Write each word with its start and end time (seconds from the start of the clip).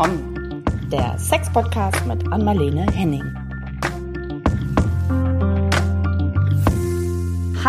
Komm, 0.00 0.62
der 0.92 1.18
Sex-Podcast 1.18 2.06
mit 2.06 2.24
Anmalene 2.32 2.86
Henning. 2.92 3.47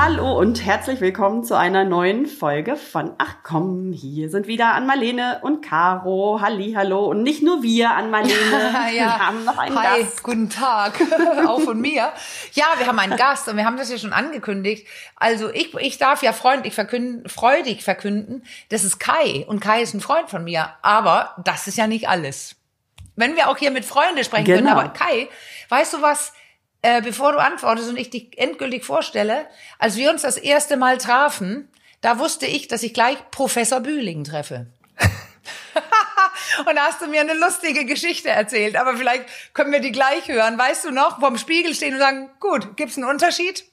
Hallo 0.02 0.40
und 0.40 0.66
herzlich 0.66 1.02
willkommen 1.02 1.44
zu 1.44 1.58
einer 1.58 1.84
neuen 1.84 2.26
Folge 2.26 2.78
von 2.78 3.16
Ach 3.18 3.36
komm, 3.44 3.92
hier 3.92 4.30
sind 4.30 4.48
wieder 4.48 4.74
Anmalene 4.74 5.42
und 5.42 5.62
Caro. 5.62 6.40
Halli, 6.42 6.72
hallo 6.72 7.08
und 7.08 7.22
nicht 7.22 7.44
nur 7.44 7.64
wir, 7.64 7.92
Anmalene. 7.92 8.34
ja. 8.74 8.92
Wir 8.92 9.20
haben 9.20 9.44
noch 9.44 9.58
einen 9.58 9.78
Hi, 9.78 10.04
Gast. 10.04 10.24
guten 10.24 10.50
Tag, 10.50 10.94
auch 11.46 11.60
von 11.60 11.82
mir. 11.82 12.14
Ja, 12.54 12.68
wir 12.78 12.88
haben 12.88 12.98
einen 12.98 13.18
Gast 13.18 13.50
und 13.50 13.58
wir 13.58 13.66
haben 13.66 13.76
das 13.76 13.92
ja 13.92 13.98
schon 13.98 14.14
angekündigt. 14.14 14.88
Also 15.18 15.50
ich, 15.50 15.76
ich 15.76 15.98
darf 15.98 16.24
ja 16.24 16.32
freundlich 16.32 16.76
verkünden, 16.76 17.28
freudig 17.28 17.84
verkünden, 17.84 18.44
das 18.70 18.86
ist 18.86 19.00
Kai 19.00 19.44
und 19.50 19.60
Kai 19.60 19.82
ist 19.82 19.94
ein 19.94 20.00
Freund 20.00 20.30
von 20.30 20.46
mir. 20.46 20.70
Aber 20.82 21.36
das 21.44 21.68
ist 21.68 21.78
ja 21.78 21.88
nicht 21.88 22.08
alles. 22.08 22.56
Wenn 23.18 23.36
wir 23.36 23.50
auch 23.50 23.58
hier 23.58 23.72
mit 23.72 23.84
Freunden 23.84 24.24
sprechen 24.24 24.46
genau. 24.46 24.60
können, 24.60 24.70
aber 24.70 24.90
Kai, 24.94 25.28
weißt 25.68 25.96
du 25.96 26.02
was? 26.02 26.32
Äh, 26.82 27.02
bevor 27.02 27.34
du 27.34 27.40
antwortest 27.40 27.90
und 27.90 27.98
ich 27.98 28.10
dich 28.10 28.38
endgültig 28.38 28.86
vorstelle, 28.86 29.48
als 29.80 29.98
wir 29.98 30.10
uns 30.10 30.22
das 30.22 30.38
erste 30.38 30.78
Mal 30.78 30.98
trafen, 30.98 31.70
da 32.02 32.20
wusste 32.20 32.46
ich, 32.46 32.68
dass 32.68 32.84
ich 32.84 32.94
gleich 32.94 33.18
Professor 33.32 33.82
Bühling 33.82 34.24
treffe. 34.24 34.68
und 35.00 36.76
da 36.76 36.84
hast 36.84 37.02
du 37.02 37.08
mir 37.08 37.22
eine 37.22 37.34
lustige 37.34 37.86
Geschichte 37.86 38.30
erzählt, 38.30 38.78
aber 38.78 38.96
vielleicht 38.96 39.26
können 39.54 39.72
wir 39.72 39.82
die 39.82 39.92
gleich 39.92 40.28
hören. 40.30 40.58
Weißt 40.58 40.86
du 40.86 40.92
noch, 40.92 41.20
vorm 41.20 41.38
Spiegel 41.38 41.76
stehen 41.76 41.96
und 41.96 42.00
sagen, 42.00 42.30
gut, 42.40 42.78
gibt's 42.78 42.98
einen 42.98 43.10
Unterschied 43.10 43.66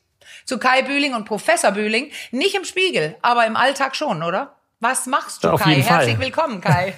zu 0.45 0.59
Kai 0.59 0.83
Bühling 0.83 1.15
und 1.15 1.25
Professor 1.25 1.71
Bühling? 1.71 2.11
Nicht 2.33 2.57
im 2.57 2.65
Spiegel, 2.65 3.17
aber 3.23 3.47
im 3.47 3.57
Alltag 3.57 3.95
schon, 3.95 4.25
oder? 4.25 4.57
Was 4.81 5.07
machst 5.07 5.45
du, 5.45 5.51
Auf 5.51 5.63
Kai? 5.63 5.77
Herzlich 5.81 6.17
Fall. 6.17 6.25
willkommen, 6.25 6.61
Kai. 6.61 6.95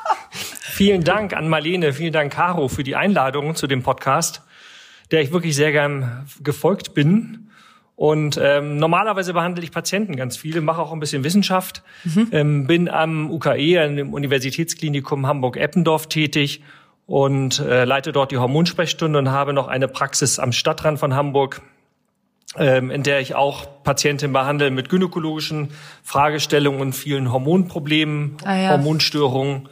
vielen 0.60 1.02
Dank 1.02 1.32
an 1.32 1.48
Marlene, 1.48 1.92
vielen 1.92 2.12
Dank, 2.12 2.32
Caro, 2.32 2.68
für 2.68 2.84
die 2.84 2.94
Einladung 2.94 3.56
zu 3.56 3.66
dem 3.66 3.82
Podcast 3.82 4.42
der 5.10 5.22
ich 5.22 5.32
wirklich 5.32 5.56
sehr 5.56 5.72
gern 5.72 6.26
gefolgt 6.42 6.94
bin. 6.94 7.48
Und 7.96 8.38
ähm, 8.40 8.76
normalerweise 8.76 9.32
behandle 9.32 9.64
ich 9.64 9.72
Patienten 9.72 10.14
ganz 10.14 10.36
viele, 10.36 10.60
mache 10.60 10.80
auch 10.80 10.92
ein 10.92 11.00
bisschen 11.00 11.24
Wissenschaft, 11.24 11.82
mhm. 12.04 12.28
ähm, 12.30 12.66
bin 12.68 12.88
am 12.88 13.28
UKE, 13.30 13.82
an 13.82 13.96
dem 13.96 14.14
Universitätsklinikum 14.14 15.26
Hamburg-Eppendorf 15.26 16.06
tätig 16.06 16.62
und 17.06 17.58
äh, 17.58 17.84
leite 17.84 18.12
dort 18.12 18.30
die 18.30 18.38
Hormonsprechstunde 18.38 19.18
und 19.18 19.30
habe 19.30 19.52
noch 19.52 19.66
eine 19.66 19.88
Praxis 19.88 20.38
am 20.38 20.52
Stadtrand 20.52 21.00
von 21.00 21.16
Hamburg, 21.16 21.62
ähm, 22.56 22.92
in 22.92 23.02
der 23.02 23.18
ich 23.18 23.34
auch 23.34 23.82
Patienten 23.82 24.32
behandle 24.32 24.70
mit 24.70 24.90
gynäkologischen 24.90 25.70
Fragestellungen 26.04 26.80
und 26.80 26.92
vielen 26.92 27.32
Hormonproblemen, 27.32 28.36
ah, 28.44 28.56
ja. 28.56 28.70
Hormonstörungen 28.70 29.68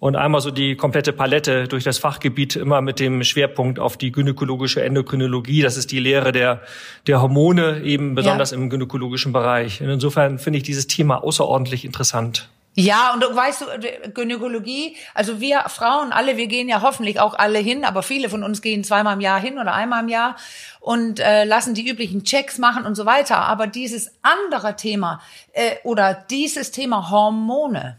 und 0.00 0.16
einmal 0.16 0.40
so 0.40 0.50
die 0.50 0.76
komplette 0.76 1.12
Palette 1.12 1.68
durch 1.68 1.84
das 1.84 1.98
Fachgebiet 1.98 2.56
immer 2.56 2.80
mit 2.80 2.98
dem 2.98 3.22
Schwerpunkt 3.22 3.78
auf 3.78 3.98
die 3.98 4.10
gynäkologische 4.10 4.82
Endokrinologie. 4.82 5.60
Das 5.62 5.76
ist 5.76 5.92
die 5.92 6.00
Lehre 6.00 6.32
der, 6.32 6.62
der 7.06 7.20
Hormone, 7.20 7.82
eben 7.82 8.14
besonders 8.14 8.50
ja. 8.50 8.56
im 8.56 8.70
gynäkologischen 8.70 9.32
Bereich. 9.32 9.82
Und 9.82 9.90
insofern 9.90 10.38
finde 10.38 10.56
ich 10.56 10.62
dieses 10.62 10.86
Thema 10.86 11.22
außerordentlich 11.22 11.84
interessant. 11.84 12.48
Ja, 12.74 13.12
und 13.12 13.22
du 13.22 13.34
weißt 13.34 13.62
du, 13.62 14.12
Gynäkologie, 14.14 14.96
also 15.12 15.40
wir 15.40 15.64
Frauen 15.66 16.12
alle, 16.12 16.36
wir 16.36 16.46
gehen 16.46 16.68
ja 16.68 16.82
hoffentlich 16.82 17.18
auch 17.18 17.34
alle 17.34 17.58
hin, 17.58 17.84
aber 17.84 18.02
viele 18.02 18.28
von 18.28 18.44
uns 18.44 18.62
gehen 18.62 18.84
zweimal 18.84 19.14
im 19.14 19.20
Jahr 19.20 19.40
hin 19.40 19.58
oder 19.58 19.74
einmal 19.74 20.04
im 20.04 20.08
Jahr 20.08 20.36
und 20.78 21.18
äh, 21.18 21.44
lassen 21.44 21.74
die 21.74 21.86
üblichen 21.86 22.24
Checks 22.24 22.58
machen 22.58 22.86
und 22.86 22.94
so 22.94 23.06
weiter. 23.06 23.38
Aber 23.38 23.66
dieses 23.66 24.12
andere 24.22 24.76
Thema 24.76 25.20
äh, 25.52 25.76
oder 25.82 26.14
dieses 26.14 26.70
Thema 26.70 27.10
Hormone, 27.10 27.98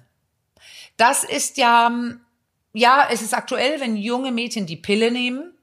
das 0.97 1.23
ist 1.23 1.58
ja, 1.58 1.92
ja, 2.73 3.08
es 3.11 3.22
ist 3.22 3.34
aktuell, 3.34 3.80
wenn 3.80 3.95
junge 3.95 4.31
Mädchen 4.31 4.66
die 4.66 4.75
Pille 4.75 5.11
nehmen, 5.11 5.53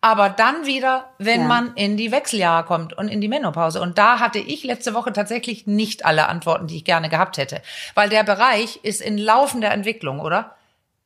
aber 0.00 0.28
dann 0.28 0.66
wieder, 0.66 1.10
wenn 1.18 1.42
ja. 1.42 1.46
man 1.48 1.74
in 1.74 1.96
die 1.96 2.12
Wechseljahre 2.12 2.64
kommt 2.64 2.92
und 2.92 3.08
in 3.08 3.20
die 3.20 3.28
Menopause. 3.28 3.80
Und 3.80 3.98
da 3.98 4.20
hatte 4.20 4.38
ich 4.38 4.62
letzte 4.62 4.94
Woche 4.94 5.12
tatsächlich 5.12 5.66
nicht 5.66 6.04
alle 6.04 6.28
Antworten, 6.28 6.66
die 6.66 6.76
ich 6.76 6.84
gerne 6.84 7.08
gehabt 7.08 7.38
hätte. 7.38 7.62
Weil 7.94 8.08
der 8.08 8.22
Bereich 8.22 8.80
ist 8.82 9.00
in 9.00 9.18
laufender 9.18 9.70
Entwicklung, 9.70 10.20
oder? 10.20 10.54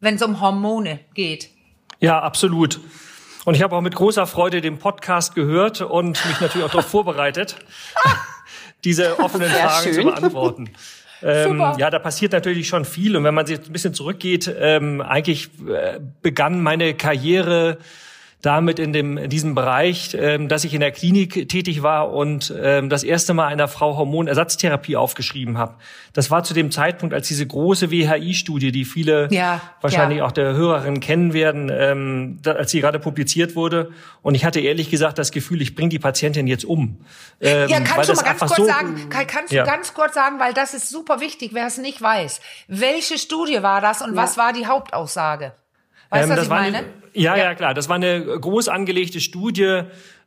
Wenn 0.01 0.17
es 0.17 0.23
um 0.23 0.41
Hormone 0.41 1.01
geht. 1.15 1.51
Ja, 2.01 2.21
absolut. 2.21 2.81
Und 3.45 3.55
ich 3.55 3.63
habe 3.63 3.75
auch 3.75 3.81
mit 3.81 3.95
großer 3.95 4.27
Freude 4.27 4.61
den 4.61 4.79
Podcast 4.79 5.35
gehört 5.35 5.81
und 5.81 6.23
mich 6.27 6.41
natürlich 6.41 6.67
auch 6.67 6.71
darauf 6.71 6.87
vorbereitet, 6.91 7.57
diese 8.85 9.19
offenen 9.19 9.51
Fragen 9.51 9.83
schön. 9.83 9.95
zu 9.95 10.03
beantworten. 10.03 10.71
Ähm, 11.23 11.61
ja, 11.79 11.91
da 11.91 11.99
passiert 11.99 12.33
natürlich 12.33 12.69
schon 12.69 12.85
viel. 12.85 13.17
Und 13.17 13.25
wenn 13.25 13.35
man 13.35 13.47
sich 13.47 13.59
ein 13.59 13.73
bisschen 13.73 13.95
zurückgeht, 13.95 14.53
ähm, 14.59 15.01
eigentlich 15.01 15.51
äh, 15.69 16.01
begann 16.23 16.63
meine 16.63 16.95
Karriere 16.95 17.79
damit 18.43 18.79
in, 18.79 18.93
dem, 18.93 19.19
in 19.19 19.29
diesem 19.29 19.55
Bereich, 19.55 20.17
ähm, 20.19 20.49
dass 20.49 20.65
ich 20.65 20.73
in 20.73 20.81
der 20.81 20.93
Klinik 20.93 21.49
tätig 21.49 21.83
war 21.83 22.13
und 22.13 22.53
ähm, 22.59 22.89
das 22.89 23.03
erste 23.03 23.35
Mal 23.35 23.47
einer 23.49 23.69
Frau 23.69 23.97
Hormonersatztherapie 23.97 24.97
aufgeschrieben 24.97 25.59
habe. 25.59 25.75
Das 26.15 26.31
war 26.31 26.43
zu 26.43 26.55
dem 26.55 26.71
Zeitpunkt, 26.71 27.15
als 27.15 27.29
diese 27.29 27.47
große 27.47 27.91
WHI-Studie, 27.91 28.73
die 28.73 28.85
viele 28.85 29.29
ja, 29.31 29.61
wahrscheinlich 29.83 30.19
ja. 30.19 30.25
auch 30.25 30.33
der 30.33 30.55
Hörerinnen 30.55 31.01
kennen 31.01 31.35
werden, 31.35 31.71
ähm, 31.73 32.39
da, 32.43 32.53
als 32.53 32.71
sie 32.71 32.81
gerade 32.81 32.99
publiziert 32.99 33.57
wurde. 33.57 33.91
Und 34.23 34.35
ich 34.35 34.45
hatte 34.45 34.61
ehrlich 34.61 34.91
gesagt 34.91 35.19
das 35.19 35.33
Gefühl, 35.33 35.61
ich 35.61 35.75
bringe 35.75 35.91
die 35.91 35.99
Patientin 35.99 36.47
jetzt 36.47 36.65
um. 36.65 37.05
Ähm, 37.41 37.69
ja, 37.69 37.81
kannst 37.81 38.09
du 38.09 38.15
mal 38.15 38.23
ganz 38.23 38.41
kurz 38.41 38.57
so, 38.57 38.65
sagen, 38.65 39.09
kannst 39.11 39.53
ja. 39.53 39.65
du 39.65 39.71
ganz 39.71 39.93
kurz 39.93 40.15
sagen, 40.15 40.39
weil 40.41 40.55
das 40.55 40.73
ist 40.73 40.89
super 40.89 41.21
wichtig, 41.21 41.51
wer 41.53 41.67
es 41.67 41.77
nicht 41.77 42.01
weiß. 42.01 42.41
Welche 42.69 43.19
Studie 43.19 43.63
war 43.63 43.83
das 43.83 44.01
und 44.01 44.17
was 44.17 44.39
war 44.39 44.55
die 44.55 44.67
Hauptaussage? 44.67 45.53
Weißt 46.11 46.29
du, 46.29 46.33
ähm, 46.33 46.37
was 46.39 46.45
ich 46.45 46.51
meine? 46.51 46.79
Eine, 46.79 47.00
ja, 47.15 47.37
ja, 47.37 47.45
ja, 47.45 47.55
klar. 47.55 47.75
Das 47.75 47.89
war 47.89 47.97
eine 47.97 48.23
groß 48.23 48.69
angelegte 48.69 49.21
Studie 49.21 49.83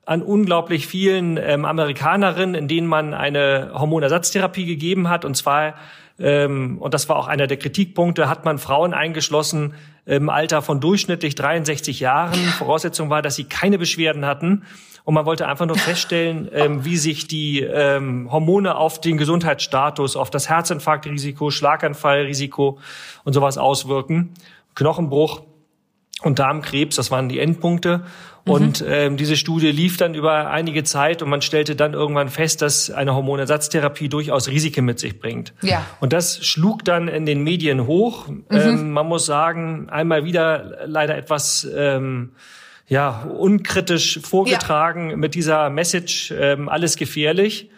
an 0.05 0.21
unglaublich 0.21 0.87
vielen 0.87 1.37
ähm, 1.37 1.65
Amerikanerinnen, 1.65 2.55
in 2.55 2.67
denen 2.67 2.87
man 2.87 3.13
eine 3.13 3.71
Hormonersatztherapie 3.73 4.65
gegeben 4.65 5.09
hat. 5.09 5.23
Und 5.23 5.35
zwar, 5.35 5.75
ähm, 6.19 6.77
und 6.79 6.93
das 6.93 7.07
war 7.07 7.15
auch 7.15 7.27
einer 7.27 7.47
der 7.47 7.57
Kritikpunkte, 7.57 8.29
hat 8.29 8.43
man 8.43 8.57
Frauen 8.57 8.93
eingeschlossen 8.93 9.75
im 10.05 10.29
Alter 10.29 10.61
von 10.61 10.81
durchschnittlich 10.81 11.35
63 11.35 12.01
Jahren. 12.01 12.33
Voraussetzung 12.33 13.09
war, 13.09 13.21
dass 13.21 13.35
sie 13.35 13.45
keine 13.45 13.77
Beschwerden 13.77 14.25
hatten. 14.25 14.63
Und 15.05 15.13
man 15.13 15.25
wollte 15.25 15.47
einfach 15.47 15.65
nur 15.65 15.77
feststellen, 15.77 16.49
ähm, 16.53 16.85
wie 16.85 16.97
sich 16.97 17.27
die 17.27 17.61
ähm, 17.61 18.31
Hormone 18.31 18.75
auf 18.75 19.01
den 19.01 19.17
Gesundheitsstatus, 19.17 20.15
auf 20.15 20.29
das 20.29 20.49
Herzinfarktrisiko, 20.49 21.49
Schlaganfallrisiko 21.49 22.79
und 23.25 23.33
sowas 23.33 23.57
auswirken. 23.57 24.33
Knochenbruch 24.75 25.41
und 26.23 26.39
Darmkrebs, 26.39 26.95
das 26.95 27.11
waren 27.11 27.29
die 27.29 27.39
Endpunkte. 27.39 28.01
Mhm. 28.45 28.51
Und 28.51 28.85
ähm, 28.87 29.17
diese 29.17 29.37
Studie 29.37 29.71
lief 29.71 29.97
dann 29.97 30.15
über 30.15 30.49
einige 30.49 30.83
Zeit 30.83 31.21
und 31.21 31.29
man 31.29 31.41
stellte 31.41 31.75
dann 31.75 31.93
irgendwann 31.93 32.29
fest, 32.29 32.61
dass 32.61 32.89
eine 32.89 33.15
Hormonersatztherapie 33.15 34.09
durchaus 34.09 34.49
Risiken 34.49 34.85
mit 34.85 34.99
sich 34.99 35.19
bringt. 35.19 35.53
Ja. 35.61 35.85
Und 35.99 36.13
das 36.13 36.45
schlug 36.45 36.83
dann 36.83 37.07
in 37.07 37.25
den 37.25 37.43
Medien 37.43 37.87
hoch. 37.87 38.27
Mhm. 38.27 38.43
Ähm, 38.51 38.91
man 38.91 39.07
muss 39.07 39.25
sagen, 39.25 39.89
einmal 39.89 40.25
wieder 40.25 40.79
leider 40.85 41.17
etwas 41.17 41.67
ähm, 41.75 42.31
ja 42.87 43.23
unkritisch 43.23 44.19
vorgetragen 44.21 45.11
ja. 45.11 45.17
mit 45.17 45.35
dieser 45.35 45.69
Message 45.69 46.33
ähm, 46.37 46.69
alles 46.69 46.97
gefährlich. 46.97 47.69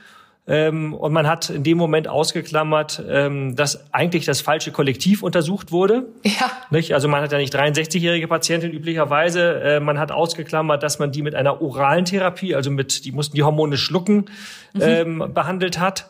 Ähm, 0.48 0.94
und 0.94 1.12
man 1.12 1.28
hat 1.28 1.50
in 1.50 1.64
dem 1.64 1.78
Moment 1.78 2.08
ausgeklammert, 2.08 3.04
ähm, 3.10 3.56
dass 3.56 3.92
eigentlich 3.92 4.26
das 4.26 4.42
falsche 4.42 4.72
Kollektiv 4.72 5.24
untersucht 5.24 5.72
wurde. 5.72 6.06
Ja. 6.24 6.52
Nicht? 6.70 6.94
Also 6.94 7.08
man 7.08 7.24
hat 7.24 7.32
ja 7.32 7.40
nicht 7.40 7.56
63-jährige 7.56 8.28
Patienten 8.28 8.72
üblicherweise. 8.72 9.62
Äh, 9.62 9.80
man 9.80 9.98
hat 9.98 10.12
ausgeklammert, 10.12 10.84
dass 10.84 11.00
man 11.00 11.12
die 11.12 11.24
mit 11.24 11.34
einer 11.34 11.62
oralen 11.62 12.06
Therapie, 12.06 12.54
also 12.54 12.70
mit, 12.70 13.06
die 13.06 13.12
mussten 13.12 13.36
die 13.36 13.44
Hormone 13.44 13.78
schlucken, 13.78 14.26
mhm. 14.74 14.82
ähm, 14.82 15.32
behandelt 15.34 15.80
hat. 15.80 16.10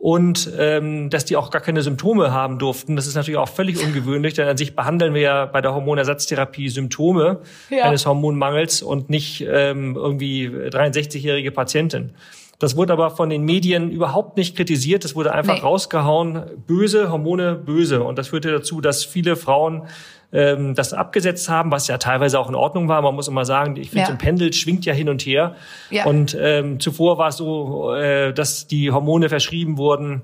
Und 0.00 0.52
ähm, 0.56 1.10
dass 1.10 1.24
die 1.24 1.34
auch 1.34 1.50
gar 1.50 1.60
keine 1.60 1.82
Symptome 1.82 2.32
haben 2.32 2.60
durften. 2.60 2.94
Das 2.94 3.08
ist 3.08 3.16
natürlich 3.16 3.38
auch 3.38 3.48
völlig 3.48 3.82
ungewöhnlich, 3.84 4.34
denn 4.34 4.46
an 4.46 4.56
sich 4.56 4.76
behandeln 4.76 5.12
wir 5.12 5.20
ja 5.20 5.46
bei 5.46 5.60
der 5.60 5.74
Hormonersatztherapie 5.74 6.68
Symptome 6.68 7.40
ja. 7.68 7.82
eines 7.82 8.06
Hormonmangels 8.06 8.82
und 8.82 9.10
nicht 9.10 9.44
ähm, 9.48 9.96
irgendwie 9.96 10.48
63-jährige 10.48 11.50
Patienten. 11.50 12.14
Das 12.58 12.76
wurde 12.76 12.92
aber 12.92 13.10
von 13.10 13.30
den 13.30 13.42
Medien 13.44 13.90
überhaupt 13.90 14.36
nicht 14.36 14.56
kritisiert. 14.56 15.04
Es 15.04 15.14
wurde 15.14 15.32
einfach 15.32 15.54
nee. 15.54 15.60
rausgehauen, 15.60 16.42
böse, 16.66 17.10
Hormone 17.10 17.54
böse. 17.54 18.02
Und 18.02 18.18
das 18.18 18.28
führte 18.28 18.50
dazu, 18.50 18.80
dass 18.80 19.04
viele 19.04 19.36
Frauen 19.36 19.86
ähm, 20.32 20.74
das 20.74 20.92
abgesetzt 20.92 21.48
haben, 21.48 21.70
was 21.70 21.86
ja 21.86 21.98
teilweise 21.98 22.38
auch 22.40 22.48
in 22.48 22.56
Ordnung 22.56 22.88
war. 22.88 23.00
Man 23.00 23.14
muss 23.14 23.28
immer 23.28 23.44
sagen, 23.44 23.76
ich 23.76 23.90
finde, 23.90 24.00
ja. 24.00 24.06
so 24.06 24.12
ein 24.12 24.18
Pendel 24.18 24.52
schwingt 24.52 24.84
ja 24.84 24.92
hin 24.92 25.08
und 25.08 25.22
her. 25.22 25.54
Ja. 25.90 26.06
Und 26.06 26.36
ähm, 26.40 26.80
zuvor 26.80 27.16
war 27.16 27.28
es 27.28 27.36
so, 27.36 27.94
äh, 27.94 28.32
dass 28.34 28.66
die 28.66 28.90
Hormone 28.90 29.28
verschrieben 29.28 29.78
wurden, 29.78 30.22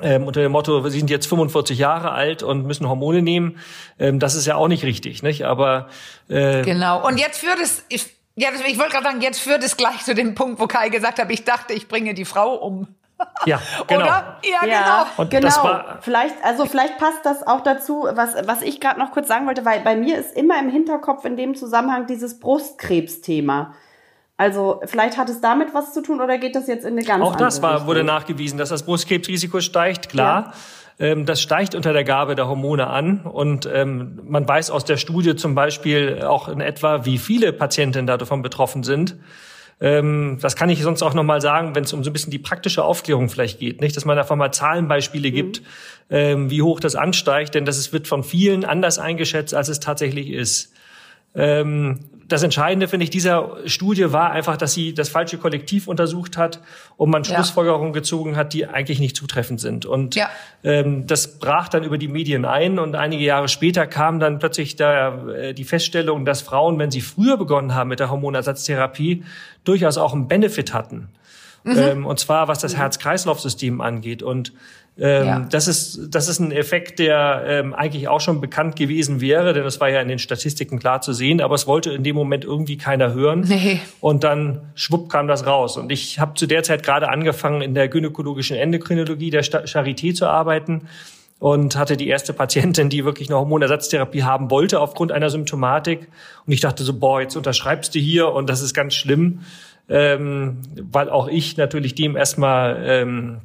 ähm, 0.00 0.26
unter 0.26 0.40
dem 0.40 0.52
Motto, 0.52 0.88
Sie 0.88 0.98
sind 0.98 1.10
jetzt 1.10 1.26
45 1.26 1.78
Jahre 1.78 2.12
alt 2.12 2.42
und 2.42 2.66
müssen 2.66 2.88
Hormone 2.88 3.20
nehmen. 3.20 3.58
Ähm, 3.98 4.18
das 4.18 4.34
ist 4.34 4.46
ja 4.46 4.56
auch 4.56 4.68
nicht 4.68 4.84
richtig, 4.84 5.22
nicht? 5.22 5.44
Aber 5.44 5.88
äh, 6.28 6.62
genau. 6.62 7.06
Und 7.06 7.18
jetzt 7.18 7.40
führt 7.40 7.58
es, 7.62 7.84
ich 8.36 8.78
wollte 8.78 8.92
gerade 8.92 9.04
sagen, 9.04 9.20
jetzt 9.20 9.40
führt 9.40 9.62
es 9.62 9.76
gleich 9.76 10.04
zu 10.04 10.14
dem 10.14 10.34
Punkt, 10.34 10.60
wo 10.60 10.66
Kai 10.66 10.88
gesagt 10.88 11.18
hat, 11.18 11.30
ich 11.30 11.44
dachte, 11.44 11.72
ich 11.74 11.88
bringe 11.88 12.14
die 12.14 12.24
Frau 12.24 12.54
um. 12.54 12.88
Ja, 13.46 13.60
genau. 13.86 14.00
Oder? 14.02 14.38
Ja, 14.44 14.66
Ja, 14.66 15.04
genau. 15.04 15.22
Und 15.22 15.30
genau. 15.30 15.46
das 15.46 15.62
war- 15.62 15.98
vielleicht, 16.00 16.34
also 16.42 16.66
vielleicht 16.66 16.98
passt 16.98 17.24
das 17.24 17.46
auch 17.46 17.60
dazu, 17.60 18.06
was, 18.12 18.34
was 18.46 18.62
ich 18.62 18.80
gerade 18.80 18.98
noch 18.98 19.12
kurz 19.12 19.28
sagen 19.28 19.46
wollte, 19.46 19.64
weil 19.64 19.80
bei 19.80 19.94
mir 19.96 20.18
ist 20.18 20.36
immer 20.36 20.58
im 20.58 20.70
Hinterkopf 20.70 21.24
in 21.24 21.36
dem 21.36 21.54
Zusammenhang 21.54 22.06
dieses 22.06 22.40
Brustkrebsthema. 22.40 23.74
Also 24.36 24.80
vielleicht 24.86 25.18
hat 25.18 25.28
es 25.28 25.40
damit 25.40 25.72
was 25.72 25.92
zu 25.92 26.02
tun 26.02 26.20
oder 26.20 26.38
geht 26.38 26.56
das 26.56 26.66
jetzt 26.66 26.84
in 26.84 26.94
eine 26.96 27.04
ganz 27.06 27.22
Auch 27.22 27.32
andere 27.32 27.44
das 27.44 27.62
war, 27.62 27.72
Richtung? 27.74 27.86
wurde 27.86 28.02
nachgewiesen, 28.02 28.58
dass 28.58 28.70
das 28.70 28.82
Brustkrebsrisiko 28.84 29.60
steigt, 29.60 30.08
klar. 30.08 30.46
Ähm, 30.46 30.52
das 30.98 31.40
steigt 31.40 31.74
unter 31.74 31.92
der 31.92 32.04
Gabe 32.04 32.34
der 32.34 32.48
Hormone 32.48 32.86
an. 32.86 33.20
Und 33.20 33.68
ähm, 33.72 34.20
man 34.24 34.46
weiß 34.46 34.70
aus 34.70 34.84
der 34.84 34.96
Studie 34.96 35.36
zum 35.36 35.54
Beispiel 35.54 36.22
auch 36.22 36.48
in 36.48 36.60
etwa, 36.60 37.04
wie 37.04 37.18
viele 37.18 37.52
Patientinnen 37.52 38.06
davon 38.06 38.42
betroffen 38.42 38.82
sind. 38.82 39.16
Ähm, 39.82 40.38
das 40.40 40.54
kann 40.54 40.70
ich 40.70 40.80
sonst 40.80 41.02
auch 41.02 41.12
nochmal 41.12 41.40
sagen, 41.40 41.74
wenn 41.74 41.82
es 41.82 41.92
um 41.92 42.04
so 42.04 42.10
ein 42.10 42.12
bisschen 42.12 42.30
die 42.30 42.38
praktische 42.38 42.84
Aufklärung 42.84 43.28
vielleicht 43.28 43.58
geht, 43.58 43.80
nicht, 43.80 43.96
dass 43.96 44.04
man 44.04 44.16
einfach 44.16 44.36
mal 44.36 44.52
Zahlenbeispiele 44.52 45.32
gibt, 45.32 45.62
ähm, 46.08 46.50
wie 46.50 46.62
hoch 46.62 46.78
das 46.78 46.94
ansteigt, 46.94 47.56
denn 47.56 47.64
das 47.64 47.92
wird 47.92 48.06
von 48.06 48.22
vielen 48.22 48.64
anders 48.64 49.00
eingeschätzt, 49.00 49.54
als 49.54 49.68
es 49.68 49.80
tatsächlich 49.80 50.30
ist. 50.30 50.72
Das 52.32 52.42
Entscheidende, 52.42 52.88
finde 52.88 53.04
ich, 53.04 53.10
dieser 53.10 53.58
Studie 53.66 54.10
war 54.10 54.30
einfach, 54.30 54.56
dass 54.56 54.72
sie 54.72 54.94
das 54.94 55.10
falsche 55.10 55.36
Kollektiv 55.36 55.86
untersucht 55.86 56.38
hat 56.38 56.60
und 56.96 57.10
man 57.10 57.24
Ja. 57.24 57.34
Schlussfolgerungen 57.34 57.92
gezogen 57.92 58.36
hat, 58.36 58.54
die 58.54 58.66
eigentlich 58.66 59.00
nicht 59.00 59.16
zutreffend 59.16 59.60
sind. 59.60 59.84
Und 59.84 60.14
Ja. 60.14 60.30
ähm, 60.64 61.06
das 61.06 61.38
brach 61.38 61.68
dann 61.68 61.84
über 61.84 61.98
die 61.98 62.08
Medien 62.08 62.46
ein 62.46 62.78
und 62.78 62.94
einige 62.96 63.22
Jahre 63.22 63.48
später 63.48 63.86
kam 63.86 64.18
dann 64.18 64.38
plötzlich 64.38 64.76
da, 64.76 65.28
äh, 65.28 65.52
die 65.52 65.64
Feststellung, 65.64 66.24
dass 66.24 66.40
Frauen, 66.40 66.78
wenn 66.78 66.90
sie 66.90 67.02
früher 67.02 67.36
begonnen 67.36 67.74
haben 67.74 67.88
mit 67.88 68.00
der 68.00 68.10
Hormonersatztherapie, 68.10 69.24
durchaus 69.64 69.98
auch 69.98 70.14
einen 70.14 70.26
Benefit 70.26 70.72
hatten. 70.72 71.08
Mhm. 71.64 71.78
Ähm, 71.78 72.06
und 72.06 72.18
zwar 72.18 72.48
was 72.48 72.58
das 72.60 72.76
Herz-Kreislauf-System 72.76 73.80
angeht. 73.80 74.22
Und 74.22 74.52
ähm, 74.98 75.26
Ja. 75.26 75.46
das 75.48 75.68
ist 75.68 76.14
das 76.14 76.28
ist 76.28 76.38
ein 76.38 76.52
Effekt, 76.52 76.98
der 76.98 77.44
ähm, 77.46 77.72
eigentlich 77.72 78.08
auch 78.08 78.20
schon 78.20 78.40
bekannt 78.42 78.76
gewesen 78.76 79.20
wäre, 79.22 79.54
denn 79.54 79.64
das 79.64 79.80
war 79.80 79.88
ja 79.88 80.00
in 80.02 80.08
den 80.08 80.18
Statistiken 80.18 80.78
klar 80.78 81.00
zu 81.00 81.14
sehen, 81.14 81.40
aber 81.40 81.54
es 81.54 81.66
wollte 81.66 81.92
in 81.92 82.02
dem 82.02 82.14
Moment 82.14 82.44
irgendwie 82.44 82.76
keiner 82.76 83.14
hören. 83.14 83.44
Nee. 83.48 83.80
Und 84.00 84.22
dann 84.22 84.60
schwupp 84.74 85.08
kam 85.08 85.28
das 85.28 85.46
raus. 85.46 85.78
Und 85.78 85.90
ich 85.90 86.18
habe 86.18 86.34
zu 86.34 86.46
der 86.46 86.62
Zeit 86.62 86.82
gerade 86.82 87.08
angefangen, 87.08 87.62
in 87.62 87.74
der 87.74 87.88
gynäkologischen 87.88 88.56
Endokrinologie 88.56 89.30
der 89.30 89.44
Charité 89.44 90.14
zu 90.14 90.26
arbeiten 90.26 90.88
und 91.38 91.74
hatte 91.74 91.96
die 91.96 92.06
erste 92.08 92.32
Patientin, 92.34 92.88
die 92.88 93.04
wirklich 93.04 93.28
eine 93.28 93.38
Hormonersatztherapie 93.38 94.22
haben 94.24 94.50
wollte 94.50 94.78
aufgrund 94.78 95.10
einer 95.10 95.30
Symptomatik. 95.30 96.06
Und 96.46 96.52
ich 96.52 96.60
dachte 96.60 96.84
so, 96.84 96.92
boah, 96.98 97.20
jetzt 97.20 97.34
unterschreibst 97.34 97.94
du 97.94 97.98
hier 97.98 98.28
und 98.28 98.48
das 98.48 98.60
ist 98.60 98.74
ganz 98.74 98.94
schlimm, 98.94 99.40
ähm, 99.88 100.58
weil 100.90 101.08
auch 101.10 101.28
ich 101.28 101.56
natürlich 101.56 101.94
dem 101.94 102.16
erstmal 102.16 102.82
ähm, 102.84 103.38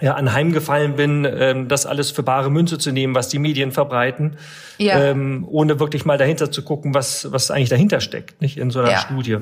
ja, 0.00 0.14
anheimgefallen 0.14 0.96
bin, 0.96 1.26
ähm, 1.30 1.68
das 1.68 1.84
alles 1.86 2.10
für 2.10 2.22
bare 2.22 2.50
Münze 2.50 2.78
zu 2.78 2.92
nehmen, 2.92 3.14
was 3.14 3.28
die 3.28 3.38
Medien 3.38 3.72
verbreiten, 3.72 4.36
Ja. 4.78 4.98
ähm, 5.00 5.44
ohne 5.48 5.78
wirklich 5.80 6.04
mal 6.04 6.16
dahinter 6.18 6.50
zu 6.50 6.62
gucken, 6.62 6.94
was, 6.94 7.30
was 7.30 7.50
eigentlich 7.50 7.68
dahinter 7.68 8.00
steckt, 8.00 8.40
nicht 8.40 8.56
in 8.56 8.70
so 8.70 8.80
einer 8.80 8.90
Ja. 8.92 8.98
Studie. 8.98 9.38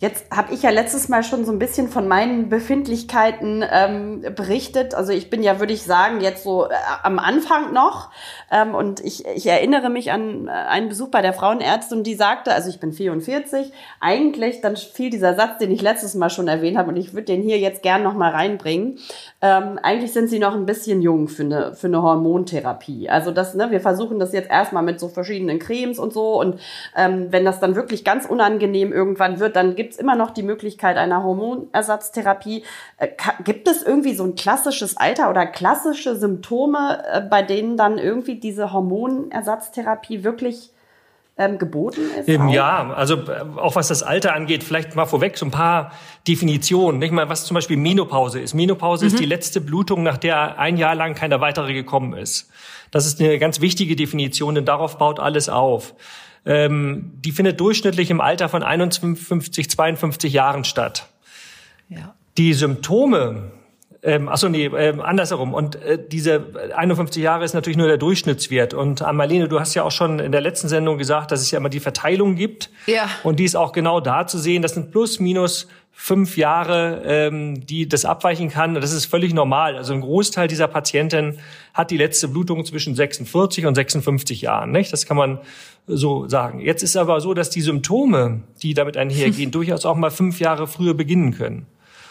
Jetzt 0.00 0.34
habe 0.34 0.54
ich 0.54 0.62
ja 0.62 0.70
letztes 0.70 1.10
Mal 1.10 1.22
schon 1.22 1.44
so 1.44 1.52
ein 1.52 1.58
bisschen 1.58 1.88
von 1.88 2.08
meinen 2.08 2.48
Befindlichkeiten 2.48 3.62
ähm, 3.70 4.24
berichtet. 4.34 4.94
Also 4.94 5.12
ich 5.12 5.28
bin 5.28 5.42
ja, 5.42 5.60
würde 5.60 5.74
ich 5.74 5.82
sagen, 5.82 6.22
jetzt 6.22 6.42
so 6.42 6.64
äh, 6.64 6.74
am 7.02 7.18
Anfang 7.18 7.74
noch. 7.74 8.10
Ähm, 8.50 8.74
und 8.74 9.00
ich, 9.00 9.26
ich 9.26 9.46
erinnere 9.46 9.90
mich 9.90 10.10
an 10.10 10.48
äh, 10.48 10.52
einen 10.52 10.88
Besuch 10.88 11.08
bei 11.08 11.20
der 11.20 11.34
Frauenärztin, 11.34 12.02
die 12.02 12.14
sagte, 12.14 12.54
also 12.54 12.70
ich 12.70 12.80
bin 12.80 12.92
44, 12.94 13.72
eigentlich, 14.00 14.62
dann 14.62 14.76
fiel 14.76 15.10
dieser 15.10 15.34
Satz, 15.34 15.58
den 15.58 15.70
ich 15.70 15.82
letztes 15.82 16.14
Mal 16.14 16.30
schon 16.30 16.48
erwähnt 16.48 16.78
habe, 16.78 16.88
und 16.88 16.96
ich 16.96 17.12
würde 17.12 17.26
den 17.26 17.42
hier 17.42 17.58
jetzt 17.58 17.82
gern 17.82 18.02
noch 18.02 18.14
mal 18.14 18.30
reinbringen. 18.30 18.98
Ähm, 19.42 19.78
eigentlich 19.82 20.14
sind 20.14 20.30
sie 20.30 20.38
noch 20.38 20.54
ein 20.54 20.64
bisschen 20.64 21.02
jung 21.02 21.28
für 21.28 21.42
eine, 21.42 21.74
für 21.74 21.88
eine 21.88 22.02
Hormontherapie. 22.02 23.10
Also 23.10 23.32
das, 23.32 23.54
ne, 23.54 23.70
wir 23.70 23.82
versuchen 23.82 24.18
das 24.18 24.32
jetzt 24.32 24.48
erstmal 24.48 24.82
mit 24.82 24.98
so 24.98 25.08
verschiedenen 25.08 25.58
Cremes 25.58 25.98
und 25.98 26.14
so. 26.14 26.40
Und 26.40 26.58
ähm, 26.96 27.26
wenn 27.28 27.44
das 27.44 27.60
dann 27.60 27.74
wirklich 27.76 28.02
ganz 28.02 28.24
unangenehm 28.24 28.94
irgendwann 28.94 29.40
wird, 29.40 29.56
dann 29.56 29.76
gibt's 29.90 30.00
immer 30.00 30.14
noch 30.14 30.30
die 30.30 30.44
Möglichkeit 30.44 30.96
einer 30.96 31.24
Hormonersatztherapie. 31.24 32.62
Äh, 32.98 33.08
gibt 33.42 33.66
es 33.66 33.82
irgendwie 33.82 34.14
so 34.14 34.22
ein 34.22 34.36
klassisches 34.36 34.96
Alter 34.96 35.28
oder 35.30 35.46
klassische 35.46 36.14
Symptome, 36.14 37.02
äh, 37.12 37.20
bei 37.22 37.42
denen 37.42 37.76
dann 37.76 37.98
irgendwie 37.98 38.36
diese 38.36 38.72
Hormonersatztherapie 38.72 40.22
wirklich 40.22 40.70
ähm, 41.36 41.58
geboten 41.58 42.02
ist? 42.20 42.28
Eben, 42.28 42.50
auch? 42.50 42.52
ja, 42.52 42.92
also 42.94 43.16
äh, 43.16 43.40
auch 43.56 43.74
was 43.74 43.88
das 43.88 44.04
Alter 44.04 44.32
angeht, 44.32 44.62
vielleicht 44.62 44.94
mal 44.94 45.06
vorweg 45.06 45.36
so 45.36 45.44
ein 45.44 45.50
paar 45.50 45.90
Definitionen. 46.28 47.00
Nicht 47.00 47.12
mal, 47.12 47.28
was 47.28 47.46
zum 47.46 47.56
Beispiel 47.56 47.76
Menopause 47.76 48.38
ist. 48.38 48.54
Menopause 48.54 49.06
ist 49.06 49.18
die 49.18 49.26
letzte 49.26 49.60
Blutung, 49.60 50.04
nach 50.04 50.18
der 50.18 50.56
ein 50.56 50.76
Jahr 50.76 50.94
lang 50.94 51.16
keine 51.16 51.40
weitere 51.40 51.72
gekommen 51.72 52.12
ist. 52.12 52.48
Das 52.92 53.06
ist 53.06 53.20
eine 53.20 53.40
ganz 53.40 53.60
wichtige 53.60 53.96
Definition, 53.96 54.54
denn 54.54 54.64
darauf 54.64 54.98
baut 54.98 55.18
alles 55.18 55.48
auf. 55.48 55.94
Ähm, 56.46 57.12
die 57.24 57.32
findet 57.32 57.60
durchschnittlich 57.60 58.10
im 58.10 58.20
Alter 58.20 58.48
von 58.48 58.62
51, 58.62 59.70
52 59.70 60.32
Jahren 60.32 60.64
statt. 60.64 61.08
Ja. 61.88 62.14
Die 62.38 62.54
Symptome, 62.54 63.50
ähm, 64.02 64.28
achso, 64.30 64.48
nee, 64.48 64.66
ähm, 64.66 65.00
andersherum. 65.00 65.52
Und 65.52 65.76
äh, 65.76 65.98
diese 66.10 66.72
51 66.74 67.22
Jahre 67.22 67.44
ist 67.44 67.52
natürlich 67.52 67.76
nur 67.76 67.86
der 67.86 67.98
Durchschnittswert. 67.98 68.72
Und 68.72 69.02
äh, 69.02 69.12
Marlene, 69.12 69.48
du 69.48 69.60
hast 69.60 69.74
ja 69.74 69.82
auch 69.82 69.90
schon 69.90 70.20
in 70.20 70.32
der 70.32 70.40
letzten 70.40 70.68
Sendung 70.68 70.96
gesagt, 70.96 71.30
dass 71.32 71.40
es 71.40 71.50
ja 71.50 71.58
immer 71.58 71.68
die 71.68 71.80
Verteilung 71.80 72.34
gibt. 72.34 72.70
Ja. 72.86 73.10
Und 73.24 73.38
die 73.38 73.44
ist 73.44 73.56
auch 73.56 73.72
genau 73.72 74.00
da 74.00 74.26
zu 74.26 74.38
sehen. 74.38 74.62
Das 74.62 74.72
sind 74.72 74.90
plus, 74.90 75.20
minus 75.20 75.68
fünf 75.92 76.38
Jahre, 76.38 77.02
ähm, 77.04 77.66
die 77.66 77.86
das 77.86 78.06
abweichen 78.06 78.48
kann. 78.48 78.74
Und 78.74 78.80
das 78.80 78.92
ist 78.92 79.04
völlig 79.04 79.34
normal. 79.34 79.76
Also 79.76 79.92
ein 79.92 80.00
Großteil 80.00 80.48
dieser 80.48 80.66
Patienten 80.66 81.38
hat 81.74 81.90
die 81.90 81.98
letzte 81.98 82.28
Blutung 82.28 82.64
zwischen 82.64 82.94
46 82.94 83.66
und 83.66 83.74
56 83.74 84.40
Jahren. 84.40 84.70
Nicht? 84.70 84.94
Das 84.94 85.04
kann 85.04 85.18
man 85.18 85.40
so 85.86 86.26
sagen. 86.26 86.60
Jetzt 86.60 86.82
ist 86.82 86.96
aber 86.96 87.20
so, 87.20 87.34
dass 87.34 87.50
die 87.50 87.60
Symptome, 87.60 88.44
die 88.62 88.72
damit 88.72 88.96
einhergehen, 88.96 89.50
durchaus 89.50 89.84
auch 89.84 89.96
mal 89.96 90.10
fünf 90.10 90.40
Jahre 90.40 90.66
früher 90.66 90.94
beginnen 90.94 91.36
können. 91.36 91.66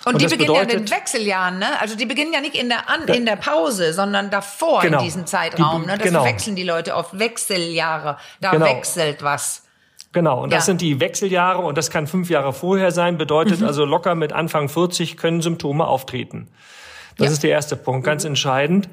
Und, 0.10 0.16
Und 0.16 0.22
die 0.22 0.26
das 0.26 0.32
beginnen 0.34 0.56
ja 0.56 0.62
in 0.62 0.68
bedeutet- 0.68 0.90
den 0.90 0.98
Wechseljahren, 0.98 1.60
ne? 1.60 1.80
Also 1.80 1.96
die 1.96 2.06
beginnen 2.06 2.34
ja 2.34 2.42
nicht 2.42 2.56
in 2.56 2.68
der 2.70 2.90
An 2.90 3.08
in 3.08 3.26
der 3.26 3.36
Pause, 3.36 3.94
sondern 3.94 4.30
davor 4.30 4.82
Genau. 4.82 4.98
in 5.00 5.04
diesem 5.06 5.26
Zeitraum, 5.28 5.82
Die- 5.84 5.88
ne? 5.88 5.98
Das 5.98 6.08
genau. 6.08 6.24
verwechseln 6.24 6.56
die 6.56 6.64
Leute 6.64 6.96
oft. 6.96 7.18
Wechseljahre. 7.18 8.18
Da 8.42 8.52
Genau. 8.52 8.66
wechselt 8.66 9.22
was. 9.24 9.64
Genau, 10.12 10.42
und 10.42 10.52
das 10.52 10.64
Ja. 10.64 10.66
sind 10.66 10.82
die 10.82 11.00
Wechseljahre 11.00 11.62
und 11.62 11.78
das 11.78 11.92
kann 11.92 12.08
fünf 12.08 12.30
Jahre 12.32 12.52
vorher 12.54 12.92
sein, 12.92 13.14
Mhm. 13.14 13.18
bedeutet 13.20 13.62
also 13.64 13.86
locker 13.86 14.16
mit 14.16 14.34
Anfang 14.34 14.68
40 14.68 15.16
können 15.18 15.42
Symptome 15.42 15.86
auftreten. 15.86 16.48
Das 17.18 17.28
Ja. 17.28 17.34
ist 17.34 17.44
der 17.44 17.52
erste 17.52 17.76
Punkt, 17.76 18.06
ganz 18.06 18.24
entscheidend. 18.26 18.90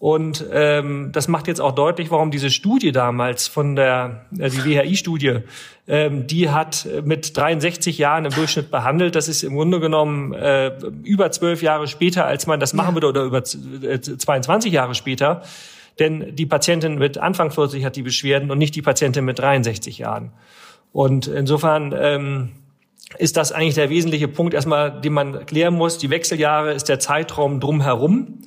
Und 0.00 0.46
ähm, 0.50 1.10
das 1.12 1.28
macht 1.28 1.46
jetzt 1.46 1.60
auch 1.60 1.72
deutlich, 1.72 2.10
warum 2.10 2.30
diese 2.30 2.48
Studie 2.48 2.90
damals 2.90 3.48
von 3.48 3.76
der, 3.76 4.24
äh, 4.38 4.48
die 4.48 4.64
WHI-Studie, 4.64 5.40
ähm, 5.86 6.26
die 6.26 6.48
hat 6.48 6.88
mit 7.04 7.36
63 7.36 7.98
Jahren 7.98 8.24
im 8.24 8.32
Durchschnitt 8.32 8.70
behandelt. 8.70 9.14
Das 9.14 9.28
ist 9.28 9.42
im 9.42 9.54
Grunde 9.56 9.78
genommen 9.78 10.32
äh, 10.32 10.72
über 11.04 11.30
zwölf 11.32 11.60
Jahre 11.62 11.86
später, 11.86 12.24
als 12.24 12.46
man 12.46 12.58
das 12.60 12.72
machen 12.72 12.94
würde, 12.94 13.08
oder 13.08 13.24
über 13.24 13.44
z- 13.44 13.84
äh, 13.84 14.00
22 14.00 14.72
Jahre 14.72 14.94
später. 14.94 15.42
Denn 15.98 16.34
die 16.34 16.46
Patientin 16.46 16.94
mit 16.94 17.18
Anfang 17.18 17.50
40 17.50 17.84
hat 17.84 17.94
die 17.94 18.02
Beschwerden 18.02 18.50
und 18.50 18.56
nicht 18.56 18.74
die 18.76 18.82
Patientin 18.82 19.26
mit 19.26 19.38
63 19.38 19.98
Jahren. 19.98 20.32
Und 20.92 21.26
insofern 21.26 21.94
ähm, 21.94 22.48
ist 23.18 23.36
das 23.36 23.52
eigentlich 23.52 23.74
der 23.74 23.90
wesentliche 23.90 24.28
Punkt, 24.28 24.54
erstmal, 24.54 24.98
den 25.02 25.12
man 25.12 25.44
klären 25.44 25.74
muss. 25.74 25.98
Die 25.98 26.08
Wechseljahre 26.08 26.72
ist 26.72 26.88
der 26.88 27.00
Zeitraum 27.00 27.60
drumherum 27.60 28.38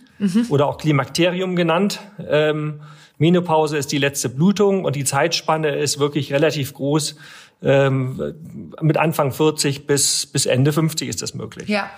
oder 0.49 0.67
auch 0.67 0.77
Klimakterium 0.77 1.55
genannt. 1.55 1.99
Ähm, 2.27 2.81
Menopause 3.17 3.77
ist 3.77 3.91
die 3.91 3.97
letzte 3.97 4.29
Blutung 4.29 4.85
und 4.85 4.95
die 4.95 5.03
Zeitspanne 5.03 5.75
ist 5.75 5.99
wirklich 5.99 6.33
relativ 6.33 6.73
groß. 6.73 7.15
Ähm, 7.61 8.33
mit 8.81 8.97
Anfang 8.97 9.31
40 9.31 9.87
bis, 9.87 10.25
bis 10.25 10.45
Ende 10.45 10.73
50 10.73 11.07
ist 11.07 11.21
das 11.21 11.33
möglich. 11.33 11.69
Ja. 11.69 11.89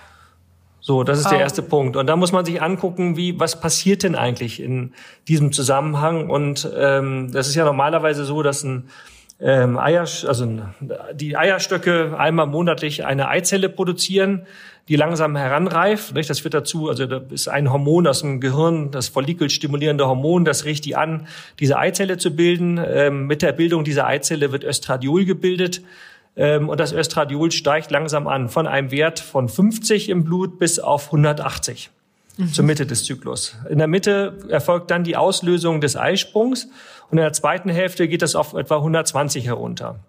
So, 0.80 1.02
das 1.02 1.18
ist 1.18 1.28
der 1.30 1.38
Oh. 1.38 1.40
erste 1.40 1.62
Punkt. 1.62 1.96
Und 1.96 2.06
da 2.06 2.14
muss 2.14 2.30
man 2.30 2.44
sich 2.44 2.62
angucken, 2.62 3.16
wie 3.16 3.40
was 3.40 3.60
passiert 3.60 4.04
denn 4.04 4.14
eigentlich 4.14 4.62
in 4.62 4.92
diesem 5.26 5.50
Zusammenhang. 5.50 6.30
Und 6.30 6.70
ähm, 6.76 7.32
das 7.32 7.48
ist 7.48 7.56
ja 7.56 7.64
normalerweise 7.64 8.24
so, 8.24 8.44
dass 8.44 8.62
ein 8.62 8.84
ähm, 9.38 9.78
Eier, 9.78 10.00
also 10.00 10.62
die 11.12 11.36
Eierstöcke 11.36 12.18
einmal 12.18 12.46
monatlich 12.46 13.04
eine 13.04 13.28
Eizelle 13.28 13.68
produzieren, 13.68 14.46
die 14.88 14.96
langsam 14.96 15.36
heranreift. 15.36 16.14
Nicht? 16.14 16.30
Das 16.30 16.40
führt 16.40 16.54
dazu, 16.54 16.88
also 16.88 17.06
da 17.06 17.20
ist 17.30 17.48
ein 17.48 17.70
Hormon 17.70 18.06
aus 18.06 18.20
dem 18.20 18.40
Gehirn, 18.40 18.90
das 18.90 19.08
follikelstimulierende 19.08 20.06
Hormon, 20.06 20.44
das 20.44 20.64
riecht 20.64 20.84
die 20.84 20.96
an, 20.96 21.26
diese 21.58 21.78
Eizelle 21.78 22.18
zu 22.18 22.34
bilden. 22.34 22.80
Ähm, 22.82 23.26
mit 23.26 23.42
der 23.42 23.52
Bildung 23.52 23.84
dieser 23.84 24.06
Eizelle 24.06 24.52
wird 24.52 24.64
Östradiol 24.64 25.24
gebildet. 25.24 25.82
Ähm, 26.36 26.68
und 26.68 26.80
das 26.80 26.92
Östradiol 26.92 27.50
steigt 27.50 27.90
langsam 27.90 28.26
an, 28.26 28.48
von 28.48 28.66
einem 28.66 28.90
Wert 28.90 29.20
von 29.20 29.48
50 29.48 30.08
im 30.08 30.24
Blut 30.24 30.58
bis 30.58 30.78
auf 30.78 31.06
180 31.06 31.90
zur 32.52 32.64
Mitte 32.64 32.84
des 32.84 33.04
Zyklus. 33.04 33.56
In 33.70 33.78
der 33.78 33.86
Mitte 33.86 34.38
erfolgt 34.50 34.90
dann 34.90 35.04
die 35.04 35.16
Auslösung 35.16 35.80
des 35.80 35.96
Eisprungs 35.96 36.68
und 37.10 37.18
in 37.18 37.22
der 37.22 37.32
zweiten 37.32 37.70
Hälfte 37.70 38.08
geht 38.08 38.22
das 38.22 38.34
auf 38.34 38.54
etwa 38.54 38.76
120 38.76 39.46
herunter. 39.46 40.00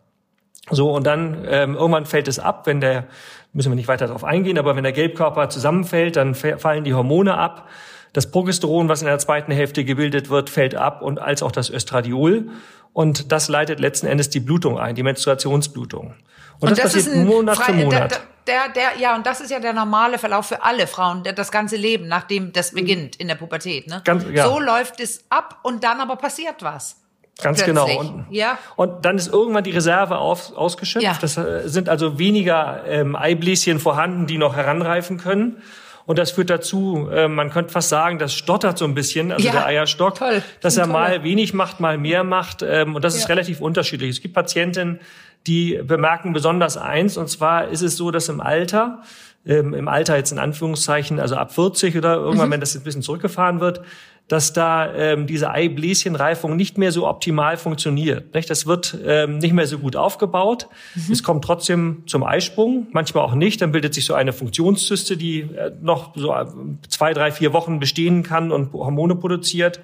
So, 0.70 0.92
und 0.92 1.08
dann 1.08 1.46
ähm, 1.48 1.76
irgendwann 1.76 2.06
fällt 2.06 2.28
es 2.28 2.40
ab, 2.40 2.66
wenn 2.66 2.82
der, 2.82 3.06
müssen 3.54 3.72
wir 3.72 3.76
nicht 3.76 3.88
weiter 3.88 4.08
darauf 4.08 4.24
eingehen, 4.24 4.58
aber 4.58 4.76
wenn 4.76 4.84
der 4.84 4.92
Gelbkörper 4.92 5.50
zusammenfällt, 5.50 6.18
dann 6.18 6.36
fallen 6.36 6.84
die 6.84 6.94
Hormone 6.94 7.38
ab. 7.38 7.70
Das 8.14 8.32
Progesteron, 8.32 8.90
was 8.90 9.02
in 9.02 9.08
der 9.08 9.20
zweiten 9.20 9.52
Hälfte 9.52 9.86
gebildet 9.86 10.30
wird, 10.30 10.50
fällt 10.50 10.76
ab 10.76 11.02
und 11.02 11.20
als 11.20 11.44
auch 11.44 11.52
das 11.52 11.70
Östradiol. 11.70 12.50
Und 12.92 13.32
das 13.32 13.48
leitet 13.48 13.80
letzten 13.80 14.08
Endes 14.08 14.30
die 14.30 14.40
Blutung 14.40 14.80
ein, 14.80 14.96
die 14.96 15.04
Menstruationsblutung. 15.04 16.16
Und, 16.60 16.70
und 16.70 16.78
das, 16.78 16.94
das 16.94 16.94
passiert 16.94 17.16
ein, 17.16 17.26
Monat 17.26 17.58
für 17.58 17.74
Monat. 17.74 18.22
Der, 18.48 18.70
der, 18.70 18.70
der, 18.70 19.00
ja, 19.00 19.16
und 19.16 19.26
das 19.26 19.42
ist 19.42 19.52
ja 19.52 19.60
der 19.60 19.74
normale 19.74 20.18
Verlauf 20.18 20.48
für 20.48 20.64
alle 20.64 20.88
Frauen, 20.88 21.24
der, 21.24 21.34
das 21.34 21.52
ganze 21.52 21.76
Leben, 21.76 22.08
nachdem 22.08 22.54
das 22.54 22.72
beginnt 22.72 23.16
in 23.18 23.28
der 23.28 23.36
Pubertät. 23.36 23.88
Ne? 23.88 24.02
Ganz, 24.04 24.26
ja. 24.32 24.46
So 24.48 24.60
läuft 24.60 25.00
es 25.00 25.26
ab 25.30 25.60
und 25.64 25.84
dann 25.84 26.00
aber 26.00 26.16
passiert 26.16 26.64
was. 26.64 26.98
Ganz 27.42 27.64
genau. 27.64 27.86
Plötzlich. 27.86 28.10
genau. 28.10 28.24
Und, 28.26 28.34
ja. 28.34 28.58
und 28.76 29.06
dann 29.06 29.18
ist 29.18 29.32
irgendwann 29.32 29.64
die 29.64 29.72
Reserve 29.72 30.18
auf, 30.18 30.56
ausgeschöpft. 30.56 31.06
Ja. 31.06 31.18
Das 31.20 31.38
äh, 31.38 31.64
sind 31.66 31.88
also 31.88 32.18
weniger 32.18 32.84
ähm, 32.88 33.16
Eibläschen 33.16 33.80
vorhanden, 33.80 34.26
die 34.26 34.38
noch 34.38 34.56
heranreifen 34.56 35.18
können. 35.18 35.62
Und 36.08 36.18
das 36.18 36.32
führt 36.32 36.50
dazu, 36.50 37.10
äh, 37.12 37.28
man 37.28 37.50
könnte 37.50 37.74
fast 37.74 37.90
sagen, 37.90 38.18
das 38.18 38.34
stottert 38.34 38.78
so 38.78 38.86
ein 38.86 38.96
bisschen, 38.96 39.34
also 39.34 39.46
ja, 39.46 39.52
der 39.52 39.66
Eierstock, 39.66 40.16
toll. 40.16 40.42
dass 40.62 40.78
er 40.78 40.84
tolle. 40.84 40.94
mal 40.94 41.24
wenig 41.24 41.54
macht, 41.54 41.82
mal 41.82 41.98
mehr 41.98 42.24
macht. 42.24 42.62
Ähm, 42.62 42.96
und 42.96 43.04
das 43.04 43.14
ja. 43.16 43.22
ist 43.22 43.30
relativ 43.30 43.60
unterschiedlich. 43.60 44.12
Es 44.12 44.22
gibt 44.22 44.34
Patientinnen, 44.34 45.00
die 45.48 45.80
bemerken 45.84 46.34
besonders 46.34 46.78
eins, 46.78 47.18
und 47.18 47.30
zwar 47.30 47.70
ist 47.70 47.82
es 47.82 47.98
so, 47.98 48.12
dass 48.12 48.30
im 48.30 48.42
Alter, 48.42 49.02
ähm, 49.46 49.74
im 49.74 49.88
Alter 49.88 50.18
jetzt 50.18 50.32
in 50.32 50.40
Anführungszeichen, 50.40 51.20
also 51.20 51.36
ab 51.36 51.54
40 51.54 51.98
oder 51.98 52.16
irgendwann, 52.16 52.50
mhm. 52.50 52.54
wenn 52.54 52.60
das 52.60 52.74
jetzt 52.74 52.84
ein 52.84 52.86
bisschen 52.86 53.02
zurückgefahren 53.02 53.60
wird, 53.60 53.82
dass 54.28 54.52
da 54.52 54.94
ähm, 54.94 55.26
diese 55.26 55.52
Eibläschenreifung 55.52 56.58
nicht 56.58 56.78
mehr 56.78 56.92
so 56.92 57.08
optimal 57.08 57.56
funktioniert. 57.56 58.34
Nicht? 58.34 58.50
Das 58.50 58.66
wird 58.66 58.98
ähm, 59.06 59.38
nicht 59.38 59.54
mehr 59.54 59.68
so 59.68 59.80
gut 59.80 59.96
aufgebaut. 59.96 60.68
Mhm. 60.96 61.14
Es 61.14 61.24
kommt 61.24 61.46
trotzdem 61.46 62.04
zum 62.08 62.24
Eisprung, 62.24 62.88
manchmal 62.92 63.24
auch 63.24 63.36
nicht. 63.36 63.62
Dann 63.62 63.72
bildet 63.72 63.94
sich 63.94 64.06
so 64.06 64.14
eine 64.14 64.34
Funktionszyste, 64.34 65.16
die 65.16 65.42
äh, 65.42 65.72
noch 65.82 66.14
so 66.16 66.34
äh, 66.34 66.46
zwei, 66.90 67.14
drei, 67.14 67.32
vier 67.32 67.54
Wochen 67.54 67.80
bestehen 67.80 68.24
kann 68.24 68.52
und 68.52 68.74
Hormone 68.74 69.16
produziert. 69.16 69.80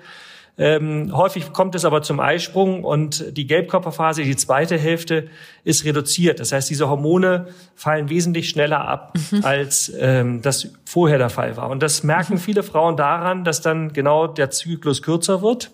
Ähm, 0.55 1.11
häufig 1.13 1.51
kommt 1.51 1.73
es 1.73 1.83
aber 1.83 2.03
zum 2.03 2.19
Eisprung 2.19 2.83
und 2.83 3.35
die 3.35 3.47
Gelbkörperphase, 3.47 4.21
die 4.21 4.35
zweite 4.35 4.77
Hälfte, 4.77 5.27
ist 5.63 5.83
reduziert. 5.83 6.39
Das 6.39 6.51
heißt, 6.51 6.69
diese 6.69 6.89
Hormone 6.89 7.47
fallen 7.75 8.09
wesentlich 8.09 8.49
schneller 8.49 8.87
ab, 8.87 9.17
mhm. 9.31 9.43
als 9.43 9.91
ähm, 9.97 10.43
das 10.43 10.67
vorher 10.85 11.17
der 11.17 11.31
Fall 11.31 11.57
war. 11.57 11.71
Und 11.71 11.81
das 11.81 12.03
merken 12.03 12.33
mhm. 12.33 12.39
viele 12.39 12.61
Frauen 12.61 12.97
daran, 12.97 13.43
dass 13.43 13.61
dann 13.61 13.93
genau 13.93 14.27
der 14.27 14.51
Zyklus 14.51 15.01
kürzer 15.01 15.41
wird. 15.41 15.71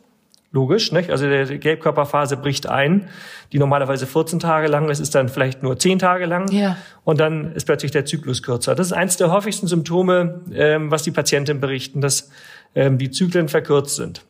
Logisch, 0.52 0.92
nicht? 0.92 1.12
Also 1.12 1.28
die 1.28 1.60
Gelbkörperphase 1.60 2.36
bricht 2.36 2.66
ein, 2.66 3.08
die 3.52 3.60
normalerweise 3.60 4.08
14 4.08 4.40
Tage 4.40 4.68
lang 4.68 4.90
ist, 4.90 5.00
ist 5.00 5.14
dann 5.14 5.30
vielleicht 5.30 5.62
nur 5.62 5.78
10 5.78 6.00
Tage 6.00 6.26
lang. 6.26 6.52
Ja. 6.52 6.78
Und 7.04 7.20
dann 7.20 7.54
ist 7.54 7.66
plötzlich 7.66 7.92
der 7.92 8.06
Zyklus 8.06 8.42
kürzer. 8.42 8.74
Das 8.74 8.88
ist 8.88 8.94
eines 8.94 9.18
der 9.18 9.30
häufigsten 9.32 9.68
Symptome, 9.68 10.42
ähm, 10.54 10.90
was 10.90 11.04
die 11.04 11.12
Patienten 11.12 11.60
berichten, 11.60 12.02
dass 12.02 12.32
ähm, 12.74 12.98
die 12.98 13.12
Zyklen 13.12 13.48
verkürzt 13.48 13.98
sind. 13.98 14.24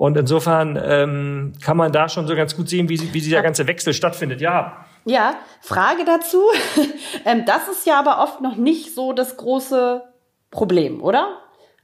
Und 0.00 0.16
insofern 0.16 0.80
ähm, 0.82 1.52
kann 1.62 1.76
man 1.76 1.92
da 1.92 2.08
schon 2.08 2.26
so 2.26 2.34
ganz 2.34 2.56
gut 2.56 2.70
sehen, 2.70 2.88
wie, 2.88 2.98
wie 3.12 3.20
dieser 3.20 3.42
ganze 3.42 3.66
Wechsel 3.66 3.92
stattfindet. 3.92 4.40
Ja. 4.40 4.86
Ja, 5.04 5.34
Frage 5.60 6.06
dazu. 6.06 6.40
ähm, 7.26 7.44
das 7.44 7.68
ist 7.68 7.86
ja 7.86 7.98
aber 7.98 8.22
oft 8.22 8.40
noch 8.40 8.56
nicht 8.56 8.94
so 8.94 9.12
das 9.12 9.36
große 9.36 10.02
Problem, 10.50 11.02
oder? 11.02 11.36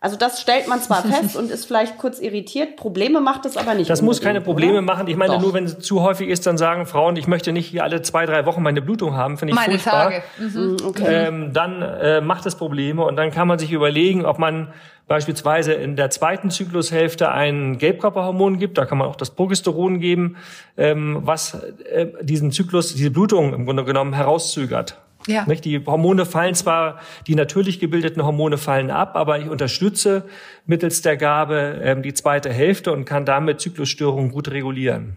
Also 0.06 0.16
das 0.16 0.40
stellt 0.40 0.68
man 0.68 0.80
zwar 0.80 1.02
fest 1.02 1.34
und 1.34 1.50
ist 1.50 1.64
vielleicht 1.64 1.98
kurz 1.98 2.20
irritiert, 2.20 2.76
Probleme 2.76 3.20
macht 3.20 3.44
es 3.44 3.56
aber 3.56 3.74
nicht. 3.74 3.90
Das 3.90 4.02
muss 4.02 4.20
keine 4.20 4.40
Probleme 4.40 4.74
oder? 4.74 4.82
machen. 4.82 5.08
Ich 5.08 5.16
meine, 5.16 5.32
Doch. 5.32 5.42
nur 5.42 5.52
wenn 5.52 5.64
es 5.64 5.80
zu 5.80 6.00
häufig 6.00 6.28
ist, 6.28 6.46
dann 6.46 6.56
sagen 6.56 6.86
Frauen, 6.86 7.16
ich 7.16 7.26
möchte 7.26 7.50
nicht 7.50 7.66
hier 7.66 7.82
alle 7.82 8.02
zwei, 8.02 8.24
drei 8.24 8.46
Wochen 8.46 8.62
meine 8.62 8.80
Blutung 8.80 9.16
haben, 9.16 9.36
finde 9.36 9.50
ich 9.50 9.56
meine 9.56 9.72
furchtbar. 9.72 10.04
Tage. 10.04 10.22
Mhm. 10.38 10.62
mhm. 10.62 10.76
Okay. 10.86 11.26
Ähm, 11.26 11.52
dann 11.52 11.82
äh, 11.82 12.20
macht 12.20 12.46
es 12.46 12.54
Probleme 12.54 13.02
und 13.04 13.16
dann 13.16 13.32
kann 13.32 13.48
man 13.48 13.58
sich 13.58 13.72
überlegen, 13.72 14.24
ob 14.24 14.38
man 14.38 14.68
beispielsweise 15.08 15.72
in 15.72 15.96
der 15.96 16.10
zweiten 16.10 16.52
Zyklushälfte 16.52 17.32
ein 17.32 17.76
Gelbkörperhormon 17.78 18.60
gibt, 18.60 18.78
da 18.78 18.86
kann 18.86 18.98
man 18.98 19.08
auch 19.08 19.16
das 19.16 19.30
Progesteron 19.30 19.98
geben, 19.98 20.36
ähm, 20.76 21.18
was 21.22 21.54
äh, 21.90 22.06
diesen 22.22 22.52
Zyklus, 22.52 22.94
diese 22.94 23.10
Blutung 23.10 23.54
im 23.54 23.64
Grunde 23.64 23.84
genommen 23.84 24.12
herauszögert. 24.12 24.98
Ja. 25.26 25.44
Die 25.44 25.84
Hormone 25.84 26.24
fallen 26.24 26.54
zwar, 26.54 27.00
die 27.26 27.34
natürlich 27.34 27.80
gebildeten 27.80 28.24
Hormone 28.24 28.58
fallen 28.58 28.90
ab, 28.90 29.16
aber 29.16 29.38
ich 29.38 29.48
unterstütze 29.48 30.24
mittels 30.66 31.02
der 31.02 31.16
Gabe 31.16 31.80
ähm, 31.82 32.02
die 32.02 32.14
zweite 32.14 32.52
Hälfte 32.52 32.92
und 32.92 33.04
kann 33.04 33.24
damit 33.24 33.60
Zyklusstörungen 33.60 34.30
gut 34.30 34.50
regulieren. 34.50 35.16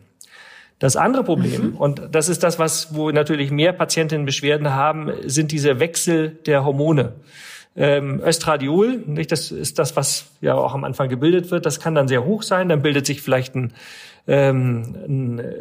Das 0.80 0.96
andere 0.96 1.25
Problem, 1.25 1.72
mhm. 1.72 1.75
und 1.75 2.01
das 2.12 2.30
ist 2.30 2.42
das, 2.42 2.58
was, 2.58 2.96
wo 2.96 3.12
natürlich 3.12 3.51
mehr 3.51 3.74
Patientinnen 3.74 4.25
Beschwerden 4.25 4.74
haben, 4.74 5.12
sind 5.25 5.51
diese 5.51 5.80
Wechsel 5.80 6.38
der 6.46 6.63
Hormone. 6.63 7.13
Ähm, 7.75 8.22
Östradiol, 8.25 9.04
nicht, 9.06 9.32
das 9.32 9.51
ist 9.51 9.78
das, 9.78 9.96
was 9.96 10.32
ja 10.42 10.56
auch 10.56 10.74
am 10.74 10.84
Anfang 10.86 11.08
gebildet 11.08 11.51
wird, 11.51 11.66
das 11.66 11.80
kann 11.80 11.96
dann 11.96 12.08
sehr 12.08 12.25
hoch 12.25 12.44
sein, 12.44 12.68
dann 12.70 12.82
bildet 12.82 13.06
sich 13.06 13.22
vielleicht 13.22 13.56
ein, 13.56 13.74
ähm, 14.28 14.96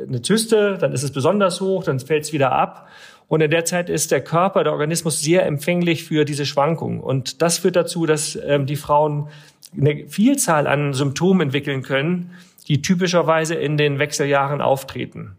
eine 0.08 0.22
Zyste, 0.22 0.78
dann 0.80 0.92
ist 0.92 1.02
es 1.02 1.12
besonders 1.12 1.60
hoch, 1.60 1.84
dann 1.84 2.00
fällt 2.00 2.24
es 2.24 2.32
wieder 2.32 2.52
ab. 2.52 2.88
Und 3.28 3.42
in 3.42 3.50
der 3.50 3.64
Zeit 3.66 3.90
ist 3.90 4.10
der 4.10 4.22
Körper, 4.22 4.64
der 4.64 4.72
Organismus 4.72 5.20
sehr 5.20 5.46
empfänglich 5.46 6.04
für 6.04 6.24
diese 6.24 6.46
Schwankungen. 6.46 7.00
Und 7.00 7.42
das 7.42 7.58
führt 7.58 7.76
dazu, 7.76 8.06
dass 8.06 8.36
ähm, 8.36 8.64
die 8.64 8.76
Frauen 8.76 9.28
eine 9.76 10.08
Vielzahl 10.08 10.66
an 10.66 10.94
Symptomen 10.94 11.42
entwickeln 11.42 11.82
können, 11.82 12.30
die 12.68 12.80
typischerweise 12.80 13.54
in 13.54 13.76
den 13.76 13.98
Wechseljahren 13.98 14.62
auftreten. 14.62 15.36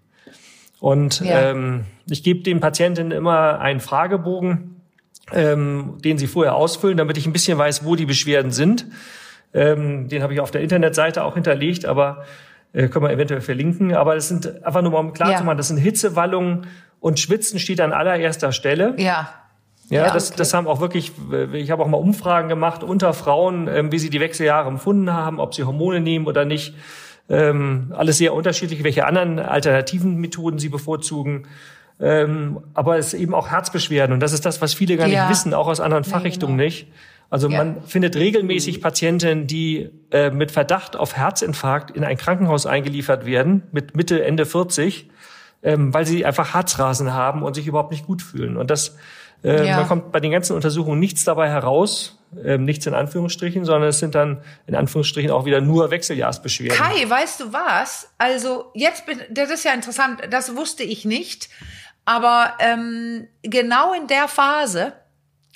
Und 0.80 1.22
ja. 1.22 1.52
ähm, 1.52 1.86
ich 2.10 2.24
gebe 2.24 2.42
den 2.42 2.60
Patientinnen 2.60 3.12
immer 3.12 3.60
einen 3.60 3.80
Fragebogen, 3.80 4.82
ähm, 5.34 5.96
den 6.04 6.18
sie 6.18 6.28
vorher 6.28 6.56
ausfüllen, 6.56 6.98
damit 6.98 7.18
ich 7.18 7.26
ein 7.26 7.34
bisschen 7.34 7.58
weiß, 7.58 7.86
wo 7.86 7.96
die 7.96 8.06
Beschwerden 8.06 8.52
sind. 8.52 8.86
Ähm, 9.54 10.10
den 10.10 10.22
habe 10.22 10.34
ich 10.34 10.40
auf 10.40 10.52
der 10.52 10.62
Internetseite 10.62 11.24
auch 11.24 11.34
hinterlegt, 11.34 11.86
aber 11.86 12.24
äh, 12.72 12.88
können 12.88 13.06
wir 13.06 13.12
eventuell 13.12 13.42
verlinken. 13.42 13.96
Aber 13.96 14.16
das 14.16 14.28
sind 14.28 14.64
einfach 14.64 14.82
nur 14.82 14.92
mal 14.92 15.00
um 15.00 15.14
klar 15.14 15.32
ja. 15.32 15.38
zu 15.38 15.44
machen, 15.44 15.58
das 15.58 15.68
sind 15.68 15.78
Hitzewallungen 15.78 16.68
und 17.00 17.20
Schwitzen 17.20 17.60
steht 17.60 17.82
an 17.82 17.94
allererster 17.94 18.52
Stelle. 18.52 18.96
Ja. 18.98 19.30
Ja, 19.90 20.06
ja 20.06 20.14
das, 20.14 20.30
okay. 20.30 20.38
das 20.38 20.54
haben 20.54 20.68
auch 20.68 20.82
wirklich, 20.82 21.12
ich 21.54 21.72
habe 21.72 21.84
auch 21.84 21.88
mal 21.88 21.98
Umfragen 21.98 22.48
gemacht 22.48 22.84
unter 22.84 23.14
Frauen, 23.14 23.68
ähm, 23.68 23.92
wie 23.92 24.00
sie 24.00 24.10
die 24.10 24.20
Wechseljahre 24.20 24.68
empfunden 24.70 25.12
haben, 25.12 25.40
ob 25.40 25.56
sie 25.56 25.64
Hormone 25.64 26.00
nehmen 26.00 26.28
oder 26.28 26.46
nicht. 26.46 26.76
Ähm, 27.28 27.94
alles 27.96 28.18
sehr 28.18 28.34
unterschiedlich, 28.34 28.84
welche 28.84 29.06
anderen 29.06 29.40
alternativen 29.40 30.18
Methoden 30.18 30.60
sie 30.60 30.70
bevorzugen. 30.70 31.48
Ähm, 32.00 32.60
aber 32.74 32.98
es 32.98 33.14
ist 33.14 33.20
eben 33.20 33.34
auch 33.34 33.50
Herzbeschwerden 33.50 34.14
und 34.14 34.20
das 34.20 34.32
ist 34.32 34.46
das, 34.46 34.62
was 34.62 34.74
viele 34.74 34.96
gar 34.96 35.08
ja. 35.08 35.24
nicht 35.24 35.32
wissen, 35.32 35.54
auch 35.54 35.68
aus 35.68 35.80
anderen 35.80 36.04
Fachrichtungen 36.04 36.58
ja, 36.58 36.66
genau. 36.66 36.76
nicht. 36.76 36.88
Also 37.30 37.50
ja. 37.50 37.58
man 37.58 37.84
findet 37.84 38.16
regelmäßig 38.16 38.82
Patienten, 38.82 39.46
die 39.48 39.90
äh, 40.12 40.32
mit 40.32 40.52
Verdacht 40.52 40.96
auf 40.96 41.16
Herzinfarkt 41.16 41.92
in 41.92 42.04
ein 42.04 42.18
Krankenhaus 42.18 42.66
eingeliefert 42.66 43.26
werden, 43.26 43.64
mit 43.72 43.96
Mitte, 43.96 44.24
Ende 44.24 44.46
40 44.46 45.10
ähm, 45.64 45.94
weil 45.94 46.06
sie 46.06 46.26
einfach 46.26 46.54
Herzrasen 46.54 47.14
haben 47.14 47.44
und 47.44 47.54
sich 47.54 47.68
überhaupt 47.68 47.92
nicht 47.92 48.06
gut 48.06 48.22
fühlen. 48.22 48.58
Und 48.58 48.70
das, 48.70 48.98
äh, 49.44 49.68
ja. 49.68 49.78
man 49.78 49.88
kommt 49.88 50.12
bei 50.12 50.20
den 50.20 50.32
ganzen 50.32 50.56
Untersuchungen 50.56 51.00
nichts 51.00 51.24
dabei 51.24 51.50
heraus, 51.50 52.18
ähm, 52.44 52.66
nichts 52.66 52.86
in 52.86 52.94
Anführungsstrichen, 52.94 53.66
sondern 53.66 53.90
es 53.90 54.00
sind 54.00 54.16
dann 54.16 54.42
in 54.68 54.76
Anführungsstrichen 54.76 55.32
auch 55.32 55.46
wieder 55.46 55.62
nur 55.62 55.92
Wechseljahrsbeschwerden. 55.92 56.78
Kai, 56.78 57.10
weißt 57.10 57.40
du 57.42 57.54
was? 57.54 58.10
Also 58.18 58.72
jetzt, 58.74 59.06
bin, 59.06 59.20
das 59.30 59.50
ist 59.50 59.66
ja 59.66 59.74
interessant, 59.74 60.22
das 60.30 60.56
wusste 60.56 60.84
ich 60.84 61.06
nicht, 61.06 61.50
aber 62.06 62.54
ähm, 62.60 63.28
genau 63.44 63.94
in 63.94 64.08
der 64.08 64.28
Phase 64.28 64.94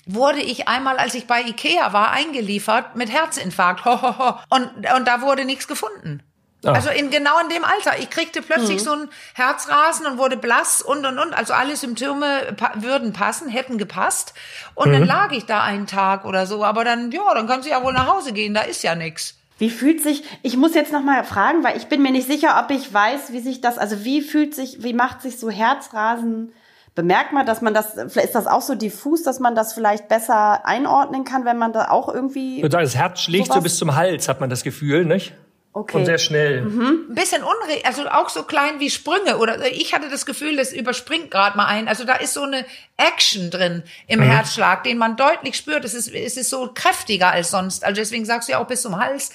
wurde 0.05 0.41
ich 0.41 0.67
einmal, 0.67 0.97
als 0.97 1.15
ich 1.15 1.27
bei 1.27 1.41
Ikea 1.41 1.93
war, 1.93 2.11
eingeliefert 2.11 2.95
mit 2.95 3.11
Herzinfarkt. 3.11 3.85
Ho, 3.85 4.01
ho, 4.01 4.17
ho. 4.17 4.39
Und, 4.49 4.67
und 4.95 5.07
da 5.07 5.21
wurde 5.21 5.45
nichts 5.45 5.67
gefunden. 5.67 6.21
Ach. 6.65 6.73
Also 6.73 6.89
in 6.89 7.09
genau 7.09 7.39
in 7.39 7.49
dem 7.49 7.63
Alter. 7.63 7.99
Ich 7.99 8.09
kriegte 8.09 8.41
plötzlich 8.41 8.79
mhm. 8.79 8.85
so 8.85 8.91
ein 8.93 9.09
Herzrasen 9.33 10.05
und 10.05 10.17
wurde 10.17 10.37
blass 10.37 10.81
und 10.81 11.05
und 11.05 11.19
und. 11.19 11.33
Also 11.33 11.53
alle 11.53 11.75
Symptome 11.75 12.53
pa 12.55 12.73
würden 12.75 13.13
passen, 13.13 13.49
hätten 13.49 13.77
gepasst. 13.77 14.33
Und 14.75 14.89
mhm. 14.89 14.93
dann 14.93 15.05
lag 15.05 15.31
ich 15.31 15.45
da 15.45 15.61
einen 15.61 15.87
Tag 15.87 16.25
oder 16.25 16.45
so. 16.45 16.63
Aber 16.63 16.83
dann, 16.83 17.11
ja, 17.11 17.33
dann 17.33 17.47
kannst 17.47 17.67
du 17.67 17.71
ja 17.71 17.83
wohl 17.83 17.93
nach 17.93 18.07
Hause 18.07 18.33
gehen. 18.33 18.53
Da 18.53 18.61
ist 18.61 18.83
ja 18.83 18.95
nichts. 18.95 19.37
Wie 19.59 19.69
fühlt 19.69 20.01
sich, 20.01 20.23
ich 20.41 20.57
muss 20.57 20.73
jetzt 20.73 20.91
noch 20.91 21.03
mal 21.03 21.23
fragen, 21.23 21.63
weil 21.63 21.77
ich 21.77 21.85
bin 21.85 22.01
mir 22.01 22.11
nicht 22.11 22.27
sicher, 22.27 22.61
ob 22.63 22.71
ich 22.71 22.91
weiß, 22.91 23.31
wie 23.31 23.39
sich 23.39 23.61
das, 23.61 23.77
also 23.77 24.03
wie 24.03 24.21
fühlt 24.21 24.55
sich, 24.55 24.83
wie 24.83 24.93
macht 24.93 25.21
sich 25.21 25.39
so 25.39 25.49
Herzrasen 25.49 26.51
bemerkt 26.95 27.33
man, 27.33 27.45
dass 27.45 27.61
man 27.61 27.73
das, 27.73 27.93
vielleicht 27.93 28.27
ist 28.27 28.35
das 28.35 28.47
auch 28.47 28.61
so 28.61 28.75
diffus, 28.75 29.23
dass 29.23 29.39
man 29.39 29.55
das 29.55 29.73
vielleicht 29.73 30.07
besser 30.07 30.65
einordnen 30.65 31.23
kann, 31.23 31.45
wenn 31.45 31.57
man 31.57 31.73
da 31.73 31.89
auch 31.89 32.07
irgendwie. 32.07 32.61
Das 32.61 32.95
Herz 32.95 33.21
schlägt 33.21 33.47
sowas? 33.47 33.57
so 33.57 33.63
bis 33.63 33.77
zum 33.77 33.95
Hals, 33.95 34.27
hat 34.27 34.39
man 34.39 34.49
das 34.49 34.63
Gefühl, 34.63 35.05
nicht? 35.05 35.33
Okay. 35.75 35.97
Und 35.97 36.05
sehr 36.05 36.19
schnell. 36.19 36.61
Mhm. 36.61 37.07
Ein 37.09 37.15
bisschen 37.15 37.41
unre 37.41 37.83
also 37.83 38.07
auch 38.07 38.29
so 38.29 38.43
klein 38.43 38.79
wie 38.79 38.91
Sprünge. 38.91 39.37
Oder 39.37 39.71
ich 39.71 39.95
hatte 39.95 40.07
das 40.07 40.27
Gefühl, 40.27 40.55
das 40.55 40.71
überspringt 40.71 41.31
gerade 41.31 41.57
mal 41.57 41.65
ein. 41.65 41.87
Also 41.87 42.03
da 42.03 42.13
ist 42.13 42.35
so 42.35 42.43
eine 42.43 42.63
Action 42.95 43.49
drin 43.49 43.81
im 44.07 44.19
mhm. 44.19 44.25
Herzschlag, 44.25 44.83
den 44.83 44.99
man 44.99 45.17
deutlich 45.17 45.57
spürt. 45.57 45.83
Es 45.83 45.95
ist, 45.95 46.13
es 46.13 46.37
ist 46.37 46.51
so 46.51 46.69
kräftiger 46.73 47.31
als 47.31 47.49
sonst. 47.49 47.83
Also 47.83 47.99
deswegen 47.99 48.23
sagst 48.23 48.47
du 48.47 48.51
ja 48.51 48.59
auch 48.59 48.67
bis 48.67 48.83
zum 48.83 48.97
Hals. 48.97 49.31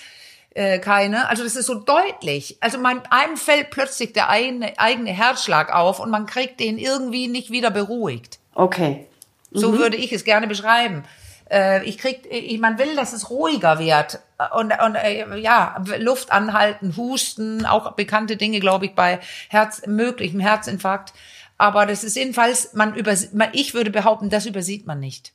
äh, 0.54 0.78
keine. 0.78 1.28
Also 1.28 1.42
das 1.42 1.56
ist 1.56 1.66
so 1.66 1.74
deutlich. 1.74 2.56
Also 2.60 2.78
man, 2.78 3.02
einem 3.10 3.36
fällt 3.36 3.70
plötzlich 3.70 4.12
der 4.12 4.28
eigene, 4.28 4.78
eigene 4.78 5.10
Herzschlag 5.10 5.74
auf 5.74 5.98
und 5.98 6.10
man 6.10 6.26
kriegt 6.26 6.60
den 6.60 6.78
irgendwie 6.78 7.26
nicht 7.26 7.50
wieder 7.50 7.72
beruhigt. 7.72 8.38
Okay. 8.54 9.06
So 9.50 9.72
mhm. 9.72 9.78
würde 9.78 9.96
ich 9.96 10.12
es 10.12 10.24
gerne 10.24 10.46
beschreiben. 10.46 11.04
Äh, 11.50 11.84
ich 11.84 11.98
krieg, 11.98 12.26
ich, 12.30 12.58
man 12.58 12.78
will, 12.78 12.94
dass 12.96 13.12
es 13.12 13.30
ruhiger 13.30 13.78
wird 13.78 14.20
und, 14.54 14.72
und 14.84 14.94
äh, 14.94 15.36
ja, 15.38 15.82
Luft 15.98 16.30
anhalten, 16.30 16.96
Husten, 16.96 17.66
auch 17.66 17.92
bekannte 17.92 18.36
Dinge, 18.36 18.60
glaube 18.60 18.86
ich, 18.86 18.94
bei 18.94 19.20
Herz, 19.48 19.86
möglichem 19.86 20.40
Herzinfarkt. 20.40 21.12
Aber 21.56 21.86
das 21.86 22.04
ist 22.04 22.16
jedenfalls, 22.16 22.74
man 22.74 22.94
über, 22.94 23.14
ich 23.52 23.74
würde 23.74 23.90
behaupten, 23.90 24.30
das 24.30 24.46
übersieht 24.46 24.86
man 24.86 25.00
nicht. 25.00 25.32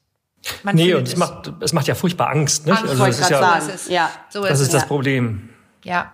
Man 0.63 0.75
nee, 0.75 0.93
und 0.93 1.07
es 1.07 1.15
macht, 1.15 1.51
es 1.61 1.73
macht 1.73 1.87
ja 1.87 1.95
furchtbar 1.95 2.29
Angst, 2.29 2.65
nicht? 2.65 2.77
Angst, 2.77 2.89
also 2.89 3.05
das 3.05 3.19
ist 3.19 3.29
ja, 3.29 3.39
sagen. 3.39 3.65
Das 3.65 3.75
ist, 3.75 3.89
ja, 3.89 4.11
so 4.29 4.43
ist 4.43 4.49
das 4.49 4.59
ist 4.59 4.73
das 4.73 4.87
Problem. 4.87 5.49
Ja. 5.83 6.11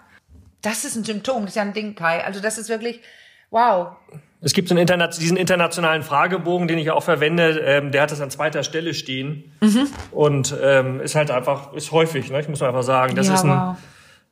Das 0.62 0.84
ist 0.84 0.96
ein 0.96 1.03
Symptom, 1.03 1.44
das 1.44 1.51
ist 1.51 1.56
ja 1.56 1.62
ein 1.62 1.74
Ding, 1.74 1.96
Kai. 1.96 2.24
Also 2.24 2.39
das 2.39 2.58
ist 2.58 2.70
wirklich, 2.70 3.01
wow. 3.50 3.96
Es 4.41 4.53
gibt 4.53 4.69
so 4.69 4.74
einen 4.74 4.81
Interna 4.81 5.08
diesen 5.08 5.36
internationalen 5.36 6.01
Fragebogen, 6.01 6.67
den 6.67 6.77
ich 6.77 6.91
auch 6.91 7.03
verwende, 7.03 7.60
ähm, 7.60 7.91
der 7.91 8.03
hat 8.03 8.12
das 8.12 8.22
an 8.22 8.29
zweiter 8.29 8.63
Stelle 8.63 8.93
stehen. 8.93 9.51
Mhm. 9.60 9.88
Und 10.12 10.55
ähm, 10.62 11.01
ist 11.01 11.15
halt 11.15 11.29
einfach, 11.29 11.74
ist 11.74 11.91
häufig, 11.91 12.31
ne? 12.31 12.39
ich 12.39 12.48
muss 12.48 12.62
einfach 12.62 12.84
sagen. 12.84 13.15
Das 13.15 13.27
ja, 13.27 13.34
ist 13.34 13.43
ein, 13.43 13.50
wow. 13.50 13.75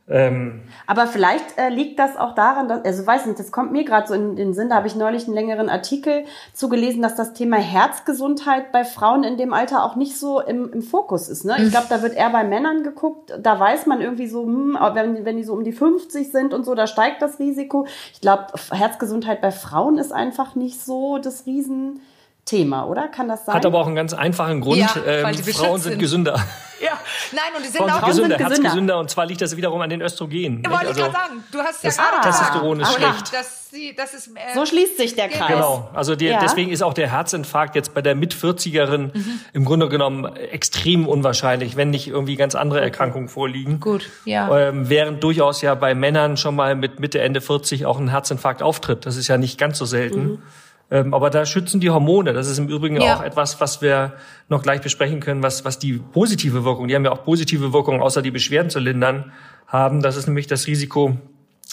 Ähm, 0.09 0.61
Aber 0.85 1.05
vielleicht 1.05 1.57
äh, 1.57 1.67
liegt 1.67 1.99
das 1.99 2.15
auch 2.15 2.33
daran, 2.33 2.69
dass, 2.69 2.85
also 2.85 3.05
weiß 3.05 3.25
nicht, 3.25 3.39
das 3.39 3.51
kommt 3.51 3.73
mir 3.73 3.83
gerade 3.83 4.07
so 4.07 4.13
in 4.13 4.37
den 4.37 4.53
Sinn, 4.53 4.69
da 4.69 4.75
habe 4.75 4.87
ich 4.87 4.95
neulich 4.95 5.25
einen 5.25 5.33
längeren 5.33 5.67
Artikel 5.67 6.23
zugelesen, 6.53 7.01
dass 7.01 7.15
das 7.15 7.33
Thema 7.33 7.57
Herzgesundheit 7.57 8.71
bei 8.71 8.85
Frauen 8.85 9.25
in 9.25 9.35
dem 9.35 9.51
Alter 9.51 9.83
auch 9.83 9.97
nicht 9.97 10.17
so 10.17 10.39
im, 10.39 10.71
im 10.71 10.81
Fokus 10.81 11.27
ist. 11.27 11.43
Ne? 11.43 11.57
Ich 11.59 11.71
glaube, 11.71 11.87
da 11.89 12.01
wird 12.01 12.15
eher 12.15 12.29
bei 12.29 12.45
Männern 12.45 12.83
geguckt, 12.83 13.33
da 13.37 13.59
weiß 13.59 13.85
man 13.85 13.99
irgendwie 13.99 14.27
so, 14.27 14.43
hm, 14.43 14.77
wenn, 14.93 15.25
wenn 15.25 15.35
die 15.35 15.43
so 15.43 15.51
um 15.51 15.65
die 15.65 15.73
50 15.73 16.31
sind 16.31 16.53
und 16.53 16.63
so, 16.63 16.73
da 16.73 16.87
steigt 16.87 17.21
das 17.21 17.37
Risiko. 17.39 17.85
Ich 18.13 18.21
glaube, 18.21 18.47
Herzgesundheit 18.71 19.41
bei 19.41 19.51
Frauen 19.51 19.97
ist 19.97 20.13
einfach 20.13 20.55
nicht 20.55 20.79
so 20.81 21.17
das 21.17 21.45
Riesen. 21.45 21.99
Thema, 22.47 22.85
oder? 22.85 23.07
Kann 23.09 23.27
das 23.27 23.45
sein? 23.45 23.55
Hat 23.55 23.65
aber 23.65 23.79
auch 23.79 23.85
einen 23.85 23.95
ganz 23.95 24.13
einfachen 24.13 24.61
Grund. 24.61 24.77
Ja, 24.77 24.89
ähm, 25.05 25.35
Frauen 25.35 25.79
sind, 25.79 25.91
sind 25.91 25.99
gesünder. 25.99 26.43
Ja, 26.79 26.91
nein, 27.31 27.41
und 27.55 27.65
die 27.65 27.69
sind 27.69 27.79
Frauen 27.79 27.89
auch 27.89 28.11
sind 28.11 28.29
gesünder, 28.29 28.37
herzgesünder. 28.37 28.99
Und 28.99 29.09
zwar 29.09 29.25
liegt 29.25 29.41
das 29.41 29.57
wiederum 29.57 29.81
an 29.81 29.89
den 29.89 30.01
Östrogenen. 30.01 30.61
Ja, 30.63 30.69
wollte 30.69 30.89
also, 30.89 30.99
ich 30.99 31.05
gerade 31.07 31.27
sagen. 31.27 31.43
Du 31.51 31.59
hast 31.59 31.83
ja 31.83 31.89
das 31.89 31.97
gerade 31.97 32.21
Testosteron 32.21 32.79
ist 32.79 32.93
schlecht. 32.93 33.33
Das, 33.33 33.69
das 33.97 34.13
ist, 34.13 34.27
äh, 34.27 34.53
so 34.53 34.63
schließt 34.63 34.95
sich 34.95 35.15
der 35.15 35.27
Kreis. 35.27 35.47
Genau. 35.47 35.89
Also 35.95 36.15
die, 36.15 36.25
ja. 36.25 36.39
deswegen 36.39 36.71
ist 36.71 36.83
auch 36.83 36.93
der 36.93 37.11
Herzinfarkt 37.11 37.75
jetzt 37.75 37.95
bei 37.95 38.03
der 38.03 38.15
Mit-40erin 38.15 39.09
mhm. 39.11 39.39
im 39.53 39.65
Grunde 39.65 39.89
genommen 39.89 40.25
extrem 40.35 41.07
unwahrscheinlich, 41.07 41.77
wenn 41.77 41.89
nicht 41.89 42.07
irgendwie 42.07 42.35
ganz 42.35 42.53
andere 42.53 42.79
Erkrankungen 42.79 43.27
vorliegen. 43.27 43.79
Gut, 43.79 44.09
ja. 44.25 44.55
Ähm, 44.55 44.87
während 44.87 45.23
durchaus 45.23 45.63
ja 45.63 45.73
bei 45.73 45.95
Männern 45.95 46.37
schon 46.37 46.55
mal 46.55 46.75
mit 46.75 46.99
Mitte, 46.99 47.19
Ende 47.19 47.41
40 47.41 47.87
auch 47.87 47.99
ein 47.99 48.09
Herzinfarkt 48.09 48.61
auftritt. 48.61 49.07
Das 49.07 49.15
ist 49.15 49.27
ja 49.27 49.39
nicht 49.39 49.57
ganz 49.57 49.79
so 49.79 49.85
selten. 49.85 50.23
Mhm. 50.23 50.43
Ähm, 50.89 51.13
aber 51.13 51.29
da 51.29 51.45
schützen 51.45 51.81
die 51.81 51.89
Hormone. 51.89 52.33
Das 52.33 52.47
ist 52.47 52.57
im 52.57 52.69
Übrigen 52.69 53.01
ja. 53.01 53.17
auch 53.17 53.21
etwas, 53.21 53.59
was 53.59 53.81
wir 53.81 54.13
noch 54.47 54.63
gleich 54.63 54.81
besprechen 54.81 55.19
können, 55.19 55.43
was, 55.43 55.65
was 55.65 55.79
die 55.79 55.93
positive 55.93 56.63
Wirkung, 56.63 56.87
die 56.87 56.95
haben 56.95 57.03
ja 57.03 57.11
auch 57.11 57.25
positive 57.25 57.73
Wirkungen, 57.73 58.01
außer 58.01 58.21
die 58.21 58.31
Beschwerden 58.31 58.69
zu 58.69 58.79
lindern, 58.79 59.33
haben. 59.67 60.01
Das 60.01 60.15
ist 60.15 60.27
nämlich 60.27 60.47
das 60.47 60.65
Risiko 60.65 61.17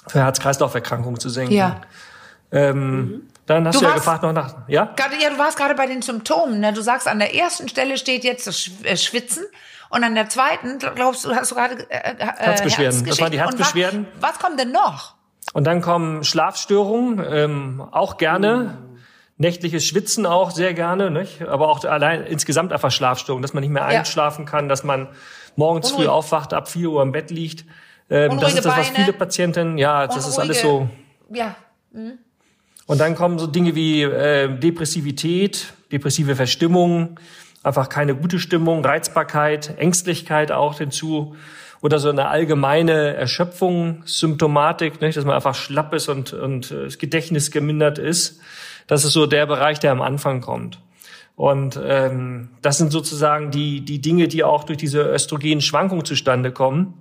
für 0.09 0.19
Herz-Kreislauf-Erkrankungen 0.19 1.21
zu 1.21 1.29
senken. 1.29 1.55
Ja. 1.55 1.83
Ähm, 2.51 2.97
mhm. 2.97 3.23
Dann 3.47 3.67
hast 3.69 3.77
du, 3.77 3.81
du 3.81 3.85
ja 3.85 3.91
warst, 3.91 4.05
gefragt 4.05 4.23
noch 4.23 4.33
nach, 4.33 4.69
ja? 4.69 4.93
Grade, 4.97 5.17
ja, 5.23 5.31
du 5.31 5.39
warst 5.39 5.59
gerade 5.59 5.75
bei 5.75 5.87
den 5.87 6.03
Symptomen. 6.03 6.61
Ne? 6.61 6.73
Du 6.73 6.81
sagst, 6.81 7.07
an 7.07 7.19
der 7.19 7.35
ersten 7.35 7.69
Stelle 7.69 7.99
steht 7.99 8.25
jetzt 8.25 8.47
das 8.47 8.71
äh, 8.83 8.97
Schwitzen 8.97 9.45
und 9.91 10.03
an 10.03 10.15
der 10.15 10.29
zweiten, 10.29 10.79
glaubst 10.95 11.25
du, 11.25 11.35
hast 11.35 11.53
du 11.53 11.55
gerade 11.55 11.89
äh, 11.89 12.15
äh, 12.17 12.27
Herzbeschwerden. 12.39 13.05
Das 13.05 13.21
waren 13.21 13.31
die 13.31 13.39
Herzbeschwerden. 13.39 14.07
Was, 14.19 14.33
was 14.33 14.39
kommt 14.41 14.59
denn 14.59 14.73
noch? 14.73 15.15
Und 15.53 15.65
dann 15.65 15.83
kommen 15.83 16.25
Schlafstörungen, 16.25 17.25
ähm, 17.31 17.87
auch 17.93 18.17
gerne. 18.17 18.79
Mhm 18.89 18.94
nächtliches 19.37 19.85
Schwitzen 19.85 20.27
auch 20.27 20.51
sehr 20.51 20.75
gerne, 20.75 21.11
nicht? 21.11 21.43
aber 21.43 21.69
auch 21.69 21.85
allein 21.85 22.25
insgesamt 22.25 22.73
einfach 22.73 22.91
Schlafstörungen, 22.91 23.43
dass 23.43 23.53
man 23.53 23.63
nicht 23.63 23.71
mehr 23.71 23.85
einschlafen 23.85 24.47
kann, 24.47 24.69
dass 24.69 24.85
man 24.85 25.09
morgens 25.57 25.91
Unruhig. 25.91 26.07
früh 26.07 26.13
aufwacht, 26.13 26.53
ab 26.55 26.69
vier 26.69 26.91
Uhr 26.91 27.03
im 27.03 27.13
Bett 27.13 27.31
liegt. 27.31 27.65
Ähm, 28.11 28.39
das 28.39 28.55
ist 28.55 28.65
das, 28.65 28.77
was 28.77 28.89
viele 28.91 29.13
Patienten, 29.13 29.79
ja, 29.79 30.07
das 30.07 30.29
ist 30.29 30.39
alles 30.39 30.61
so. 30.61 30.89
Ja. 31.31 31.57
Mhm. 31.93 32.19
Und 32.87 33.01
dann 33.01 33.15
kommen 33.15 33.39
so 33.39 33.47
Dinge 33.47 33.75
wie 33.75 34.03
äh, 34.03 34.49
Depressivität, 34.59 35.73
depressive 35.91 36.37
Verstimmung, 36.37 37.19
einfach 37.63 37.89
keine 37.89 38.15
gute 38.15 38.39
Stimmung, 38.39 38.85
Reizbarkeit, 38.85 39.79
Ängstlichkeit 39.79 40.53
auch 40.53 40.79
hinzu 40.79 41.35
oder 41.81 41.99
so 41.99 42.11
eine 42.11 42.29
allgemeine 42.29 43.15
Erschöpfung, 43.15 44.03
Symptomatik, 44.05 45.01
nicht? 45.01 45.17
dass 45.17 45.25
man 45.25 45.35
einfach 45.35 45.55
schlapp 45.55 45.95
ist 45.95 46.09
und, 46.09 46.33
und 46.35 46.71
äh, 46.71 46.85
das 46.85 46.99
Gedächtnis 46.99 47.51
gemindert 47.51 47.99
ist. 47.99 48.41
Das 48.87 49.05
ist 49.05 49.13
so 49.13 49.27
der 49.27 49.47
Bereich, 49.47 49.79
der 49.79 49.93
am 49.93 50.03
Anfang 50.03 50.41
kommt. 50.41 50.81
Und 51.37 51.81
ähm, 51.83 52.51
das 52.63 52.79
sind 52.79 52.93
sozusagen 52.93 53.51
die, 53.51 53.81
die 53.81 54.01
Dinge, 54.01 54.29
die 54.29 54.45
auch 54.45 54.65
durch 54.65 54.79
diese 54.79 55.03
östrogenen 55.03 55.61
Schwankungen 55.61 56.05
zustande 56.05 56.53
kommen. 56.53 56.95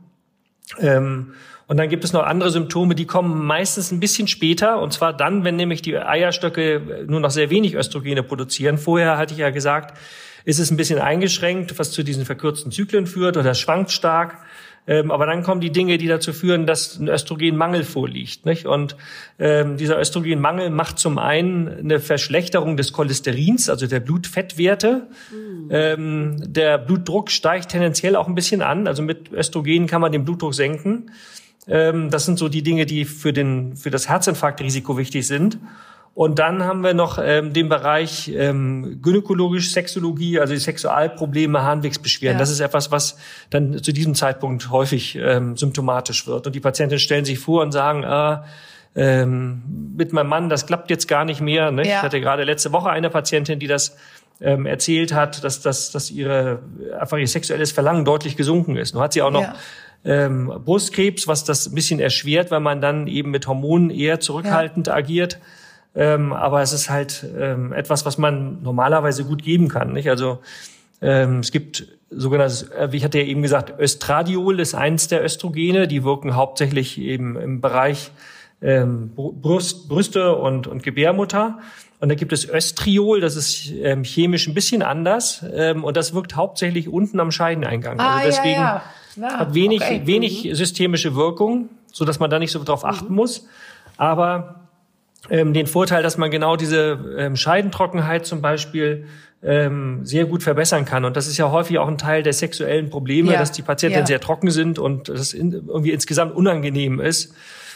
Ähm, 0.80 1.34
und 1.68 1.78
dann 1.78 1.90
gibt 1.90 2.04
es 2.04 2.14
noch 2.14 2.24
andere 2.24 2.50
Symptome, 2.50 2.96
die 2.96 3.06
kommen 3.06 3.46
meistens 3.46 3.92
ein 3.92 4.00
bisschen 4.00 4.28
später. 4.28 4.82
Und 4.82 4.92
zwar 4.92 5.14
dann, 5.14 5.44
wenn 5.44 5.56
nämlich 5.56 5.82
die 5.82 5.98
Eierstöcke 5.98 7.06
nur 7.08 7.20
noch 7.20 7.32
sehr 7.32 7.50
wenig 7.50 7.76
Östrogene 7.76 8.24
produzieren. 8.24 8.78
Vorher 8.78 9.18
hatte 9.18 9.34
ich 9.34 9.40
ja 9.40 9.50
gesagt, 9.50 9.98
ist 10.46 10.60
es 10.60 10.72
ein 10.72 10.78
bisschen 10.78 11.00
eingeschränkt, 11.00 11.80
was 11.80 11.92
zu 11.92 12.04
diesen 12.04 12.26
verkürzten 12.26 12.72
Zyklen 12.72 13.08
führt 13.08 13.38
oder 13.38 13.54
schwankt 13.54 13.92
stark. 13.92 14.40
Ähm, 14.86 15.12
aber 15.12 15.26
dann 15.26 15.44
kommen 15.44 15.62
die 15.62 15.72
Dinge, 15.72 15.98
die 15.98 16.08
dazu 16.08 16.34
führen, 16.34 16.66
dass 16.66 17.00
ein 17.00 17.08
Östrogenmangel 17.08 17.84
vorliegt. 17.84 18.46
Nicht? 18.46 18.66
Und 18.66 18.98
ähm, 19.40 19.78
dieser 19.78 20.00
Östrogenmangel 20.00 20.70
macht 20.70 21.00
zum 21.00 21.18
einen 21.18 21.68
eine 21.70 22.00
Verschlechterung 22.00 22.76
des 22.76 22.92
Cholesterins, 22.92 23.70
also 23.70 23.88
der 23.88 24.02
Blutfettwerte. 24.02 25.08
Mhm. 25.32 25.68
Ähm, 25.70 26.36
der 26.46 26.78
Blutdruck 26.78 27.32
steigt 27.32 27.70
tendenziell 27.70 28.16
auch 28.16 28.28
ein 28.28 28.36
bisschen 28.36 28.62
an. 28.62 28.88
Also 28.88 29.04
mit 29.04 29.32
Östrogen 29.32 29.88
kann 29.88 30.02
man 30.02 30.12
den 30.12 30.26
Blutdruck 30.26 30.54
senken. 30.54 31.12
Ähm, 31.68 32.10
das 32.10 32.26
sind 32.26 32.38
so 32.38 32.50
die 32.50 32.64
Dinge, 32.64 32.86
die 32.86 33.06
für, 33.06 33.32
den, 33.32 33.78
für 33.78 33.90
das 33.90 34.10
Herzinfarktrisiko 34.10 34.98
wichtig 34.98 35.26
sind. 35.28 35.58
Und 36.16 36.38
dann 36.38 36.64
haben 36.64 36.84
wir 36.84 36.94
noch 36.94 37.18
ähm, 37.22 37.54
den 37.54 37.70
Bereich 37.70 38.32
ähm, 38.36 39.00
gynäkologisch 39.02 39.72
Sexologie, 39.72 40.40
also 40.40 40.54
die 40.54 40.60
Sexualprobleme, 40.60 41.64
Harnwegsbeschwerden. 41.64 42.38
Ja. 42.38 42.40
Das 42.40 42.52
ist 42.52 42.60
etwas, 42.60 42.92
was 42.92 43.18
dann 43.50 43.82
zu 43.82 43.92
diesem 43.92 44.14
Zeitpunkt 44.14 44.70
häufig 44.70 45.16
ähm, 45.16 45.58
symptomatisch 45.58 46.28
wird. 46.28 46.46
Und 46.46 46.54
die 46.54 46.60
Patienten 46.60 47.00
stellen 47.00 47.26
sich 47.26 47.40
vor 47.40 47.64
und 47.64 47.72
sagen, 47.72 48.06
ah, 48.06 48.46
ähm, 48.96 49.64
mit 49.98 50.14
meinem 50.14 50.28
Mann, 50.30 50.50
das 50.50 50.68
klappt 50.68 50.92
jetzt 50.92 51.08
gar 51.08 51.26
nicht 51.26 51.42
mehr. 51.42 51.72
Ne? 51.72 51.88
Ja. 51.88 51.98
Ich 51.98 52.02
hatte 52.04 52.22
gerade 52.22 52.44
letzte 52.44 52.72
Woche 52.72 52.92
eine 52.92 53.10
Patientin, 53.10 53.58
die 53.58 53.68
das 53.68 53.98
ähm, 54.40 54.68
erzählt 54.68 55.14
hat, 55.14 55.44
dass, 55.44 55.62
dass, 55.62 55.92
dass 55.92 56.12
ihre 56.12 56.60
einfach 57.00 57.18
ihr 57.18 57.28
sexuelles 57.28 57.72
Verlangen 57.72 58.06
deutlich 58.06 58.38
gesunken 58.38 58.76
ist. 58.76 58.94
Nun 58.94 59.02
hat 59.02 59.14
sie 59.14 59.24
auch 59.24 59.32
noch 59.32 59.42
ja. 59.42 59.56
ähm, 60.06 60.54
Brustkrebs, 60.64 61.28
was 61.28 61.44
das 61.44 61.66
ein 61.66 61.74
bisschen 61.74 62.00
erschwert, 62.00 62.52
weil 62.52 62.60
man 62.60 62.82
dann 62.82 63.08
eben 63.08 63.32
mit 63.32 63.48
Hormonen 63.48 63.90
eher 63.90 64.20
zurückhaltend 64.20 64.90
agiert. 64.90 65.40
Ähm, 65.96 66.34
aber 66.34 66.62
es 66.62 66.74
ist 66.74 66.90
halt 66.90 67.26
ähm, 67.38 67.72
etwas, 67.74 68.06
was 68.06 68.18
man 68.18 68.62
normalerweise 68.64 69.26
gut 69.26 69.44
geben 69.44 69.68
kann. 69.68 69.94
Nicht? 69.94 70.10
Also 70.10 70.40
ähm, 71.02 71.40
es 71.40 71.52
gibt 71.52 71.88
sogenanntes, 72.10 72.70
äh, 72.72 72.92
wie 72.92 72.98
ich 72.98 73.04
hatte 73.04 73.20
ja 73.20 73.26
eben 73.26 73.42
gesagt, 73.42 73.80
Östradiol 73.80 74.60
ist 74.60 74.74
eins 74.74 75.08
der 75.08 75.24
Östrogene. 75.24 75.88
Die 75.88 76.04
wirken 76.04 76.36
hauptsächlich 76.36 77.00
eben 77.00 77.36
im 77.36 77.62
Bereich 77.62 78.12
ähm, 78.62 79.12
Brust, 79.16 79.88
Brüste 79.90 80.36
und, 80.36 80.68
und 80.68 80.84
Gebärmutter. 80.84 81.60
Und 82.00 82.10
da 82.10 82.16
gibt 82.16 82.34
es 82.34 82.50
Östriol, 82.50 83.22
das 83.22 83.38
ist 83.38 83.72
ähm, 83.72 84.04
chemisch 84.04 84.48
ein 84.48 84.54
bisschen 84.54 84.82
anders 84.82 85.46
ähm, 85.54 85.86
und 85.86 85.96
das 85.96 86.14
wirkt 86.14 86.36
hauptsächlich 86.36 86.90
unten 86.90 87.20
am 87.22 87.32
Scheideneingang. 87.32 87.98
Ah, 87.98 88.18
also 88.18 88.28
deswegen 88.28 88.56
ja, 88.56 88.84
ja. 89.16 89.30
Ja, 89.30 89.40
hat 89.40 89.54
wenig, 89.54 89.82
okay. 89.82 90.02
wenig 90.06 90.44
mhm. 90.44 90.56
systemische 90.56 91.16
Wirkung, 91.16 91.70
so 91.94 92.04
dass 92.04 92.20
man 92.20 92.30
da 92.30 92.40
nicht 92.40 92.52
so 92.52 92.62
drauf 92.64 92.84
achten 92.84 93.10
mhm. 93.10 93.16
muss. 93.16 93.48
Aber 93.96 94.63
ähm, 95.30 95.54
den 95.54 95.68
Vorteil, 95.68 96.04
dass 96.04 96.18
man 96.18 96.32
genau 96.32 96.56
diese 96.56 97.00
ähm, 97.18 97.36
Scheidentrockenheit 97.36 98.26
zum 98.26 98.42
Beispiel 98.42 99.08
ähm, 99.42 100.06
sehr 100.06 100.26
gut 100.26 100.44
verbessern 100.44 100.86
kann. 100.86 101.06
Und 101.06 101.18
das 101.18 101.28
ist 101.28 101.38
ja 101.38 101.52
häufig 101.52 101.78
auch 101.78 101.88
ein 101.88 101.98
Teil 101.98 102.24
der 102.24 102.34
sexuellen 102.34 102.90
Probleme, 102.90 103.34
ja. 103.34 103.40
dass 103.40 103.52
die 103.52 103.62
Patienten 103.62 104.00
ja. 104.00 104.06
sehr 104.06 104.20
trocken 104.20 104.52
sind 104.52 104.80
und 104.80 105.10
das 105.10 105.34
in, 105.34 105.52
irgendwie 105.52 105.92
insgesamt 105.92 106.36
unangenehm 106.36 107.00
ist 107.00 107.34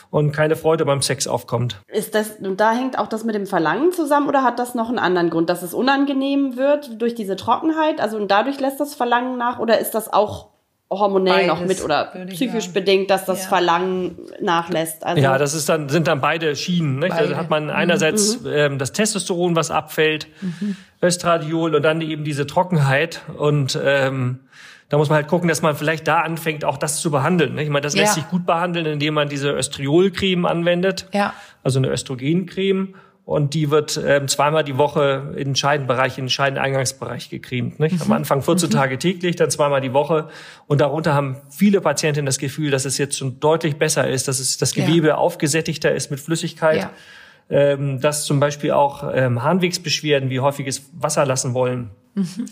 und 0.10 0.32
keine 0.32 0.56
Freude 0.56 0.86
beim 0.86 1.02
Sex 1.02 1.28
aufkommt. 1.28 1.82
Ist 1.88 2.16
das, 2.16 2.38
und 2.40 2.60
da 2.60 2.72
hängt 2.72 2.98
auch 2.98 3.08
das 3.08 3.26
mit 3.26 3.36
dem 3.36 3.46
Verlangen 3.46 3.92
zusammen 3.92 4.28
oder 4.28 4.44
hat 4.44 4.60
das 4.60 4.76
noch 4.76 4.88
einen 4.88 5.00
anderen 5.00 5.30
Grund, 5.30 5.50
dass 5.50 5.64
es 5.64 5.74
unangenehm 5.74 6.56
wird 6.56 7.02
durch 7.02 7.16
diese 7.16 7.36
Trockenheit? 7.36 8.00
Also 8.00 8.18
und 8.18 8.32
dadurch 8.32 8.60
lässt 8.60 8.80
das 8.80 8.96
Verlangen 8.96 9.38
nach 9.38 9.60
oder 9.60 9.80
ist 9.80 9.92
das 9.92 10.12
auch 10.12 10.50
hormonell 10.90 11.48
noch 11.48 11.60
Beides, 11.60 11.78
mit 11.80 11.84
oder 11.84 12.06
psychisch 12.30 12.70
bedingt, 12.70 13.10
dass 13.10 13.26
das 13.26 13.44
Ja. 13.44 13.50
Verlangen 13.50 14.18
nachlässt. 14.42 15.04
Also, 15.06 15.22
Ja, 15.22 15.38
das 15.38 15.54
ist 15.54 15.68
dann, 15.68 15.90
sind 15.90 16.08
dann 16.08 16.22
beide 16.22 16.56
Schienen. 16.56 17.00
Nicht? 17.00 17.12
Also 17.12 17.26
Beide. 17.30 17.38
hat 17.38 17.50
man 17.50 17.70
einerseits 17.70 18.40
ähm, 18.50 18.78
das 18.80 18.94
Testosteron, 18.94 19.56
was 19.56 19.70
abfällt, 19.70 20.28
Östradiol 21.02 21.76
und 21.76 21.84
dann 21.84 22.02
eben 22.02 22.24
diese 22.24 22.48
Trockenheit. 22.48 23.22
Und 23.38 23.78
ähm, 23.84 24.40
da 24.90 24.98
muss 24.98 25.10
man 25.10 25.18
halt 25.18 25.28
gucken, 25.28 25.50
dass 25.50 25.62
man 25.62 25.76
vielleicht 25.76 26.08
da 26.08 26.22
anfängt, 26.22 26.64
auch 26.64 26.78
das 26.78 27.02
zu 27.02 27.12
behandeln. 27.12 27.56
Nicht? 27.56 27.66
Ich 27.66 27.70
meine, 27.70 27.82
das 27.84 27.96
lässt 27.96 28.16
Ja. 28.16 28.22
sich 28.24 28.30
gut 28.32 28.46
behandeln, 28.46 28.86
indem 28.86 29.14
man 29.14 29.28
diese 29.30 29.52
Östriolcreme 29.52 30.46
anwendet, 30.46 31.08
Ja. 31.14 31.34
also 31.64 31.80
eine 31.80 31.90
Östrogencreme. 31.90 32.96
Und 33.28 33.56
die 33.56 33.72
wird 33.72 34.02
ähm, 34.08 34.30
zweimal 34.30 34.64
die 34.64 34.78
Woche 34.78 35.34
in 35.36 35.50
den 35.50 35.56
Scheidenbereich, 35.58 36.18
in 36.18 36.24
den 36.24 36.30
Scheideneingangsbereich 36.30 37.30
gecremt. 37.30 37.78
Nicht? 37.78 38.02
Am 38.02 38.14
Anfang 38.14 38.42
14 38.42 38.70
Tage 38.70 38.98
täglich, 38.98 39.36
dann 39.36 39.52
zweimal 39.52 39.82
die 39.82 39.92
Woche. 39.92 40.30
Und 40.68 40.80
darunter 40.80 41.14
haben 41.14 41.36
viele 41.50 41.82
Patientinnen 41.82 42.26
das 42.26 42.38
Gefühl, 42.38 42.72
dass 42.72 42.86
es 42.86 42.98
jetzt 42.98 43.18
schon 43.18 43.42
deutlich 43.42 43.76
besser 43.76 44.08
ist, 44.08 44.30
dass 44.30 44.40
es 44.40 44.58
das 44.58 44.74
Ja. 44.76 44.86
Gewebe 44.86 45.18
aufgesättigter 45.18 45.94
ist 45.94 46.10
mit 46.10 46.22
Flüssigkeit. 46.22 46.78
Ja. 46.78 46.92
Ähm, 47.50 48.00
dass 48.00 48.24
zum 48.24 48.40
Beispiel 48.40 48.72
auch 48.72 49.04
ähm, 49.14 49.44
Harnwegsbeschwerden 49.44 50.30
wie 50.30 50.40
häufiges 50.40 50.90
Wasser 50.94 51.26
lassen 51.26 51.54
wollen 51.54 51.90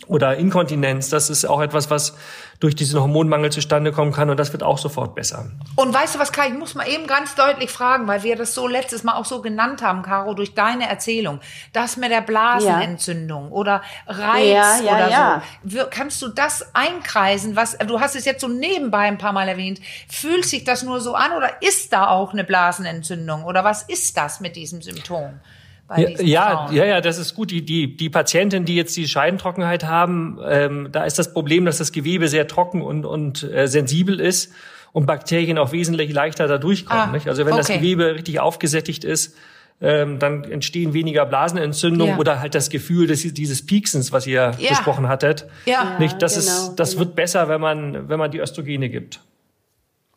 oder 0.08 0.38
Inkontinenz, 0.38 1.10
das 1.10 1.30
ist 1.30 1.46
auch 1.46 1.62
etwas, 1.62 1.90
was 1.90 2.16
durch 2.60 2.76
diesen 2.76 3.00
Hormonmangel 3.00 3.52
zustande 3.52 3.92
kommen 3.92 4.12
kann 4.12 4.30
und 4.30 4.38
das 4.38 4.54
wird 4.54 4.64
auch 4.64 4.78
sofort 4.78 5.16
besser. 5.16 5.52
Und 5.76 5.94
weißt 5.94 6.16
du 6.16 6.20
was, 6.20 6.32
Kai, 6.32 6.48
ich 6.48 6.54
muss 6.54 6.76
mal 6.76 6.88
eben 6.88 7.06
ganz 7.08 7.36
deutlich 7.36 7.70
fragen, 7.70 8.08
weil 8.08 8.24
wir 8.24 8.36
das 8.36 8.54
so 8.54 8.68
letztes 8.68 9.04
Mal 9.04 9.16
auch 9.16 9.26
so 9.26 9.42
genannt 9.42 9.82
haben, 9.82 10.04
Caro, 10.04 10.34
durch 10.34 10.54
deine 10.54 10.88
Erzählung, 10.88 11.40
das 11.74 11.98
mit 11.98 12.12
der 12.12 12.22
Blasenentzündung 12.22 13.52
oder 13.52 13.82
Reiz 14.08 14.48
Ja, 14.48 14.80
ja, 14.82 14.96
oder 14.96 15.10
ja. 15.10 15.42
so. 15.66 15.80
Kannst 15.90 16.22
du 16.22 16.30
das 16.30 16.74
einkreisen? 16.74 17.56
Was, 17.56 17.78
du 17.78 18.00
hast 18.00 18.16
es 18.16 18.26
jetzt 18.26 18.42
so 18.42 18.48
nebenbei 18.48 19.08
ein 19.08 19.18
paar 19.18 19.34
Mal 19.34 19.48
erwähnt. 19.48 19.82
Fühlt 20.08 20.46
sich 20.46 20.64
das 20.64 20.84
nur 20.84 21.02
so 21.02 21.16
an 21.16 21.34
oder 21.34 21.62
ist 21.62 21.92
da 21.92 22.08
auch 22.08 22.34
eine 22.34 22.44
Blasenentzündung? 22.44 23.44
Oder 23.44 23.64
was 23.64 23.84
ist 23.84 24.16
das 24.18 24.40
mit 24.40 24.56
diesem 24.56 24.82
Symptom? 24.82 25.40
Bei 25.88 26.02
Ja, 26.02 26.08
diesen 26.10 26.28
ja, 26.28 26.50
Frauen? 26.66 26.76
ja, 26.76 26.86
ja, 26.86 27.02
das 27.02 27.18
ist 27.18 27.36
gut. 27.36 27.52
Die, 27.52 27.64
die, 27.64 27.96
die 27.96 28.10
Patienten, 28.10 28.66
die 28.66 28.76
jetzt 28.76 28.96
die 28.98 29.08
Scheidentrockenheit 29.08 29.84
haben, 29.86 30.40
ähm, 30.48 30.90
da 30.92 31.04
ist 31.04 31.20
das 31.20 31.32
Problem, 31.34 31.66
dass 31.66 31.78
das 31.78 31.92
Gewebe 31.92 32.28
sehr 32.28 32.48
trocken 32.48 32.82
und, 32.82 33.06
und 33.06 33.44
äh, 33.44 33.68
sensibel 33.68 34.20
ist 34.20 34.52
und 34.94 35.06
Bakterien 35.06 35.58
auch 35.58 35.72
wesentlich 35.72 36.12
leichter 36.12 36.48
da 36.48 36.58
durchkommen. 36.58 37.10
Ah, 37.10 37.12
nicht? 37.12 37.28
Also 37.28 37.46
wenn 37.46 37.56
das 37.56 37.70
okay. 37.70 37.80
Gewebe 37.80 38.16
richtig 38.16 38.40
aufgesättigt 38.40 39.04
ist, 39.04 39.36
ähm, 39.82 40.20
dann 40.20 40.44
entstehen 40.46 40.94
weniger 40.94 41.26
Blasenentzündungen 41.26 42.14
Ja. 42.16 42.20
oder 42.20 42.40
halt 42.40 42.56
das 42.56 42.70
Gefühl 42.70 43.08
des, 43.08 43.22
dieses 43.34 43.66
Pieksens, 43.66 44.12
was 44.14 44.26
ihr 44.26 44.52
Ja. 44.58 44.70
besprochen 44.70 45.08
hattet. 45.10 45.46
Ja. 45.66 45.98
Nicht, 46.00 46.22
das 46.22 46.34
genau, 46.40 46.70
ist, 46.70 46.76
das 46.78 46.92
genau. 46.92 47.00
wird 47.06 47.16
besser, 47.16 47.50
wenn 47.50 47.60
man, 47.62 48.08
wenn 48.10 48.18
man 48.18 48.32
die 48.32 48.40
Östrogene 48.40 48.90
gibt. 48.90 49.20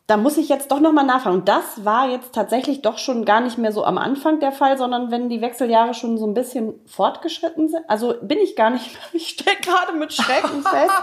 Da 0.09 0.17
muss 0.17 0.37
ich 0.37 0.49
jetzt 0.49 0.71
doch 0.71 0.79
nochmal 0.79 1.05
nachfragen. 1.05 1.35
Und 1.35 1.47
das 1.47 1.85
war 1.85 2.09
jetzt 2.09 2.33
tatsächlich 2.33 2.81
doch 2.81 2.97
schon 2.97 3.25
gar 3.25 3.41
nicht 3.41 3.59
mehr 3.59 3.71
so 3.71 3.85
am 3.85 3.99
Anfang 3.99 4.39
der 4.39 4.51
Fall, 4.51 4.75
sondern 4.75 5.11
wenn 5.11 5.29
die 5.29 5.39
Wechseljahre 5.39 5.93
schon 5.93 6.17
so 6.17 6.25
ein 6.25 6.33
bisschen 6.33 6.73
fortgeschritten 6.87 7.69
sind. 7.69 7.87
Also 7.87 8.15
bin 8.19 8.39
ich 8.39 8.55
gar 8.55 8.71
nicht 8.71 8.87
mehr. 8.91 8.99
Ich 9.13 9.29
stelle 9.29 9.57
gerade 9.57 9.93
mit 9.93 10.11
Schrecken 10.11 10.63
fest. 10.63 10.93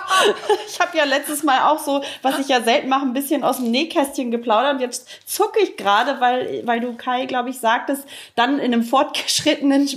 Ich 0.67 0.81
habe 0.81 0.99
ja 0.99 1.05
letztes 1.05 1.45
Mal 1.45 1.71
auch 1.71 1.79
so, 1.79 2.03
was 2.23 2.41
ich 2.41 2.49
ja 2.49 2.63
selten 2.63 2.89
mache, 2.89 3.07
ein 3.07 3.13
bisschen 3.13 3.45
aus 3.45 3.59
dem 3.59 3.71
Nähkästchen 3.71 4.33
geplaudert. 4.33 4.75
Und 4.75 4.81
jetzt 4.81 5.09
zucke 5.25 5.61
ich 5.63 5.77
gerade, 5.77 6.21
weil, 6.21 6.67
weil 6.67 6.81
du, 6.81 6.97
Kai, 6.97 7.27
glaube 7.27 7.51
ich, 7.51 7.61
sagtest, 7.61 8.09
dann 8.35 8.59
in 8.59 8.75
einem 8.75 8.83
fortgeschrittenen 8.83 9.89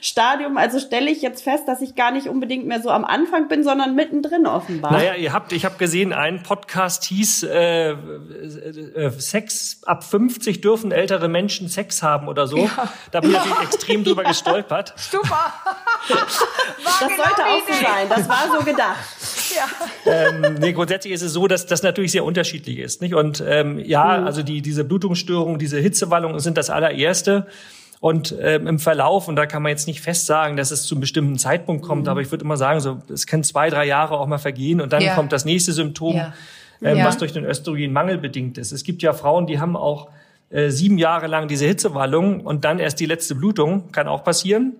Stadium. 0.00 0.56
Also 0.56 0.80
stelle 0.80 1.10
ich 1.12 1.22
jetzt 1.22 1.44
fest, 1.44 1.68
dass 1.68 1.80
ich 1.80 1.94
gar 1.94 2.10
nicht 2.10 2.26
unbedingt 2.26 2.66
mehr 2.66 2.82
so 2.82 2.90
am 2.90 3.04
Anfang 3.04 3.46
bin, 3.46 3.62
sondern 3.62 3.94
mittendrin 3.94 4.48
offenbar. 4.48 4.90
Naja, 4.90 5.14
ihr 5.14 5.32
habt, 5.32 5.52
ich 5.52 5.64
habe 5.64 5.76
gesehen, 5.76 6.12
ein 6.12 6.42
Podcast 6.42 7.04
hieß 7.04 7.44
äh, 7.44 7.94
äh, 8.56 9.10
Sex 9.10 9.80
ab 9.84 10.04
50 10.04 10.60
dürfen 10.60 10.92
ältere 10.92 11.28
Menschen 11.28 11.68
Sex 11.68 12.02
haben 12.02 12.28
oder 12.28 12.46
so. 12.46 12.68
Da 13.10 13.20
bin 13.20 13.30
ich 13.32 13.62
extrem 13.62 14.04
drüber 14.04 14.24
gestolpert. 14.24 14.94
Super. 15.10 15.52
das 16.08 16.18
genau 16.98 17.10
sollte 17.16 17.34
die 17.36 17.42
auch 17.42 17.66
so 17.66 17.72
Idee. 17.72 17.84
sein. 17.86 18.08
Das 18.08 18.28
war 18.28 18.58
so 18.58 18.64
gedacht. 18.64 18.96
ähm, 20.06 20.54
nee, 20.60 20.72
grundsätzlich 20.72 21.12
ist 21.12 21.22
es 21.22 21.32
so, 21.32 21.46
dass 21.46 21.66
das 21.66 21.82
natürlich 21.82 22.12
sehr 22.12 22.24
unterschiedlich 22.24 22.78
ist. 22.78 23.00
Nicht? 23.02 23.14
Und 23.14 23.42
ähm, 23.46 23.78
ja, 23.78 24.22
also 24.24 24.42
die, 24.42 24.62
diese 24.62 24.84
Blutungsstörungen, 24.84 25.58
diese 25.58 25.78
Hitzewallungen 25.78 26.40
sind 26.40 26.56
das 26.58 26.70
allererste. 26.70 27.46
Und 28.00 28.32
ähm, 28.40 28.68
im 28.68 28.78
Verlauf, 28.78 29.26
und 29.26 29.34
da 29.34 29.46
kann 29.46 29.60
man 29.62 29.70
jetzt 29.70 29.88
nicht 29.88 30.00
fest 30.00 30.26
sagen, 30.26 30.56
dass 30.56 30.70
es 30.70 30.84
zu 30.84 30.94
einem 30.94 31.00
bestimmten 31.00 31.36
Zeitpunkt 31.36 31.84
kommt, 31.84 32.06
aber 32.06 32.20
ich 32.20 32.30
würde 32.30 32.44
immer 32.44 32.56
sagen, 32.56 32.78
so 32.78 32.98
es 33.12 33.26
können 33.26 33.42
zwei, 33.42 33.70
drei 33.70 33.86
Jahre 33.86 34.18
auch 34.20 34.28
mal 34.28 34.38
vergehen 34.38 34.80
und 34.80 34.92
dann 34.92 35.02
Ja. 35.02 35.16
kommt 35.16 35.32
das 35.32 35.44
nächste 35.44 35.72
Symptom, 35.72 36.14
Ja. 36.14 36.32
Ähm, 36.82 36.98
Ja. 36.98 37.04
was 37.06 37.18
durch 37.18 37.32
den 37.32 37.44
Östrogenmangel 37.44 38.18
bedingt 38.18 38.58
ist. 38.58 38.72
Es 38.72 38.84
gibt 38.84 39.02
ja 39.02 39.12
Frauen, 39.12 39.46
die 39.46 39.60
haben 39.60 39.76
auch 39.76 40.08
äh, 40.50 40.70
sieben 40.70 40.96
Jahre 40.98 41.26
lang 41.26 41.46
diese 41.48 41.66
Hitzewallung 41.66 42.40
und 42.40 42.64
dann 42.64 42.78
erst 42.78 43.00
die 43.00 43.06
letzte 43.06 43.34
Blutung, 43.34 43.92
kann 43.92 44.08
auch 44.08 44.24
passieren. 44.24 44.76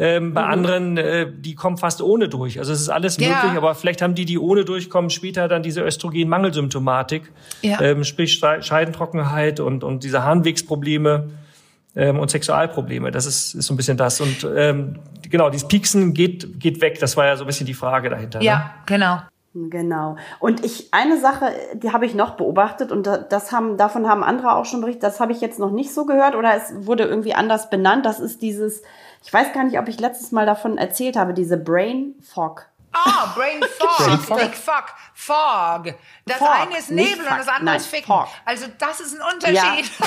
Ähm, 0.00 0.32
bei 0.32 0.44
anderen, 0.44 0.96
äh, 0.96 1.26
die 1.34 1.56
kommen 1.56 1.76
fast 1.76 2.00
ohne 2.02 2.28
durch. 2.28 2.58
Also 2.60 2.72
es 2.72 2.80
ist 2.80 2.88
alles 2.88 3.16
Ja. 3.16 3.28
möglich, 3.30 3.56
aber 3.56 3.74
vielleicht 3.74 4.00
haben 4.00 4.14
die, 4.14 4.26
die 4.26 4.38
ohne 4.38 4.64
durchkommen, 4.64 5.10
später 5.10 5.48
dann 5.48 5.62
diese 5.64 5.80
Östrogenmangelsymptomatik, 5.82 7.32
Ja. 7.62 7.80
ähm, 7.80 8.04
sprich 8.04 8.34
Scheidentrockenheit 8.60 9.60
und, 9.60 9.82
und 9.84 10.04
diese 10.04 10.22
Harnwegsprobleme 10.24 11.30
ähm, 11.96 12.18
und 12.18 12.30
Sexualprobleme. 12.30 13.10
Das 13.10 13.26
ist, 13.26 13.54
ist 13.54 13.66
so 13.66 13.74
ein 13.74 13.76
bisschen 13.76 13.96
das. 13.96 14.20
Und 14.20 14.46
ähm, 14.56 15.00
genau, 15.28 15.50
dieses 15.50 15.66
Pieksen 15.66 16.14
geht, 16.14 16.60
geht 16.60 16.80
weg. 16.80 16.98
Das 17.00 17.16
war 17.16 17.26
ja 17.26 17.36
so 17.36 17.42
ein 17.44 17.46
bisschen 17.48 17.66
die 17.66 17.74
Frage 17.74 18.08
dahinter. 18.10 18.38
Ne? 18.38 18.44
Ja, 18.44 18.74
genau. 18.86 19.18
Genau. 19.54 20.16
Und 20.40 20.64
ich 20.64 20.92
eine 20.92 21.18
Sache, 21.18 21.52
die 21.74 21.92
habe 21.92 22.06
ich 22.06 22.14
noch 22.14 22.32
beobachtet 22.32 22.92
und 22.92 23.06
da- 23.06 23.16
das 23.18 23.50
haben 23.50 23.76
davon 23.76 24.08
haben 24.08 24.22
andere 24.22 24.54
auch 24.54 24.64
schon 24.66 24.80
berichtet. 24.80 25.02
Das 25.04 25.20
habe 25.20 25.32
ich 25.32 25.40
jetzt 25.40 25.58
noch 25.58 25.70
nicht 25.70 25.92
so 25.92 26.04
gehört 26.04 26.34
oder 26.34 26.54
es 26.54 26.86
wurde 26.86 27.04
irgendwie 27.04 27.34
anders 27.34 27.70
benannt. 27.70 28.04
Das 28.06 28.20
ist 28.20 28.42
dieses, 28.42 28.82
ich 29.24 29.32
weiß 29.32 29.52
gar 29.54 29.64
nicht, 29.64 29.78
ob 29.78 29.88
ich 29.88 29.98
letztes 29.98 30.32
Mal 30.32 30.46
davon 30.46 30.76
erzählt 30.78 31.16
habe, 31.16 31.32
diese 31.34 31.56
Brain 31.56 32.14
Fog. 32.22 32.66
Ah, 32.92 33.32
Brain 33.34 33.60
Fog, 33.78 34.36
Big 34.38 34.54
Fuck, 34.54 34.84
Fog. 35.14 35.94
Das 36.26 36.36
Fog, 36.38 36.48
eine 36.50 36.78
ist 36.78 36.90
Nebel 36.90 37.20
und 37.26 37.38
das 37.38 37.48
andere 37.48 37.64
nein, 37.64 37.76
ist 37.76 37.86
Ficken. 37.86 38.06
Fog. 38.14 38.28
Also 38.44 38.66
das 38.78 39.00
ist 39.00 39.18
ein 39.18 39.34
Unterschied. 39.34 39.90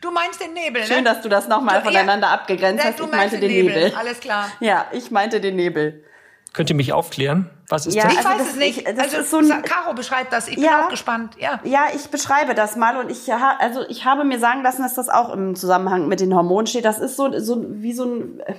du 0.00 0.10
meinst 0.10 0.40
den 0.40 0.52
Nebel, 0.52 0.84
Schön, 0.84 0.98
ne? 0.98 1.02
dass 1.04 1.22
du 1.22 1.28
das 1.28 1.48
nochmal 1.48 1.82
voneinander 1.82 2.28
ja. 2.28 2.34
abgegrenzt 2.34 2.84
Ja, 2.84 2.90
hast. 2.90 3.00
du 3.00 3.04
Ich 3.04 3.10
meinte 3.12 3.40
den 3.40 3.48
den 3.50 3.66
Nebel. 3.66 3.94
Alles 3.96 4.20
klar. 4.20 4.48
Ja, 4.60 4.86
ich 4.92 5.10
meinte 5.10 5.40
den 5.40 5.56
Nebel. 5.56 6.04
Könnt 6.52 6.68
ihr 6.68 6.76
mich 6.76 6.92
aufklären? 6.92 7.48
Was 7.68 7.86
ist 7.86 7.94
Ja, 7.94 8.04
das? 8.04 8.12
Ich 8.14 8.18
Also 8.18 8.28
weiß 8.30 8.38
das- 8.38 8.48
es 8.48 8.56
nicht. 8.56 8.78
ich- 8.80 8.86
also 9.00 9.16
ist 9.18 9.30
so 9.30 9.38
ein- 9.38 9.62
Caro 9.62 9.94
beschreibt 9.94 10.32
das. 10.32 10.48
Ich 10.48 10.56
bin 10.56 10.64
Ja. 10.64 10.84
auch 10.84 10.88
gespannt. 10.88 11.36
Ja. 11.38 11.60
Ja, 11.62 11.84
ich 11.94 12.08
beschreibe 12.10 12.54
das 12.54 12.74
mal 12.74 12.96
und 12.96 13.08
ich 13.10 13.30
ha- 13.30 13.56
also 13.60 13.82
ich 13.88 14.04
habe 14.04 14.24
mir 14.24 14.38
sagen 14.40 14.62
lassen, 14.62 14.82
dass 14.82 14.94
das 14.94 15.08
auch 15.08 15.32
im 15.32 15.54
Zusammenhang 15.54 16.08
mit 16.08 16.18
den 16.20 16.34
Hormonen 16.34 16.66
steht. 16.66 16.84
Das 16.84 16.98
ist 16.98 17.16
so 17.16 17.30
so 17.38 17.64
wie 17.68 17.92
so 17.92 18.04
ein 18.04 18.40
äh, 18.40 18.54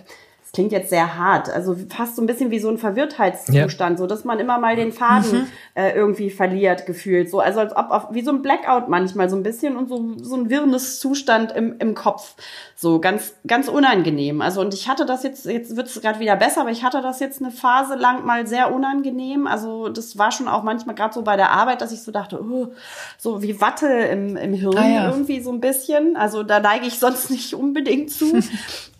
das 0.52 0.56
klingt 0.58 0.74
jetzt 0.74 0.90
sehr 0.90 1.18
hart, 1.18 1.50
also 1.50 1.78
fast 1.90 2.18
so 2.18 2.22
ein 2.22 2.26
bisschen 2.28 2.52
wie 2.52 2.60
so 2.60 2.68
ein 2.70 2.78
Verwirrtheitszustand, 2.78 3.98
so 3.98 4.06
dass 4.06 4.26
man 4.26 4.38
immer 4.40 4.58
mal 4.58 4.76
den 4.76 4.92
Faden 4.92 5.48
äh, 5.76 5.92
irgendwie 5.96 6.30
verliert 6.30 6.86
gefühlt, 6.86 7.30
so 7.30 7.40
also 7.40 7.62
als 7.62 7.74
ob 7.76 7.90
auf, 7.90 8.08
wie 8.12 8.22
so 8.22 8.32
ein 8.32 8.42
Blackout 8.42 8.90
manchmal 8.90 9.30
so 9.30 9.38
ein 9.38 9.44
bisschen 9.44 9.78
und 9.78 9.88
so 9.88 10.14
so 10.22 10.36
ein 10.36 10.50
wirrendes 10.50 11.00
Zustand 11.00 11.54
im 11.54 11.78
im 11.80 11.96
Kopf, 11.96 12.36
so 12.76 13.00
ganz 13.00 13.34
ganz 13.48 13.70
unangenehm. 13.70 14.42
Also 14.42 14.60
und 14.60 14.74
ich 14.74 14.90
hatte 14.90 15.06
das 15.06 15.24
jetzt 15.24 15.46
jetzt 15.46 15.78
wird 15.78 15.88
es 15.88 16.02
gerade 16.02 16.20
wieder 16.20 16.36
besser, 16.36 16.62
aber 16.62 16.72
ich 16.72 16.84
hatte 16.84 17.02
das 17.02 17.22
jetzt 17.22 17.42
eine 17.42 17.52
Phase 17.52 17.96
lang 17.96 18.26
mal 18.26 18.46
sehr 18.46 18.74
unangenehm. 18.74 19.48
Also 19.48 19.88
das 19.88 20.18
war 20.18 20.32
schon 20.34 20.50
auch 20.50 20.64
manchmal 20.64 20.96
gerade 20.96 21.14
so 21.14 21.22
bei 21.22 21.38
der 21.38 21.52
Arbeit, 21.52 21.80
dass 21.80 21.94
ich 21.94 22.04
so 22.04 22.12
dachte, 22.12 22.44
oh, 22.44 22.74
so 23.18 23.42
wie 23.42 23.62
Watte 23.62 23.88
im, 23.88 24.36
im 24.36 24.54
Hirn 24.54 24.78
Ah, 24.78 24.88
ja. 24.88 25.10
irgendwie 25.10 25.40
so 25.40 25.52
ein 25.52 25.62
bisschen. 25.62 26.18
Also 26.18 26.44
da 26.44 26.60
neige 26.60 26.88
ich 26.88 27.00
sonst 27.00 27.30
nicht 27.30 27.54
unbedingt 27.54 28.12
zu. 28.12 28.38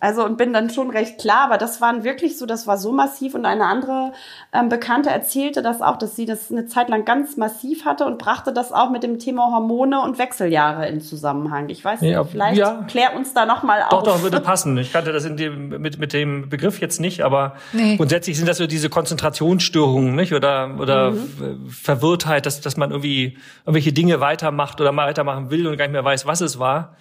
Also 0.00 0.24
und 0.24 0.36
bin 0.36 0.52
dann 0.52 0.68
schon 0.68 0.90
recht 0.90 1.20
klar, 1.20 1.41
aber 1.42 1.58
das 1.58 1.80
waren 1.80 2.04
wirklich 2.04 2.38
so, 2.38 2.46
das 2.46 2.66
war 2.66 2.78
so 2.78 2.92
massiv 2.92 3.34
und 3.34 3.44
eine 3.46 3.64
andere 3.66 4.12
ähm, 4.52 4.68
Bekannte 4.68 5.10
erzählte 5.10 5.62
das 5.62 5.82
auch, 5.82 5.96
dass 5.98 6.16
sie 6.16 6.24
das 6.26 6.50
eine 6.50 6.66
Zeit 6.66 6.88
lang 6.88 7.04
ganz 7.04 7.36
massiv 7.36 7.84
hatte 7.84 8.04
und 8.06 8.18
brachte 8.18 8.52
das 8.52 8.72
auch 8.72 8.90
mit 8.90 9.02
dem 9.02 9.18
Thema 9.18 9.50
Hormone 9.52 10.00
und 10.00 10.18
Wechseljahre 10.18 10.86
in 10.88 11.00
Zusammenhang. 11.00 11.68
Ich 11.68 11.84
weiß 11.84 12.00
nicht, 12.00 12.12
Ja, 12.12 12.24
vielleicht 12.24 12.58
ja. 12.58 12.84
klär 12.88 13.14
uns 13.16 13.34
da 13.34 13.46
noch 13.46 13.62
mal 13.62 13.80
Doch, 13.90 13.98
auf. 13.98 14.04
doch, 14.04 14.22
würde 14.22 14.40
passen. 14.52 14.76
Ich 14.78 14.92
kannte 14.92 15.12
das 15.12 15.24
in 15.24 15.36
dem, 15.36 15.68
mit, 15.80 15.98
mit 15.98 16.12
dem 16.12 16.48
Begriff 16.48 16.80
jetzt 16.80 17.00
nicht, 17.00 17.22
aber 17.22 17.54
Nee. 17.72 17.96
grundsätzlich 17.96 18.36
sind 18.36 18.48
das 18.48 18.58
so 18.58 18.66
diese 18.66 18.88
Konzentrationsstörungen, 18.90 20.14
nicht? 20.14 20.32
Oder, 20.32 20.70
oder 20.78 21.10
Mhm. 21.12 21.68
Verwirrtheit, 21.68 22.46
dass, 22.46 22.60
dass 22.60 22.76
man 22.76 22.90
irgendwie 22.90 23.36
irgendwelche 23.64 23.92
Dinge 23.92 24.20
weitermacht 24.20 24.80
oder 24.80 24.92
mal 24.92 25.08
weitermachen 25.08 25.50
will 25.50 25.66
und 25.66 25.76
gar 25.76 25.84
nicht 25.86 25.92
mehr 25.92 26.04
weiß, 26.04 26.26
was 26.26 26.40
es 26.40 26.58
war. 26.58 26.96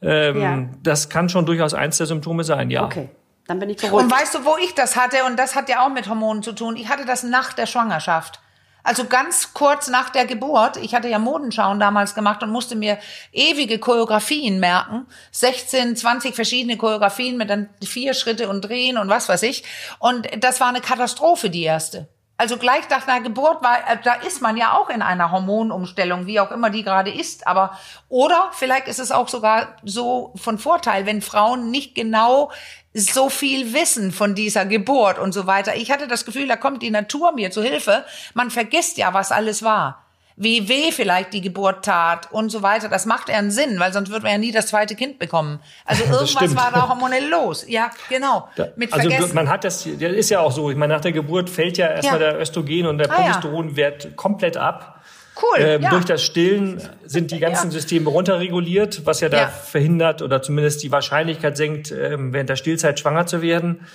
Ähm, 0.00 0.40
Ja. 0.40 0.58
Das 0.82 1.08
kann 1.08 1.28
schon 1.28 1.44
durchaus 1.46 1.74
eins 1.74 1.98
der 1.98 2.06
Symptome 2.06 2.44
sein, 2.44 2.70
ja. 2.70 2.84
Okay, 2.84 3.08
dann 3.48 3.58
bin 3.58 3.70
ich 3.70 3.78
beruhigt. 3.78 4.04
Und 4.04 4.10
weißt 4.10 4.34
du, 4.34 4.44
wo 4.44 4.56
ich 4.58 4.74
das 4.74 4.94
hatte? 4.94 5.24
Und 5.24 5.36
das 5.36 5.56
hat 5.56 5.68
ja 5.68 5.84
auch 5.84 5.88
mit 5.88 6.08
Hormonen 6.08 6.42
zu 6.42 6.52
tun. 6.52 6.76
Ich 6.76 6.88
hatte 6.88 7.04
das 7.06 7.22
nach 7.24 7.52
der 7.54 7.66
Schwangerschaft. 7.66 8.40
Also 8.84 9.06
ganz 9.06 9.54
kurz 9.54 9.88
nach 9.88 10.10
der 10.10 10.26
Geburt. 10.26 10.76
Ich 10.76 10.94
hatte 10.94 11.08
ja 11.08 11.18
Modenschauen 11.18 11.80
damals 11.80 12.14
gemacht 12.14 12.42
und 12.42 12.50
musste 12.50 12.76
mir 12.76 12.98
ewige 13.32 13.78
Choreografien 13.78 14.60
merken. 14.60 15.06
16, 15.32 15.96
20 15.96 16.34
verschiedene 16.34 16.76
Choreografien 16.76 17.36
mit 17.36 17.48
dann 17.50 17.70
vier 17.82 18.14
Schritte 18.14 18.48
und 18.48 18.62
Drehen 18.62 18.98
und 18.98 19.08
was 19.08 19.28
weiß 19.28 19.42
ich. 19.44 19.64
Und 19.98 20.28
das 20.42 20.60
war 20.60 20.68
eine 20.68 20.80
Katastrophe, 20.80 21.48
die 21.48 21.64
erste. 21.64 22.06
Also 22.40 22.56
gleich 22.56 22.88
nach 22.88 23.06
einer 23.08 23.20
Geburt 23.20 23.64
war, 23.64 23.78
äh, 23.90 23.98
da 24.02 24.14
ist 24.14 24.40
man 24.40 24.56
ja 24.56 24.72
auch 24.72 24.90
in 24.90 25.02
einer 25.02 25.32
Hormonumstellung, 25.32 26.26
wie 26.26 26.38
auch 26.38 26.52
immer 26.52 26.70
die 26.70 26.84
gerade 26.84 27.10
ist. 27.10 27.48
Aber 27.48 27.76
oder 28.08 28.50
vielleicht 28.52 28.86
ist 28.86 29.00
es 29.00 29.10
auch 29.10 29.26
sogar 29.26 29.76
so 29.82 30.32
von 30.36 30.56
Vorteil, 30.56 31.04
wenn 31.04 31.20
Frauen 31.20 31.72
nicht 31.72 31.96
genau 31.96 32.52
so 32.94 33.28
viel 33.28 33.74
wissen 33.74 34.12
von 34.12 34.36
dieser 34.36 34.66
Geburt 34.66 35.18
und 35.18 35.32
so 35.32 35.48
weiter. 35.48 35.74
Ich 35.74 35.90
hatte 35.90 36.06
das 36.06 36.24
Gefühl, 36.24 36.46
da 36.46 36.56
kommt 36.56 36.80
die 36.82 36.90
Natur 36.90 37.32
mir 37.32 37.50
zu 37.50 37.60
Hilfe. 37.60 38.04
Man 38.34 38.50
vergisst 38.50 38.98
ja, 38.98 39.12
was 39.12 39.32
alles 39.32 39.64
war 39.64 40.07
wie 40.38 40.68
weh 40.68 40.92
vielleicht 40.92 41.32
die 41.32 41.40
Geburt 41.40 41.84
tat 41.84 42.30
und 42.30 42.50
so 42.50 42.62
weiter. 42.62 42.88
Das 42.88 43.06
macht 43.06 43.28
eher 43.28 43.38
einen 43.38 43.50
Sinn, 43.50 43.80
weil 43.80 43.92
sonst 43.92 44.10
wird 44.10 44.22
man 44.22 44.32
ja 44.32 44.38
nie 44.38 44.52
das 44.52 44.68
zweite 44.68 44.94
Kind 44.94 45.18
bekommen. 45.18 45.58
Also 45.84 46.04
irgendwas 46.12 46.54
war 46.54 46.70
da 46.72 46.88
hormonell 46.88 47.28
los. 47.28 47.64
Ja, 47.68 47.90
genau. 48.08 48.48
Mit 48.76 48.92
also 48.92 49.10
Vergessen. 49.10 49.34
man 49.34 49.48
hat 49.48 49.64
das, 49.64 49.84
das 49.84 50.12
ist 50.12 50.30
ja 50.30 50.40
auch 50.40 50.52
so. 50.52 50.70
Ich 50.70 50.76
meine, 50.76 50.94
nach 50.94 51.00
der 51.00 51.12
Geburt 51.12 51.50
fällt 51.50 51.76
ja 51.76 51.88
erstmal 51.88 52.20
ja. 52.20 52.30
der 52.30 52.40
Östrogen 52.40 52.86
und 52.86 52.98
der 52.98 53.08
Progesteronwert 53.08 54.04
ah, 54.04 54.08
ja. 54.08 54.14
komplett 54.14 54.56
ab. 54.56 55.02
Cool. 55.40 55.64
Ähm, 55.64 55.82
ja. 55.82 55.90
Durch 55.90 56.04
das 56.04 56.22
Stillen 56.22 56.80
sind 57.04 57.30
die 57.30 57.38
ganzen 57.38 57.66
ja. 57.66 57.72
Systeme 57.72 58.08
runterreguliert, 58.10 59.06
was 59.06 59.20
ja 59.20 59.28
da 59.28 59.36
ja. 59.36 59.48
verhindert 59.48 60.22
oder 60.22 60.42
zumindest 60.42 60.82
die 60.82 60.90
Wahrscheinlichkeit 60.90 61.56
senkt, 61.56 61.92
ähm, 61.92 62.32
während 62.32 62.48
der 62.48 62.56
Stillzeit 62.56 62.98
schwanger 62.98 63.26
zu 63.26 63.42
werden. 63.42 63.86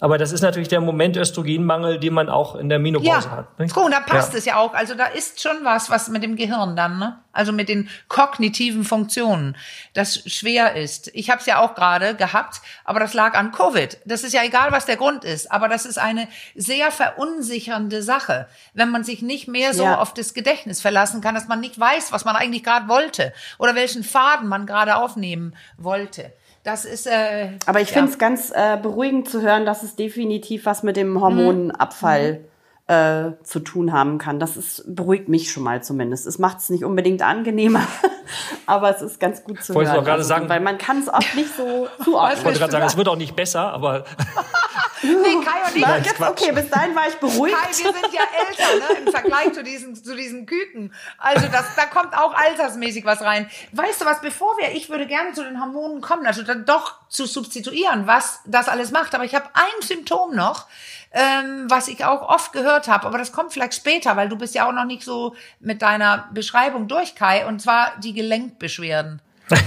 Aber 0.00 0.16
das 0.16 0.32
ist 0.32 0.40
natürlich 0.40 0.68
der 0.68 0.80
Moment 0.80 1.18
Östrogenmangel, 1.18 2.00
den 2.00 2.14
man 2.14 2.30
auch 2.30 2.54
in 2.54 2.70
der 2.70 2.78
Menopause 2.78 3.28
ja. 3.28 3.30
hat. 3.30 3.46
Und 3.58 3.92
da 3.92 4.00
passt 4.00 4.32
ja. 4.32 4.38
es 4.38 4.44
ja 4.46 4.56
auch. 4.56 4.72
Also 4.72 4.94
da 4.94 5.04
ist 5.04 5.42
schon 5.42 5.58
was, 5.62 5.90
was 5.90 6.08
mit 6.08 6.22
dem 6.22 6.36
Gehirn 6.36 6.74
dann, 6.74 6.98
ne? 6.98 7.18
Also 7.32 7.52
mit 7.52 7.68
den 7.68 7.88
kognitiven 8.08 8.82
Funktionen, 8.82 9.56
das 9.94 10.22
schwer 10.26 10.74
ist. 10.74 11.10
Ich 11.14 11.30
habe 11.30 11.40
es 11.40 11.46
ja 11.46 11.60
auch 11.60 11.76
gerade 11.76 12.16
gehabt, 12.16 12.60
aber 12.84 12.98
das 12.98 13.14
lag 13.14 13.34
an 13.34 13.52
Covid. 13.52 13.98
Das 14.04 14.24
ist 14.24 14.32
ja 14.32 14.42
egal, 14.42 14.72
was 14.72 14.86
der 14.86 14.96
Grund 14.96 15.22
ist, 15.22 15.52
aber 15.52 15.68
das 15.68 15.86
ist 15.86 15.98
eine 15.98 16.26
sehr 16.56 16.90
verunsichernde 16.90 18.02
Sache, 18.02 18.48
wenn 18.74 18.90
man 18.90 19.04
sich 19.04 19.22
nicht 19.22 19.46
mehr 19.46 19.74
so 19.74 19.84
ja. 19.84 19.98
auf 19.98 20.12
das 20.12 20.34
Gedächtnis 20.34 20.80
verlassen 20.80 21.20
kann, 21.20 21.36
dass 21.36 21.46
man 21.46 21.60
nicht 21.60 21.78
weiß, 21.78 22.10
was 22.10 22.24
man 22.24 22.34
eigentlich 22.34 22.64
gerade 22.64 22.88
wollte 22.88 23.32
oder 23.58 23.76
welchen 23.76 24.02
Faden 24.02 24.48
man 24.48 24.66
gerade 24.66 24.96
aufnehmen 24.96 25.54
wollte. 25.76 26.32
Das 26.62 26.84
ist. 26.84 27.06
Äh, 27.06 27.50
Aber 27.66 27.80
ich 27.80 27.88
ja. 27.88 27.94
finde 27.94 28.12
es 28.12 28.18
ganz 28.18 28.50
äh, 28.54 28.76
beruhigend 28.80 29.28
zu 29.28 29.40
hören, 29.42 29.64
dass 29.64 29.82
es 29.82 29.96
definitiv 29.96 30.66
was 30.66 30.82
mit 30.82 30.96
dem 30.96 31.20
Hormonabfall 31.20 32.34
mhm 32.34 32.50
äh, 32.90 33.34
zu 33.44 33.60
tun 33.60 33.92
haben 33.92 34.18
kann. 34.18 34.40
Das 34.40 34.56
ist, 34.56 34.82
beruhigt 34.88 35.28
mich 35.28 35.52
schon 35.52 35.62
mal 35.62 35.80
zumindest. 35.80 36.26
Es 36.26 36.40
macht 36.40 36.58
es 36.58 36.70
nicht 36.70 36.84
unbedingt 36.84 37.22
angenehmer, 37.22 37.86
aber 38.66 38.94
es 38.94 39.00
ist 39.00 39.20
ganz 39.20 39.44
gut 39.44 39.62
zu 39.62 39.74
Wollte 39.74 39.92
hören. 39.92 40.00
Ich 40.00 40.06
gerade 40.06 40.18
also, 40.18 40.28
sagen, 40.28 40.48
weil 40.48 40.58
man 40.58 40.76
kann 40.76 40.98
es 40.98 41.08
oft 41.08 41.36
nicht 41.36 41.54
so 41.56 41.86
zuordnen. 42.04 42.38
Ich 42.38 42.44
wollte 42.44 42.58
gerade 42.58 42.72
sagen, 42.72 42.86
es 42.86 42.96
wird 42.96 43.06
auch 43.06 43.16
nicht 43.16 43.36
besser, 43.36 43.72
aber 43.72 44.04
nee, 45.02 45.44
Kai 45.44 45.68
und 45.68 45.76
ich. 45.76 45.82
Nein, 45.82 46.02
jetzt, 46.04 46.20
okay, 46.20 46.52
bis 46.52 46.68
dahin 46.68 46.94
war 46.94 47.08
ich 47.08 47.14
beruhigt. 47.16 47.56
Kai, 47.56 47.68
wir 47.68 47.92
sind 47.92 48.12
ja 48.12 48.22
älter, 48.48 48.92
ne, 48.94 49.00
im 49.00 49.12
Vergleich 49.12 49.52
zu 49.52 49.62
diesen, 49.62 49.94
zu 49.94 50.14
diesen 50.14 50.46
Küken. 50.46 50.92
Also 51.18 51.48
das, 51.48 51.74
da 51.76 51.86
kommt 51.86 52.16
auch 52.16 52.34
altersmäßig 52.34 53.04
was 53.04 53.22
rein. 53.22 53.50
Weißt 53.72 54.00
du 54.00 54.04
was, 54.04 54.20
bevor 54.20 54.56
wir, 54.58 54.72
ich 54.72 54.90
würde 54.90 55.06
gerne 55.06 55.32
zu 55.32 55.42
den 55.42 55.60
Hormonen 55.60 56.00
kommen, 56.00 56.26
also 56.26 56.42
dann 56.42 56.64
doch 56.64 56.94
zu 57.08 57.26
substituieren, 57.26 58.06
was 58.06 58.40
das 58.46 58.68
alles 58.68 58.90
macht. 58.90 59.14
Aber 59.14 59.24
ich 59.24 59.34
habe 59.34 59.46
ein 59.54 59.86
Symptom 59.86 60.34
noch, 60.34 60.66
ähm, 61.12 61.66
was 61.68 61.88
ich 61.88 62.04
auch 62.04 62.28
oft 62.28 62.52
gehört 62.52 62.88
habe, 62.88 63.06
aber 63.06 63.18
das 63.18 63.32
kommt 63.32 63.52
vielleicht 63.52 63.74
später, 63.74 64.16
weil 64.16 64.28
du 64.28 64.36
bist 64.36 64.54
ja 64.54 64.68
auch 64.68 64.72
noch 64.72 64.84
nicht 64.84 65.02
so 65.02 65.34
mit 65.58 65.82
deiner 65.82 66.28
Beschreibung 66.32 66.86
durch, 66.88 67.14
Kai, 67.14 67.46
und 67.46 67.60
zwar 67.60 67.92
die 68.02 68.12
Gelenkbeschwerden. 68.12 69.20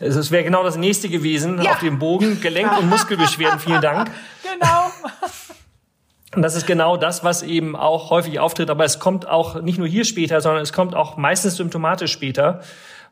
Es 0.00 0.32
wäre 0.32 0.42
genau 0.42 0.64
das 0.64 0.76
nächste 0.76 1.08
gewesen 1.08 1.62
ja. 1.62 1.72
auf 1.72 1.78
dem 1.78 1.98
Bogen. 2.00 2.40
Gelenk- 2.40 2.76
und 2.76 2.88
Muskelbeschwerden, 2.88 3.60
vielen 3.60 3.80
Dank. 3.80 4.10
Genau. 4.52 4.90
Und 6.34 6.40
das 6.42 6.54
ist 6.54 6.66
genau 6.66 6.96
das, 6.96 7.24
was 7.24 7.42
eben 7.42 7.76
auch 7.76 8.10
häufig 8.10 8.40
auftritt. 8.40 8.70
Aber 8.70 8.84
es 8.84 8.98
kommt 8.98 9.28
auch 9.28 9.60
nicht 9.60 9.78
nur 9.78 9.86
hier 9.86 10.04
später, 10.04 10.40
sondern 10.40 10.62
es 10.62 10.72
kommt 10.72 10.94
auch 10.94 11.16
meistens 11.16 11.56
symptomatisch 11.56 12.10
später. 12.10 12.62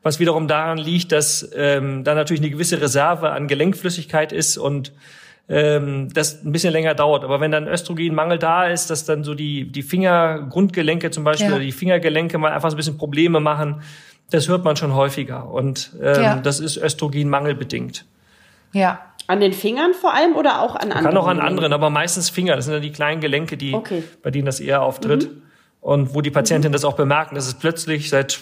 Was 0.02 0.18
wiederum 0.18 0.48
daran 0.48 0.78
liegt, 0.78 1.12
dass 1.12 1.50
ähm, 1.54 2.02
da 2.04 2.14
natürlich 2.14 2.40
eine 2.40 2.50
gewisse 2.50 2.80
Reserve 2.80 3.30
an 3.30 3.46
Gelenkflüssigkeit 3.46 4.32
ist 4.32 4.56
und 4.56 4.92
ähm, 5.50 6.08
das 6.14 6.42
ein 6.42 6.52
bisschen 6.52 6.72
länger 6.72 6.94
dauert. 6.94 7.24
Aber 7.24 7.40
wenn 7.40 7.50
dann 7.50 7.68
Östrogenmangel 7.68 8.38
da 8.38 8.66
ist, 8.66 8.88
dass 8.88 9.04
dann 9.04 9.24
so 9.24 9.34
die, 9.34 9.70
die 9.70 9.82
Fingergrundgelenke 9.82 11.10
zum 11.10 11.24
Beispiel 11.24 11.48
ja. 11.48 11.56
oder 11.56 11.64
die 11.64 11.72
Fingergelenke 11.72 12.38
mal 12.38 12.52
einfach 12.52 12.70
so 12.70 12.76
ein 12.76 12.78
bisschen 12.78 12.96
Probleme 12.96 13.40
machen, 13.40 13.82
das 14.30 14.48
hört 14.48 14.64
man 14.64 14.76
schon 14.76 14.94
häufiger. 14.94 15.50
Und 15.50 15.92
ähm, 16.00 16.22
ja. 16.22 16.36
das 16.36 16.60
ist 16.60 16.78
Östrogenmangel 16.78 17.54
bedingt. 17.54 18.06
Ja. 18.72 19.00
An 19.30 19.38
den 19.38 19.52
Fingern 19.52 19.94
vor 19.94 20.12
allem 20.12 20.34
oder 20.34 20.60
auch 20.60 20.74
an 20.74 20.90
anderen? 20.90 21.04
Kann 21.04 21.16
auch 21.16 21.28
an 21.28 21.38
anderen, 21.38 21.72
aber 21.72 21.88
meistens 21.88 22.30
Finger. 22.30 22.56
Das 22.56 22.64
sind 22.64 22.74
ja 22.74 22.80
die 22.80 22.90
kleinen 22.90 23.20
Gelenke, 23.20 23.56
die, 23.56 23.74
okay. 23.74 24.02
bei 24.22 24.32
denen 24.32 24.46
das 24.46 24.58
eher 24.58 24.82
auftritt. 24.82 25.30
Mhm. 25.30 25.42
Und 25.80 26.14
wo 26.14 26.20
die 26.20 26.32
Patientinnen 26.32 26.72
mhm. 26.72 26.74
das 26.74 26.84
auch 26.84 26.96
bemerken, 26.96 27.36
dass 27.36 27.46
es 27.46 27.54
plötzlich 27.54 28.10
seit 28.10 28.40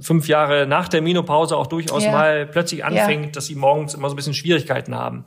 fünf 0.00 0.26
Jahre 0.26 0.66
nach 0.66 0.88
der 0.88 1.02
Menopause 1.02 1.56
auch 1.56 1.66
durchaus 1.66 2.04
ja. 2.04 2.12
mal 2.12 2.46
plötzlich 2.46 2.84
anfängt, 2.84 3.26
ja. 3.26 3.32
dass 3.32 3.46
sie 3.46 3.54
morgens 3.54 3.94
immer 3.94 4.08
so 4.08 4.14
ein 4.14 4.16
bisschen 4.16 4.34
Schwierigkeiten 4.34 4.94
haben. 4.94 5.26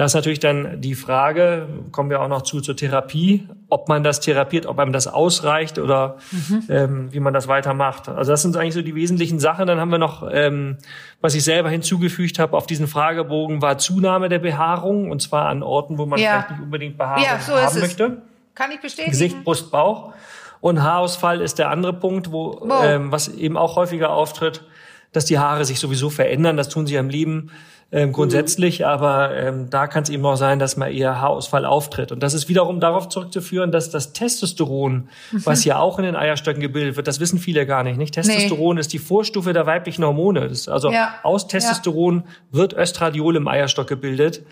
Da 0.00 0.06
ist 0.06 0.14
natürlich 0.14 0.40
dann 0.40 0.80
die 0.80 0.94
Frage, 0.94 1.68
kommen 1.92 2.08
wir 2.08 2.22
auch 2.22 2.28
noch 2.28 2.40
zu 2.40 2.62
zur 2.62 2.74
Therapie, 2.74 3.46
ob 3.68 3.90
man 3.90 4.02
das 4.02 4.20
therapiert, 4.20 4.64
ob 4.64 4.78
einem 4.78 4.94
das 4.94 5.06
ausreicht 5.06 5.78
oder 5.78 6.16
mhm. 6.30 6.64
ähm, 6.70 7.12
wie 7.12 7.20
man 7.20 7.34
das 7.34 7.48
weitermacht. 7.48 8.08
Also 8.08 8.32
das 8.32 8.40
sind 8.40 8.56
eigentlich 8.56 8.72
so 8.72 8.80
die 8.80 8.94
wesentlichen 8.94 9.38
Sachen. 9.38 9.66
Dann 9.66 9.78
haben 9.78 9.90
wir 9.90 9.98
noch, 9.98 10.26
ähm, 10.32 10.78
was 11.20 11.34
ich 11.34 11.44
selber 11.44 11.68
hinzugefügt 11.68 12.38
habe, 12.38 12.56
auf 12.56 12.66
diesen 12.66 12.86
Fragebogen 12.86 13.60
war 13.60 13.76
Zunahme 13.76 14.30
der 14.30 14.38
Behaarung 14.38 15.10
und 15.10 15.20
zwar 15.20 15.50
an 15.50 15.62
Orten, 15.62 15.98
wo 15.98 16.06
man 16.06 16.18
ja. 16.18 16.30
vielleicht 16.30 16.50
nicht 16.52 16.62
unbedingt 16.62 16.96
Behaarung 16.96 17.22
ja, 17.22 17.38
so 17.38 17.52
haben 17.52 17.80
möchte. 17.80 18.22
Kann 18.54 18.70
ich 18.70 18.80
bestätigen. 18.80 19.10
Gesicht, 19.10 19.44
Brust, 19.44 19.70
Bauch. 19.70 20.14
Und 20.62 20.82
Haarausfall 20.82 21.42
ist 21.42 21.58
der 21.58 21.68
andere 21.68 21.92
Punkt, 21.92 22.32
wo 22.32 22.66
ähm, 22.82 23.12
was 23.12 23.28
eben 23.28 23.58
auch 23.58 23.76
häufiger 23.76 24.12
auftritt, 24.12 24.64
dass 25.12 25.26
die 25.26 25.38
Haare 25.38 25.66
sich 25.66 25.78
sowieso 25.78 26.08
verändern. 26.08 26.56
Das 26.56 26.70
tun 26.70 26.86
sie 26.86 26.96
am 26.96 27.10
Leben 27.10 27.50
ähm, 27.92 28.12
grundsätzlich, 28.12 28.80
mhm. 28.80 28.84
aber 28.84 29.36
ähm, 29.36 29.68
da 29.68 29.88
kann 29.88 30.04
es 30.04 30.10
eben 30.10 30.24
auch 30.24 30.36
sein, 30.36 30.60
dass 30.60 30.76
mal 30.76 30.94
eher 30.94 31.20
Haarausfall 31.20 31.64
auftritt. 31.64 32.12
Und 32.12 32.22
das 32.22 32.34
ist 32.34 32.48
wiederum 32.48 32.78
darauf 32.78 33.08
zurückzuführen, 33.08 33.72
dass 33.72 33.90
das 33.90 34.12
Testosteron, 34.12 35.08
mhm. 35.32 35.46
was 35.46 35.64
ja 35.64 35.78
auch 35.78 35.98
in 35.98 36.04
den 36.04 36.14
Eierstöcken 36.14 36.60
gebildet 36.60 36.96
wird, 36.96 37.08
das 37.08 37.18
wissen 37.18 37.40
viele 37.40 37.66
gar 37.66 37.82
nicht. 37.82 37.98
nicht? 37.98 38.14
Testosteron 38.14 38.76
nee. 38.76 38.80
ist 38.80 38.92
die 38.92 39.00
Vorstufe 39.00 39.52
der 39.52 39.66
weiblichen 39.66 40.04
Hormone. 40.04 40.48
Das, 40.48 40.68
also 40.68 40.92
ja. 40.92 41.14
aus 41.24 41.48
Testosteron 41.48 42.24
ja. 42.24 42.32
wird 42.52 42.74
Östradiol 42.74 43.34
im 43.34 43.48
Eierstock 43.48 43.88
gebildet. 43.88 44.42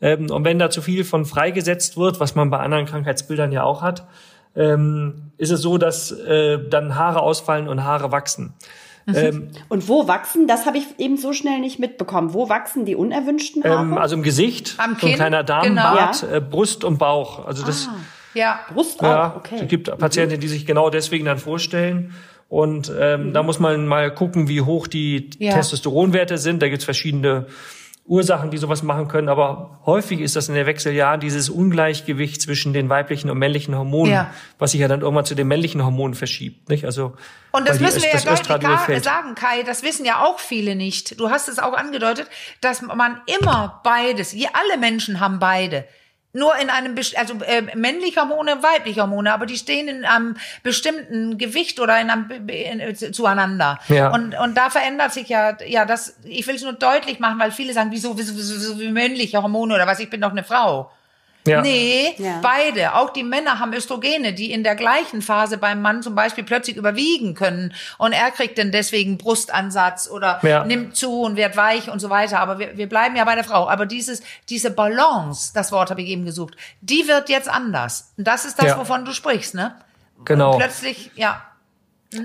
Ähm, 0.00 0.30
und 0.30 0.44
wenn 0.44 0.60
da 0.60 0.70
zu 0.70 0.80
viel 0.80 1.02
von 1.02 1.24
freigesetzt 1.24 1.96
wird, 1.96 2.20
was 2.20 2.36
man 2.36 2.50
bei 2.50 2.58
anderen 2.58 2.86
Krankheitsbildern 2.86 3.50
ja 3.50 3.64
auch 3.64 3.82
hat, 3.82 4.06
ähm, 4.54 5.32
ist 5.36 5.50
es 5.50 5.62
so, 5.62 5.78
dass 5.78 6.12
äh, 6.12 6.60
dann 6.68 6.94
Haare 6.94 7.20
ausfallen 7.20 7.66
und 7.66 7.82
Haare 7.82 8.12
wachsen. 8.12 8.54
Ähm, 9.06 9.48
und 9.68 9.88
wo 9.88 10.08
wachsen? 10.08 10.46
Das 10.46 10.66
habe 10.66 10.78
ich 10.78 10.84
eben 10.98 11.16
so 11.16 11.32
schnell 11.32 11.60
nicht 11.60 11.78
mitbekommen. 11.78 12.32
Wo 12.32 12.48
wachsen 12.48 12.84
die 12.84 12.94
unerwünschten 12.94 13.62
Haare? 13.64 13.82
Ähm, 13.82 13.98
also 13.98 14.16
im 14.16 14.22
Gesicht, 14.22 14.74
Am 14.78 14.96
so 14.98 15.06
ein 15.06 15.14
kleiner 15.14 15.44
Darmbart, 15.44 16.22
genau. 16.22 16.32
äh, 16.34 16.40
Brust 16.40 16.84
und 16.84 16.98
Bauch. 16.98 17.46
Also 17.46 17.64
das. 17.64 17.88
Ah, 17.90 17.96
ja, 18.34 18.60
Brust 18.72 19.00
auch. 19.00 19.04
Ja, 19.04 19.34
okay. 19.36 19.60
Es 19.62 19.68
gibt 19.68 19.96
Patienten, 19.98 20.40
die 20.40 20.48
sich 20.48 20.66
genau 20.66 20.90
deswegen 20.90 21.26
dann 21.26 21.38
vorstellen. 21.38 22.14
Und 22.48 22.92
ähm, 22.98 23.28
mhm. 23.28 23.32
da 23.32 23.42
muss 23.42 23.58
man 23.58 23.86
mal 23.86 24.14
gucken, 24.14 24.48
wie 24.48 24.60
hoch 24.60 24.86
die 24.86 25.30
ja. 25.38 25.54
Testosteronwerte 25.54 26.38
sind. 26.38 26.62
Da 26.62 26.68
gibt's 26.68 26.84
verschiedene 26.84 27.46
Ursachen, 28.06 28.50
die 28.50 28.58
sowas 28.58 28.82
machen 28.82 29.08
können. 29.08 29.28
Aber 29.28 29.80
häufig 29.86 30.20
ist 30.20 30.36
das 30.36 30.48
in 30.48 30.54
der 30.54 30.66
Wechseljahren 30.66 31.20
dieses 31.20 31.48
Ungleichgewicht 31.48 32.42
zwischen 32.42 32.74
den 32.74 32.88
weiblichen 32.90 33.30
und 33.30 33.38
männlichen 33.38 33.74
Hormonen, 33.74 34.12
ja. 34.12 34.30
was 34.58 34.72
sich 34.72 34.80
ja 34.80 34.88
dann 34.88 35.00
irgendwann 35.00 35.24
zu 35.24 35.34
den 35.34 35.48
männlichen 35.48 35.82
Hormonen 35.82 36.14
verschiebt. 36.14 36.68
Nicht? 36.68 36.84
Also, 36.84 37.16
und 37.52 37.66
das 37.66 37.80
müssen 37.80 38.00
die, 38.00 38.04
wir 38.04 38.20
ja 38.20 38.36
deutlich 38.36 39.02
sagen, 39.02 39.34
Kai, 39.34 39.62
das 39.62 39.82
wissen 39.82 40.04
ja 40.04 40.22
auch 40.22 40.38
viele 40.38 40.74
nicht. 40.74 41.18
Du 41.18 41.30
hast 41.30 41.48
es 41.48 41.58
auch 41.58 41.72
angedeutet, 41.72 42.28
dass 42.60 42.82
man 42.82 43.20
immer 43.38 43.80
beides, 43.84 44.34
alle 44.34 44.78
Menschen 44.78 45.20
haben 45.20 45.38
beide 45.38 45.86
nur 46.34 46.54
in 46.56 46.68
einem, 46.68 46.96
also 47.16 47.34
äh, 47.46 47.62
männliche 47.76 48.20
Hormone, 48.20 48.62
weibliche 48.62 49.02
Hormone, 49.02 49.32
aber 49.32 49.46
die 49.46 49.56
stehen 49.56 49.88
in 49.88 50.04
einem 50.04 50.36
bestimmten 50.62 51.38
Gewicht 51.38 51.80
oder 51.80 51.98
in 52.00 52.10
einem 52.10 52.48
in, 52.48 53.12
zueinander. 53.14 53.78
Ja. 53.88 54.12
Und 54.12 54.36
und 54.38 54.56
da 54.56 54.68
verändert 54.68 55.12
sich 55.12 55.28
ja, 55.28 55.56
ja, 55.64 55.84
das. 55.84 56.16
Ich 56.24 56.46
will 56.46 56.56
es 56.56 56.62
nur 56.62 56.72
deutlich 56.72 57.20
machen, 57.20 57.38
weil 57.38 57.52
viele 57.52 57.72
sagen, 57.72 57.90
wieso, 57.92 58.18
wieso, 58.18 58.36
wieso, 58.36 58.54
wieso 58.54 58.80
wie 58.80 58.90
männliche 58.90 59.42
Hormone 59.42 59.74
oder 59.74 59.86
was? 59.86 60.00
Ich 60.00 60.10
bin 60.10 60.20
doch 60.20 60.32
eine 60.32 60.44
Frau. 60.44 60.90
Ja. 61.46 61.60
Nee, 61.60 62.14
ja. 62.16 62.40
beide. 62.42 62.94
Auch 62.94 63.10
die 63.10 63.22
Männer 63.22 63.58
haben 63.58 63.74
Östrogene, 63.74 64.32
die 64.32 64.50
in 64.50 64.64
der 64.64 64.74
gleichen 64.76 65.20
Phase 65.20 65.58
beim 65.58 65.82
Mann 65.82 66.02
zum 66.02 66.14
Beispiel 66.14 66.42
plötzlich 66.42 66.76
überwiegen 66.76 67.34
können. 67.34 67.74
Und 67.98 68.12
er 68.12 68.30
kriegt 68.30 68.56
dann 68.56 68.72
deswegen 68.72 69.18
Brustansatz 69.18 70.08
oder 70.08 70.40
ja. 70.42 70.64
nimmt 70.64 70.96
zu 70.96 71.20
und 71.20 71.36
wird 71.36 71.56
weich 71.56 71.90
und 71.90 72.00
so 72.00 72.08
weiter. 72.08 72.40
Aber 72.40 72.58
wir, 72.58 72.78
wir 72.78 72.88
bleiben 72.88 73.14
ja 73.14 73.24
bei 73.24 73.34
der 73.34 73.44
Frau. 73.44 73.68
Aber 73.68 73.84
dieses, 73.84 74.22
diese 74.48 74.70
Balance, 74.70 75.52
das 75.54 75.70
Wort 75.70 75.90
habe 75.90 76.00
ich 76.00 76.08
eben 76.08 76.24
gesucht, 76.24 76.56
die 76.80 77.06
wird 77.08 77.28
jetzt 77.28 77.48
anders. 77.48 78.12
Und 78.16 78.26
das 78.26 78.46
ist 78.46 78.62
das, 78.62 78.78
wovon 78.78 79.04
du 79.04 79.12
sprichst, 79.12 79.54
ne? 79.54 79.74
Genau. 80.24 80.52
Und 80.52 80.58
plötzlich, 80.60 81.10
ja. 81.14 81.42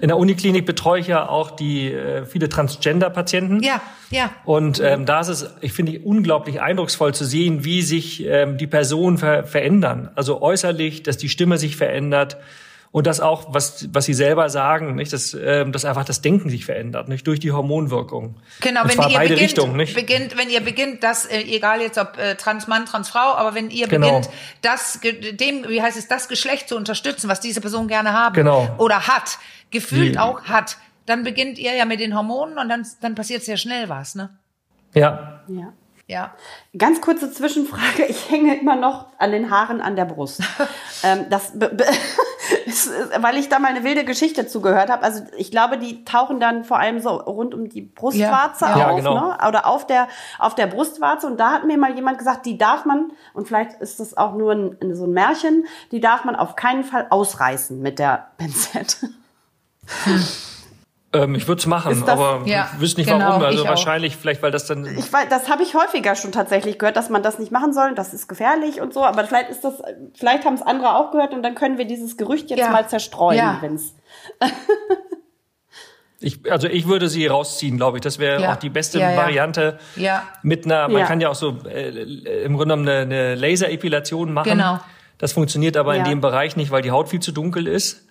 In 0.02 0.08
der 0.08 0.18
Uniklinik 0.18 0.66
betreue 0.66 1.00
ich 1.00 1.08
ja 1.08 1.28
auch 1.28 1.52
die 1.52 1.92
äh, 1.92 2.26
viele 2.26 2.50
Transgender-Patienten. 2.50 3.64
Ja, 3.64 3.82
ja. 4.10 4.32
Und 4.46 4.80
ähm, 4.80 5.06
da 5.06 5.22
ist 5.22 5.28
es, 5.30 5.50
ich 5.62 5.74
finde, 5.74 6.00
unglaublich 6.00 6.62
eindrucksvoll 6.62 7.14
zu 7.14 7.26
sehen, 7.26 7.64
wie 7.64 7.82
sich 7.82 8.26
ähm, 8.26 8.58
die 8.58 8.68
Personen 8.68 9.18
ver 9.18 9.44
verändern. 9.44 10.10
Also 10.16 10.42
äußerlich, 10.42 11.04
dass 11.04 11.18
die 11.18 11.30
Stimme 11.30 11.58
sich 11.58 11.76
verändert, 11.76 12.38
und 12.92 13.06
das 13.06 13.20
auch, 13.20 13.54
was, 13.54 13.88
was 13.94 14.06
Sie 14.06 14.16
selber 14.16 14.50
sagen, 14.50 14.96
nicht, 14.96 15.14
dass, 15.14 15.36
ähm, 15.40 15.72
dass 15.72 15.86
einfach 15.86 16.06
das 16.06 16.22
Denken 16.22 16.50
sich 16.50 16.66
verändert, 16.66 17.08
nicht 17.08 17.28
durch 17.28 17.40
die 17.40 17.52
Hormonwirkung. 17.52 18.38
Genau, 18.62 18.82
und 18.82 18.90
wenn 18.90 18.96
zwar 18.96 19.10
ihr 19.12 19.16
beide 19.18 19.30
beginnt, 19.36 19.42
Richtungen, 19.52 19.78
nicht? 19.78 19.94
beginnt, 19.94 20.38
wenn 20.38 20.50
ihr 20.50 20.62
beginnt, 20.62 21.04
das, 21.04 21.26
äh, 21.26 21.40
egal 21.42 21.82
jetzt 21.82 22.00
ob 22.00 22.18
äh, 22.18 22.34
Transmann, 22.36 22.88
Transfrau, 22.88 23.36
aber 23.36 23.54
wenn 23.54 23.70
ihr 23.70 23.88
Genau. 23.88 24.08
beginnt, 24.08 24.30
das, 24.64 25.00
dem, 25.04 25.66
wie 25.68 25.82
heißt 25.84 26.00
es, 26.00 26.08
das 26.08 26.28
Geschlecht 26.28 26.68
zu 26.68 26.76
unterstützen, 26.76 27.30
was 27.30 27.40
diese 27.40 27.62
Person 27.62 27.88
gerne 27.88 28.14
haben 28.14 28.34
Genau. 28.34 28.74
oder 28.80 29.08
hat, 29.08 29.38
gefühlt 29.72 30.16
Die- 30.16 30.20
auch 30.20 30.44
hat, 30.44 30.78
dann 31.06 31.24
beginnt 31.24 31.58
ihr 31.58 31.74
ja 31.74 31.86
mit 31.86 32.00
den 32.00 32.16
Hormonen 32.16 32.58
und 32.58 32.70
dann, 32.70 32.86
dann 33.02 33.16
passiert 33.16 33.44
sehr 33.44 33.58
schnell 33.58 33.90
was, 33.90 34.16
ne? 34.16 34.30
Ja, 34.94 35.42
Ja. 35.48 35.74
Ja. 36.08 36.34
Ganz 36.76 37.02
kurze 37.02 37.32
Zwischenfrage. 37.32 38.06
Ich 38.08 38.32
hänge 38.32 38.60
immer 38.60 38.76
noch 38.76 39.06
an 39.20 39.32
den 39.32 39.52
Haaren 39.52 39.80
an 39.80 39.96
der 39.96 40.06
Brust. 40.06 40.42
ähm, 41.04 41.26
das, 41.30 41.52
be- 41.52 41.70
be- 41.70 41.86
es 42.66 42.88
ist- 42.88 43.22
weil 43.22 43.38
ich 43.38 43.48
da 43.48 43.60
mal 43.60 43.68
eine 43.68 43.84
wilde 43.84 44.04
Geschichte 44.06 44.48
zugehört 44.48 44.90
habe. 44.90 45.04
Also 45.04 45.22
ich 45.38 45.52
glaube, 45.52 45.78
die 45.78 46.04
tauchen 46.06 46.40
dann 46.40 46.64
vor 46.64 46.80
allem 46.80 47.00
so 47.00 47.10
rund 47.12 47.54
um 47.54 47.70
die 47.70 47.82
Brustwarze 47.84 48.66
Ja, 48.66 48.72
auf. 48.74 48.78
Ja, 48.80 48.92
genau. 48.94 49.14
ne? 49.14 49.38
Oder 49.48 49.68
auf 49.68 49.86
der 49.86 50.08
auf 50.40 50.56
der 50.56 50.66
Brustwarze. 50.66 51.28
Und 51.28 51.40
da 51.40 51.52
hat 51.52 51.66
mir 51.66 51.78
mal 51.78 51.94
jemand 51.94 52.18
gesagt, 52.18 52.48
die 52.48 52.58
darf 52.58 52.86
man 52.86 53.12
und 53.36 53.48
vielleicht 53.48 53.80
ist 53.80 54.00
das 54.00 54.18
auch 54.18 54.34
nur 54.34 54.54
ein, 54.54 54.96
so 54.96 55.04
ein 55.06 55.12
Märchen. 55.12 55.68
Die 55.92 56.00
darf 56.00 56.24
man 56.26 56.36
auf 56.36 56.56
keinen 56.56 56.84
Fall 56.86 57.06
ausreißen 57.12 57.80
mit 57.80 58.00
der 58.00 58.30
Pinzette. 58.40 59.10
ähm, 61.14 61.36
ich 61.36 61.48
würde 61.48 61.60
es 61.60 61.66
machen, 61.66 62.00
das- 62.02 62.10
aber 62.10 62.42
Ja, 62.46 62.70
ich 62.74 62.80
wüsste 62.82 63.00
nicht 63.02 63.10
genau, 63.10 63.26
warum. 63.30 63.44
Also 63.44 63.60
ich 63.60 63.66
auch. 63.66 63.70
wahrscheinlich, 63.70 64.16
vielleicht, 64.16 64.42
weil 64.44 64.52
das 64.52 64.66
dann. 64.68 64.86
Ich 64.86 65.12
weiß, 65.12 65.28
das 65.30 65.50
habe 65.50 65.64
ich 65.64 65.74
häufiger 65.76 66.16
schon 66.16 66.32
tatsächlich 66.32 66.78
gehört, 66.80 66.96
dass 66.98 67.10
man 67.10 67.24
das 67.24 67.40
nicht 67.40 67.52
machen 67.52 67.74
soll. 67.74 67.96
Das 67.96 68.14
ist 68.14 68.28
gefährlich 68.28 68.82
und 68.82 68.94
so. 68.94 69.04
Aber 69.04 69.24
vielleicht 69.26 69.50
ist 69.50 69.64
das, 69.64 69.76
vielleicht 70.16 70.46
haben 70.46 70.54
es 70.56 70.62
andere 70.62 70.96
auch 70.96 71.12
gehört 71.12 71.34
und 71.34 71.42
dann 71.44 71.56
können 71.56 71.78
wir 71.78 71.86
dieses 71.86 72.18
Gerücht 72.18 72.50
jetzt 72.50 72.60
Ja. 72.60 72.70
mal 72.72 72.88
zerstreuen, 72.88 73.38
Ja. 73.38 73.58
wenn's. 73.62 73.94
Ich, 76.22 76.52
also 76.52 76.68
ich 76.68 76.86
würde 76.86 77.08
sie 77.08 77.28
rausziehen, 77.28 77.78
glaube 77.78 77.98
ich. 77.98 78.02
Das 78.02 78.20
wäre 78.20 78.42
Ja. 78.42 78.52
auch 78.52 78.58
die 78.58 78.70
beste 78.70 79.00
Ja, 79.00 79.12
ja. 79.12 79.16
Variante. 79.18 79.80
Ja. 79.96 80.24
Mit 80.44 80.66
einer, 80.66 80.90
man 80.90 80.98
Ja. 81.00 81.06
kann 81.06 81.22
ja 81.22 81.30
auch 81.30 81.36
so 81.36 81.56
äh, 81.66 82.44
im 82.44 82.58
Grunde 82.58 82.76
genommen 82.76 82.90
eine, 82.90 83.00
eine 83.04 83.36
Laserepilation 83.36 84.34
machen. 84.34 84.52
Genau. 84.52 84.80
Das 85.18 85.32
funktioniert 85.32 85.78
aber 85.78 85.96
in 85.96 86.04
dem 86.04 86.20
Bereich 86.20 86.58
nicht, 86.58 86.72
weil 86.72 86.82
die 86.82 86.92
Haut 86.92 87.08
viel 87.08 87.22
zu 87.22 87.32
dunkel 87.32 87.68
ist. 87.68 88.06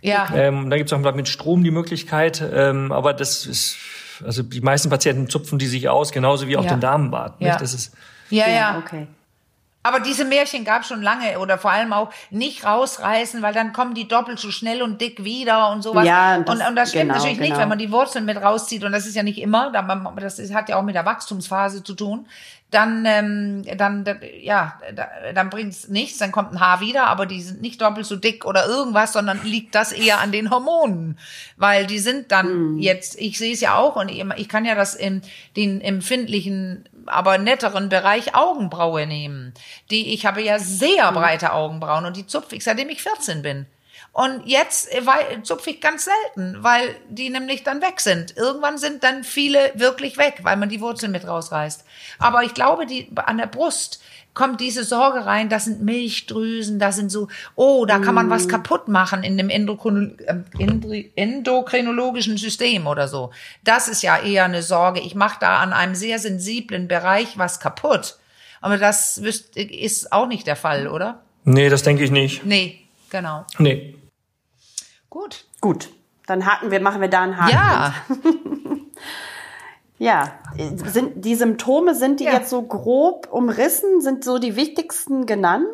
Ja. 0.00 0.28
Ähm, 0.34 0.70
da 0.70 0.76
gibt 0.76 0.90
es 0.90 0.92
auch 0.92 1.14
mit 1.14 1.28
Strom 1.28 1.64
die 1.64 1.70
Möglichkeit, 1.70 2.42
ähm, 2.54 2.92
aber 2.92 3.12
das 3.14 3.46
ist, 3.46 3.76
also 4.24 4.42
die 4.42 4.60
meisten 4.60 4.90
Patienten 4.90 5.28
zupfen 5.28 5.58
die 5.58 5.66
sich 5.66 5.88
aus, 5.88 6.12
genauso 6.12 6.46
wie 6.48 6.56
auch 6.56 6.64
Ja. 6.64 6.70
den 6.70 6.80
Damenbart. 6.80 7.40
Ja. 7.40 7.48
Nicht? 7.48 7.60
Das 7.60 7.74
ist, 7.74 7.94
Ja, 8.30 8.48
ja. 8.48 8.78
Okay. 8.78 9.06
Aber 9.84 10.00
diese 10.00 10.24
Märchen 10.24 10.64
gab 10.64 10.84
schon 10.84 11.02
lange 11.02 11.38
oder 11.38 11.56
vor 11.56 11.70
allem 11.70 11.92
auch 11.92 12.10
nicht 12.30 12.64
rausreißen, 12.64 13.40
weil 13.42 13.54
dann 13.54 13.72
kommen 13.72 13.94
die 13.94 14.08
doppelt 14.08 14.38
so 14.38 14.50
schnell 14.50 14.82
und 14.82 15.00
dick 15.00 15.22
wieder 15.24 15.70
und 15.70 15.82
sowas. 15.82 16.04
Ja, 16.06 16.38
das- 16.40 16.54
und, 16.60 16.66
und 16.66 16.76
das 16.76 16.88
stimmt 16.90 17.02
genau, 17.04 17.14
natürlich 17.14 17.38
nicht, 17.38 17.48
genau. 17.50 17.60
wenn 17.60 17.68
man 17.68 17.78
die 17.78 17.92
Wurzeln 17.92 18.24
mit 18.24 18.36
rauszieht 18.42 18.82
und 18.84 18.92
das 18.92 19.06
ist 19.06 19.14
ja 19.14 19.22
nicht 19.22 19.38
immer, 19.38 19.70
das 20.20 20.38
hat 20.52 20.68
ja 20.68 20.76
auch 20.76 20.82
mit 20.82 20.94
der 20.96 21.06
Wachstumsphase 21.06 21.84
zu 21.84 21.94
tun. 21.94 22.26
Dann, 22.70 23.06
ähm, 23.06 23.64
dann, 23.78 24.04
da- 24.04 24.16
ja, 24.42 24.78
da, 24.94 25.08
dann 25.32 25.48
bringt's 25.48 25.88
nichts, 25.88 26.18
dann 26.18 26.32
kommt 26.32 26.52
ein 26.52 26.60
Haar 26.60 26.80
wieder, 26.82 27.06
aber 27.06 27.24
die 27.24 27.40
sind 27.40 27.62
nicht 27.62 27.80
doppelt 27.80 28.04
so 28.04 28.16
dick 28.16 28.44
oder 28.44 28.66
irgendwas, 28.66 29.14
sondern 29.14 29.40
liegt 29.42 29.74
das 29.74 29.92
eher 29.92 30.20
an 30.20 30.32
den 30.32 30.50
Hormonen, 30.50 31.18
weil 31.56 31.86
die 31.86 31.98
sind 31.98 32.30
dann 32.30 32.76
jetzt, 32.78 33.18
ich 33.18 33.38
sehe 33.38 33.54
es 33.54 33.60
ja 33.62 33.76
auch 33.76 33.96
und 33.96 34.10
ich, 34.10 34.22
ich 34.36 34.48
kann 34.50 34.66
ja 34.66 34.74
das 34.74 34.94
im 34.94 35.22
den 35.56 35.80
empfindlichen 35.80 36.86
aber 37.08 37.38
netteren 37.38 37.88
Bereich 37.88 38.34
Augenbraue 38.34 39.06
nehmen. 39.06 39.54
Die, 39.90 40.14
ich 40.14 40.26
habe 40.26 40.42
ja 40.42 40.58
sehr 40.58 41.10
breite 41.12 41.52
Augenbrauen 41.52 42.04
und 42.04 42.16
die 42.16 42.26
zupfe 42.26 42.56
ich, 42.56 42.64
seitdem 42.64 42.88
ich 42.88 43.02
14 43.02 43.42
bin. 43.42 43.66
Und 44.12 44.46
jetzt 44.46 44.92
äh, 44.92 45.02
zupfe 45.42 45.70
ich 45.70 45.80
ganz 45.80 46.06
selten, 46.06 46.62
weil 46.64 46.96
die 47.08 47.30
nämlich 47.30 47.62
dann 47.62 47.82
weg 47.82 48.00
sind. 48.00 48.36
Irgendwann 48.36 48.78
sind 48.78 49.04
dann 49.04 49.22
viele 49.22 49.70
wirklich 49.74 50.16
weg, 50.16 50.40
weil 50.42 50.56
man 50.56 50.68
die 50.68 50.80
Wurzeln 50.80 51.12
mit 51.12 51.26
rausreißt. 51.26 51.84
Aber 52.18 52.42
ich 52.42 52.54
glaube, 52.54 52.86
die, 52.86 53.10
an 53.14 53.38
der 53.38 53.46
Brust 53.46 54.02
kommt 54.38 54.60
diese 54.60 54.84
Sorge 54.84 55.26
rein, 55.26 55.48
das 55.48 55.64
sind 55.64 55.82
Milchdrüsen, 55.82 56.78
das 56.78 56.94
sind 56.94 57.10
so, 57.10 57.26
oh, 57.56 57.84
da 57.86 57.98
kann 57.98 58.14
man 58.14 58.30
was 58.30 58.46
kaputt 58.48 58.86
machen 58.86 59.24
in 59.24 59.36
dem 59.36 59.50
Endokrin 59.50 60.16
Endri- 60.58 61.10
endokrinologischen 61.16 62.36
System 62.38 62.86
oder 62.86 63.08
so. 63.08 63.32
Das 63.64 63.88
ist 63.88 64.02
ja 64.02 64.16
eher 64.16 64.44
eine 64.44 64.62
Sorge. 64.62 65.00
Ich 65.00 65.16
mache 65.16 65.38
da 65.40 65.58
an 65.58 65.72
einem 65.72 65.96
sehr 65.96 66.20
sensiblen 66.20 66.86
Bereich 66.86 67.36
was 67.36 67.58
kaputt. 67.58 68.16
Aber 68.60 68.78
das 68.78 69.18
ist 69.18 70.12
auch 70.12 70.28
nicht 70.28 70.46
der 70.46 70.56
Fall, 70.56 70.86
oder? 70.86 71.20
nee, 71.44 71.68
das 71.68 71.82
denke 71.82 72.04
ich 72.04 72.10
nicht. 72.12 72.44
Nee, 72.46 72.78
genau. 73.10 73.44
Nee. 73.58 73.96
Gut. 75.10 75.46
Gut. 75.60 75.88
Dann 76.26 76.46
haken 76.46 76.70
wir, 76.70 76.78
machen 76.80 77.00
wir 77.00 77.08
da 77.08 77.22
einen 77.22 77.36
Haken. 77.38 77.52
Ja, 77.52 77.94
Ja. 79.98 80.32
Sind, 80.86 81.24
die 81.24 81.34
Symptome, 81.34 81.94
sind 81.94 82.20
die 82.20 82.24
Ja. 82.24 82.34
jetzt 82.34 82.50
so 82.50 82.62
grob 82.62 83.28
umrissen? 83.30 84.00
Sind 84.00 84.24
so 84.24 84.38
die 84.38 84.54
wichtigsten 84.56 85.26
genannt? 85.26 85.66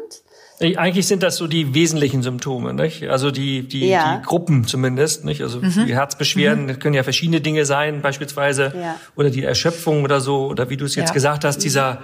Eigentlich 0.61 1.07
sind 1.07 1.23
das 1.23 1.37
so 1.37 1.47
die 1.47 1.75
wesentlichen 1.75 2.23
Symptome, 2.23 2.73
nicht? 2.75 3.09
Also 3.11 3.31
die, 3.31 3.67
die, 3.69 3.89
Ja. 3.89 4.17
die 4.19 4.23
Gruppen 4.27 4.67
zumindest, 4.67 5.25
nicht? 5.25 5.43
Also 5.43 5.61
die 5.61 5.95
Herzbeschwerden, 5.95 6.69
das 6.69 6.79
können 6.79 6.95
ja 6.95 7.03
verschiedene 7.03 7.41
Dinge 7.41 7.65
sein, 7.67 8.01
beispielsweise. 8.03 8.73
Ja. 8.81 8.97
Oder 9.17 9.31
die 9.31 9.43
Erschöpfung 9.43 10.05
oder 10.05 10.21
so, 10.21 10.47
oder 10.47 10.71
wie 10.71 10.77
du 10.77 10.85
es 10.85 10.95
jetzt 10.95 11.09
Ja. 11.09 11.15
gesagt 11.15 11.45
hast, 11.45 11.59
dieser 11.59 12.01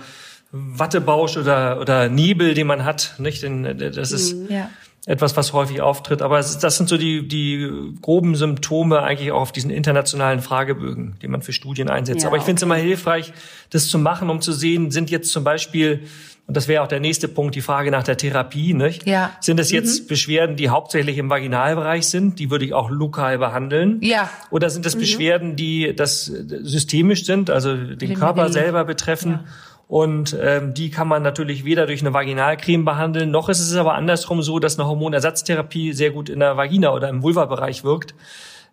Wattebausch 0.52 1.37
oder, 1.37 1.80
oder 1.80 2.09
Nebel, 2.09 2.54
den 2.54 2.66
man 2.66 2.85
hat, 2.85 3.14
nicht? 3.18 3.42
Denn 3.44 3.78
das 3.94 4.11
ist 4.12 4.35
ja. 4.50 4.68
Etwas, 5.07 5.37
was 5.37 5.53
häufig 5.53 5.81
auftritt. 5.81 6.21
Aber 6.23 6.39
es 6.39 6.59
das 6.59 6.77
sind 6.77 6.89
so 6.89 6.97
die, 6.99 7.27
die 7.27 7.71
groben 8.03 8.35
Symptome 8.35 9.01
eigentlich 9.03 9.33
auch 9.33 9.41
auf 9.41 9.53
diesen 9.53 9.71
internationalen 9.71 10.41
Fragebögen, 10.41 11.17
die 11.23 11.29
man 11.29 11.43
für 11.43 11.53
Studien 11.53 11.89
einsetzt. 11.89 12.23
Ja, 12.23 12.29
Aber 12.29 12.37
ich 12.37 12.43
finde 12.43 12.59
es 12.61 12.63
okay. 12.63 12.73
immer 12.75 12.83
hilfreich, 12.83 13.33
das 13.71 13.89
zu 13.89 13.99
machen, 13.99 14.29
um 14.31 14.41
zu 14.41 14.53
sehen, 14.53 14.91
sind 14.91 15.11
jetzt 15.11 15.33
zum 15.33 15.43
Beispiel, 15.43 16.01
und 16.47 16.57
das 16.57 16.69
wäre 16.69 16.83
auch 16.83 16.89
der 16.89 17.01
nächste 17.01 17.29
Punkt, 17.29 17.55
die 17.55 17.61
Frage 17.63 17.91
nach 17.91 18.03
der 18.03 18.17
Therapie, 18.19 18.75
nicht? 18.75 19.07
Ja. 19.07 19.31
Sind 19.41 19.59
es 19.59 19.71
jetzt 19.71 20.07
Beschwerden, 20.09 20.57
die 20.57 20.69
hauptsächlich 20.69 21.17
im 21.17 21.31
Vaginalbereich 21.31 22.07
sind? 22.07 22.39
Die 22.39 22.51
würde 22.51 22.65
ich 22.67 22.75
auch 22.75 22.91
lokal 22.91 23.39
behandeln. 23.39 23.99
Ja. 24.03 24.29
Oder 24.51 24.69
sind 24.69 24.85
es 24.85 24.97
Beschwerden, 24.97 25.57
die 25.57 25.95
das 25.97 26.25
systemisch 26.27 27.25
sind, 27.25 27.49
also 27.51 27.75
den 27.77 28.15
Körper 28.15 28.47
die- 28.49 28.53
selber 28.53 28.85
betreffen? 28.85 29.41
Und 29.90 30.38
ähm, 30.40 30.72
die 30.72 30.88
kann 30.88 31.09
man 31.09 31.24
natürlich 31.24 31.64
weder 31.64 31.85
durch 31.85 32.00
eine 32.00 32.14
Vaginalcreme 32.14 32.85
behandeln, 32.85 33.33
noch 33.33 33.48
ist 33.48 33.59
es 33.59 33.74
aber 33.74 33.94
andersrum 33.94 34.40
so, 34.40 34.61
dass 34.61 34.79
eine 34.79 34.87
Hormonersatztherapie 34.87 35.92
sehr 35.94 36.12
gut 36.12 36.29
in 36.29 36.38
der 36.38 36.57
Vagina 36.57 36.94
oder 36.94 37.09
im 37.09 37.24
Vulva-Bereich 37.24 37.83
wirkt, 37.83 38.14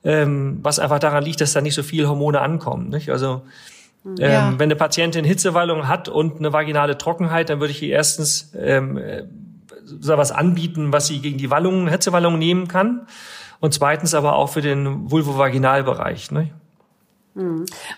ähm, 0.03 0.59
was 0.61 0.77
einfach 0.77 0.99
daran 0.99 1.23
liegt, 1.23 1.41
dass 1.41 1.53
da 1.53 1.61
nicht 1.61 1.73
so 1.73 1.81
viel 1.81 2.07
Hormone 2.07 2.39
ankommen. 2.39 2.89
Nicht? 2.89 3.09
Also 3.09 3.41
ähm, 4.05 4.15
Ja. 4.19 4.53
wenn 4.59 4.67
eine 4.67 4.75
Patientin 4.75 5.25
Hitzewallung 5.25 5.87
hat 5.87 6.07
und 6.07 6.37
eine 6.37 6.53
vaginale 6.53 6.99
Trockenheit, 6.99 7.49
dann 7.49 7.59
würde 7.61 7.71
ich 7.71 7.81
ihr 7.81 7.95
erstens 7.95 8.53
ähm, 8.55 8.97
äh, 8.97 9.23
so 9.85 10.17
was 10.17 10.31
anbieten, 10.31 10.93
was 10.93 11.07
sie 11.07 11.19
gegen 11.19 11.39
die 11.39 11.49
Wallungen, 11.49 11.87
Hitzewallungen 11.87 12.37
nehmen 12.37 12.67
kann. 12.67 13.07
Und 13.59 13.73
zweitens 13.73 14.13
aber 14.13 14.35
auch 14.35 14.49
für 14.49 14.61
den 14.61 15.09
Vulvovaginalbereich. 15.09 16.29
Ne? 16.29 16.51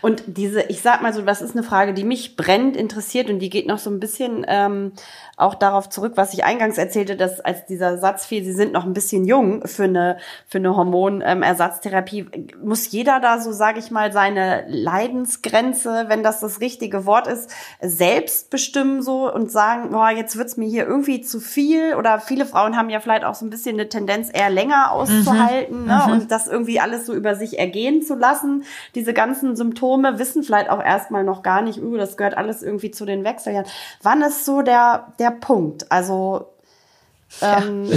Und 0.01 0.23
diese, 0.27 0.63
ich 0.63 0.81
sag 0.81 1.01
mal 1.01 1.13
so, 1.13 1.21
das 1.21 1.41
ist 1.41 1.55
eine 1.55 1.63
Frage, 1.63 1.93
die 1.93 2.03
mich 2.03 2.35
brennend 2.35 2.75
interessiert 2.75 3.29
und 3.29 3.39
die 3.39 3.49
geht 3.49 3.67
noch 3.67 3.79
so 3.79 3.89
ein 3.89 3.99
bisschen 3.99 4.45
ähm, 4.47 4.91
auch 5.39 5.55
darauf 5.55 5.89
zurück, 5.89 6.13
was 6.15 6.33
ich 6.33 6.43
eingangs 6.43 6.77
erzählte, 6.77 7.15
dass 7.15 7.39
als 7.39 7.65
dieser 7.65 7.97
Satz 7.97 8.25
fiel, 8.25 8.43
Sie 8.43 8.53
sind 8.53 8.73
noch 8.73 8.85
ein 8.85 8.93
bisschen 8.93 9.25
jung 9.25 9.65
für 9.65 9.85
eine 9.85 10.17
für 10.47 10.57
eine 10.57 10.75
Hormonersatztherapie, 10.75 12.27
muss 12.63 12.91
jeder 12.91 13.19
da 13.19 13.39
so, 13.39 13.51
sage 13.51 13.79
ich 13.79 13.91
mal, 13.91 14.11
seine 14.11 14.65
Leidensgrenze, 14.67 16.05
wenn 16.07 16.23
das 16.23 16.39
das 16.39 16.59
richtige 16.59 17.05
Wort 17.05 17.27
ist, 17.27 17.51
selbst 17.81 18.49
bestimmen 18.49 19.01
so 19.01 19.31
und 19.33 19.51
sagen, 19.51 19.91
boah, 19.91 20.09
jetzt 20.09 20.37
wird's 20.37 20.57
mir 20.57 20.67
hier 20.67 20.85
irgendwie 20.85 21.21
zu 21.21 21.39
viel 21.39 21.95
oder 21.95 22.19
viele 22.19 22.45
Frauen 22.45 22.77
haben 22.77 22.89
ja 22.89 22.99
vielleicht 22.99 23.23
auch 23.23 23.35
so 23.35 23.45
ein 23.45 23.49
bisschen 23.49 23.75
eine 23.75 23.89
Tendenz, 23.89 24.29
eher 24.31 24.49
länger 24.49 24.91
auszuhalten 24.91 25.85
ne? 25.85 26.07
und 26.11 26.31
das 26.31 26.47
irgendwie 26.47 26.79
alles 26.79 27.05
so 27.05 27.13
über 27.13 27.35
sich 27.35 27.59
ergehen 27.59 28.01
zu 28.01 28.15
lassen. 28.15 28.63
Diese 28.95 29.13
ganzen 29.13 29.55
Symptome 29.55 30.19
wissen 30.19 30.43
vielleicht 30.43 30.69
auch 30.69 30.83
erstmal 30.83 31.23
noch 31.23 31.43
gar 31.43 31.61
nicht, 31.61 31.81
uh, 31.81 31.97
das 31.97 32.17
gehört 32.17 32.37
alles 32.37 32.63
irgendwie 32.63 32.91
zu 32.91 33.05
den 33.05 33.23
Wechseljahren. 33.23 33.67
Wann 34.01 34.21
ist 34.21 34.45
so 34.45 34.61
der, 34.61 35.07
der 35.19 35.28
Punkt? 35.31 35.91
Also, 35.91 36.47
ähm, 37.41 37.89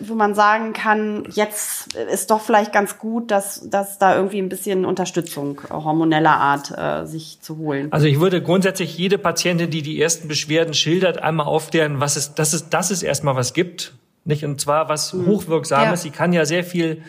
wo 0.00 0.14
man 0.14 0.34
sagen 0.34 0.72
kann, 0.72 1.24
jetzt 1.30 1.94
ist 1.94 2.30
doch 2.30 2.40
vielleicht 2.40 2.72
ganz 2.72 2.98
gut, 2.98 3.30
dass, 3.30 3.68
dass 3.68 3.98
da 3.98 4.16
irgendwie 4.16 4.40
ein 4.40 4.48
bisschen 4.48 4.84
Unterstützung 4.84 5.60
hormoneller 5.70 6.36
Art 6.36 6.72
äh, 6.76 7.06
sich 7.06 7.38
zu 7.40 7.58
holen. 7.58 7.92
Also 7.92 8.06
ich 8.06 8.18
würde 8.18 8.42
grundsätzlich 8.42 8.96
jede 8.96 9.18
Patientin, 9.18 9.70
die 9.70 9.82
die 9.82 10.00
ersten 10.00 10.26
Beschwerden 10.26 10.72
schildert, 10.72 11.18
einmal 11.18 11.46
aufklären, 11.46 12.00
was 12.00 12.16
es, 12.16 12.34
dass 12.34 12.54
es, 12.54 12.70
dass 12.70 12.90
es 12.90 13.02
erstmal 13.02 13.36
was 13.36 13.52
gibt, 13.52 13.94
nicht? 14.24 14.44
Und 14.44 14.60
zwar 14.60 14.88
was 14.88 15.12
hochwirksames. 15.12 15.90
Ja. 15.90 15.96
Sie 15.96 16.10
kann 16.10 16.32
ja 16.32 16.44
sehr 16.44 16.64
viel 16.64 17.02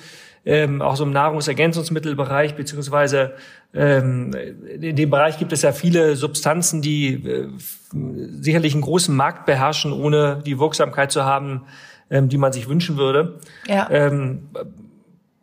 ähm, 0.50 0.82
auch 0.82 0.96
so 0.96 1.04
im 1.04 1.12
Nahrungsergänzungsmittelbereich, 1.12 2.56
beziehungsweise 2.56 3.34
ähm, 3.72 4.34
in 4.82 4.96
dem 4.96 5.10
Bereich 5.12 5.38
gibt 5.38 5.54
es 5.54 5.62
ja 5.62 5.72
viele 5.74 6.16
Substanzen, 6.16 6.82
die 6.82 7.24
äh, 7.24 7.50
sicherlich 8.42 8.74
einen 8.74 8.82
großen 8.82 9.16
Markt 9.16 9.46
beherrschen, 9.46 9.94
ohne 9.94 10.42
die 10.44 10.58
Wirksamkeit 10.58 11.12
zu 11.12 11.24
haben, 11.24 11.66
ähm, 12.10 12.30
die 12.30 12.40
man 12.40 12.52
sich 12.52 12.68
wünschen 12.68 12.98
würde. 12.98 13.38
Ja. 13.68 13.90
Ähm, 13.92 14.50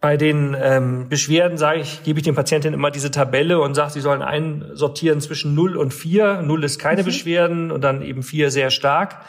bei 0.00 0.16
den 0.16 0.56
ähm, 0.60 1.08
Beschwerden 1.08 1.56
sage 1.56 1.80
ich, 1.80 2.02
gebe 2.02 2.18
ich 2.18 2.24
den 2.24 2.34
Patienten 2.34 2.74
immer 2.74 2.90
diese 2.90 3.12
Tabelle 3.12 3.60
und 3.60 3.74
sage, 3.74 3.92
sie 3.92 4.00
sollen 4.00 4.22
einsortieren 4.22 5.20
zwischen 5.20 5.54
0 5.54 5.76
und 5.76 5.94
4. 5.94 6.42
0 6.42 6.64
ist 6.64 6.80
keine 6.80 7.02
mhm. 7.02 7.06
Beschwerden 7.06 7.70
und 7.70 7.84
dann 7.84 8.02
eben 8.02 8.24
4 8.24 8.50
sehr 8.50 8.70
stark. 8.70 9.20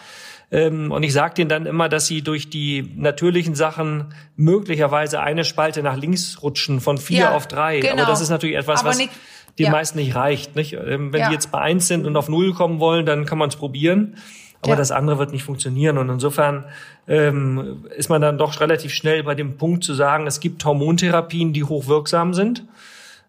Ähm, 0.49 0.91
und 0.91 1.03
ich 1.03 1.13
sage 1.13 1.33
denen 1.35 1.49
dann 1.49 1.65
immer, 1.65 1.89
dass 1.89 2.07
sie 2.07 2.21
durch 2.21 2.49
die 2.49 2.93
natürlichen 2.95 3.55
Sachen 3.55 4.13
möglicherweise 4.35 5.19
eine 5.19 5.43
Spalte 5.43 5.83
nach 5.83 5.97
links 5.97 6.41
rutschen 6.41 6.79
von 6.79 6.97
vier 6.97 7.19
ja, 7.19 7.35
auf 7.35 7.47
drei. 7.47 7.79
Genau. 7.79 7.93
Aber 7.93 8.05
das 8.05 8.21
ist 8.21 8.29
natürlich 8.29 8.55
etwas, 8.55 8.79
Aber 8.79 8.89
was 8.89 8.97
nicht, 8.97 9.11
den 9.59 9.65
ja. 9.65 9.71
meisten 9.71 9.97
nicht 9.97 10.15
reicht. 10.15 10.55
Nicht? 10.55 10.73
Ähm, 10.73 11.11
wenn 11.11 11.19
ja. 11.19 11.27
die 11.27 11.33
jetzt 11.33 11.51
bei 11.51 11.59
eins 11.59 11.87
sind 11.87 12.05
und 12.05 12.15
auf 12.15 12.29
null 12.29 12.53
kommen 12.53 12.79
wollen, 12.79 13.05
dann 13.05 13.25
kann 13.25 13.37
man 13.37 13.49
es 13.49 13.55
probieren. 13.55 14.15
Aber 14.63 14.75
das 14.75 14.91
andere 14.91 15.19
wird 15.19 15.31
nicht 15.31 15.43
funktionieren. 15.43 15.97
Und 15.97 16.09
insofern 16.09 16.65
ähm, 17.07 17.85
ist 17.95 18.09
man 18.09 18.21
dann 18.21 18.37
doch 18.37 18.59
relativ 18.59 18.91
schnell 18.91 19.23
bei 19.23 19.35
dem 19.35 19.57
Punkt 19.57 19.83
zu 19.83 19.93
sagen, 19.93 20.27
es 20.27 20.39
gibt 20.39 20.65
Hormontherapien, 20.65 21.53
die 21.53 21.63
hochwirksam 21.63 22.33
sind 22.33 22.65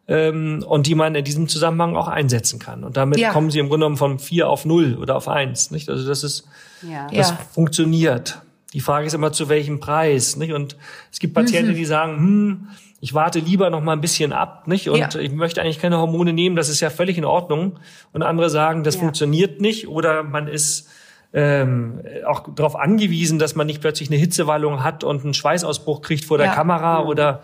ähm, 0.09 0.65
und 0.67 0.87
die 0.87 0.95
man 0.95 1.15
in 1.15 1.25
diesem 1.25 1.49
Zusammenhang 1.49 1.95
auch 1.95 2.09
einsetzen 2.09 2.59
kann. 2.59 2.83
Und 2.83 2.97
damit 2.97 3.19
ja. 3.19 3.31
kommen 3.31 3.51
sie 3.51 3.59
im 3.59 3.69
Grunde 3.69 3.85
genommen 3.85 3.99
von 3.99 4.19
vier 4.19 4.49
auf 4.49 4.65
null 4.65 4.97
oder 5.01 5.17
auf 5.17 5.29
eins. 5.29 5.71
Nicht? 5.71 5.89
Also 5.91 6.09
das 6.09 6.25
ist, 6.25 6.49
ja. 6.83 7.07
das 7.13 7.31
ja. 7.31 7.39
funktioniert. 7.53 8.41
Die 8.73 8.81
Frage 8.81 9.07
ist 9.07 9.15
immer, 9.15 9.33
zu 9.33 9.49
welchem 9.49 9.81
Preis. 9.81 10.37
Nicht? 10.37 10.53
Und 10.53 10.77
es 11.13 11.19
gibt 11.19 11.35
Patienten, 11.35 11.73
mhm. 11.73 11.77
die 11.77 11.85
sagen, 11.85 12.17
hm, 12.17 12.69
ich 13.01 13.15
warte 13.15 13.39
lieber 13.39 13.71
noch 13.71 13.83
mal 13.83 13.93
ein 13.93 14.01
bisschen 14.01 14.33
ab, 14.33 14.67
nicht? 14.67 14.89
Und 14.89 15.15
ja. 15.15 15.21
ich 15.21 15.31
möchte 15.31 15.63
eigentlich 15.63 15.79
keine 15.79 15.99
Hormone 15.99 16.33
nehmen, 16.33 16.57
das 16.57 16.69
ist 16.69 16.81
ja 16.81 16.91
völlig 16.91 17.17
in 17.17 17.25
Ordnung. 17.25 17.79
Und 18.13 18.23
andere 18.23 18.51
sagen, 18.51 18.83
das 18.83 18.95
ja. 18.95 19.01
funktioniert 19.01 19.61
nicht 19.61 19.89
oder 19.89 20.25
man 20.25 20.49
ist 20.49 20.89
ähm, 21.33 22.01
auch 22.27 22.49
darauf 22.55 22.75
angewiesen, 22.75 23.39
dass 23.39 23.55
man 23.55 23.67
nicht 23.67 23.81
plötzlich 23.81 24.09
eine 24.11 24.19
Hitzewallung 24.19 24.83
hat 24.83 25.05
und 25.05 25.23
einen 25.23 25.35
Schweißausbruch 25.35 26.01
kriegt 26.01 26.25
vor 26.25 26.39
der 26.39 26.49
ja. 26.49 26.55
Kamera 26.55 27.03
mhm. 27.03 27.09
oder 27.09 27.43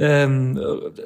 ähm, 0.00 0.58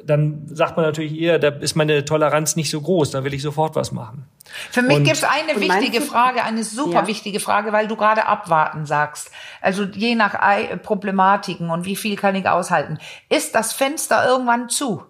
dann 0.05 0.43
sagt 0.47 0.77
man 0.77 0.85
natürlich 0.85 1.19
eher, 1.19 1.37
da 1.37 1.49
ist 1.49 1.75
meine 1.75 2.05
Toleranz 2.05 2.55
nicht 2.55 2.71
so 2.71 2.79
groß, 2.79 3.11
da 3.11 3.25
will 3.25 3.33
ich 3.33 3.41
sofort 3.41 3.75
was 3.75 3.91
machen. 3.91 4.25
Für 4.71 4.81
mich 4.81 5.03
gibt 5.03 5.17
es 5.17 5.23
eine 5.25 5.59
wichtige 5.59 5.99
Frage, 5.99 6.43
eine 6.43 6.63
super 6.63 7.01
ja. 7.01 7.07
wichtige 7.07 7.41
Frage, 7.41 7.73
weil 7.73 7.87
du 7.87 7.97
gerade 7.97 8.25
abwarten 8.25 8.85
sagst. 8.85 9.31
Also 9.59 9.83
je 9.83 10.15
nach 10.15 10.35
Problematiken 10.81 11.69
und 11.71 11.85
wie 11.85 11.97
viel 11.97 12.15
kann 12.15 12.35
ich 12.35 12.47
aushalten. 12.47 12.97
Ist 13.27 13.53
das 13.53 13.73
Fenster 13.73 14.25
irgendwann 14.25 14.69
zu? 14.69 15.03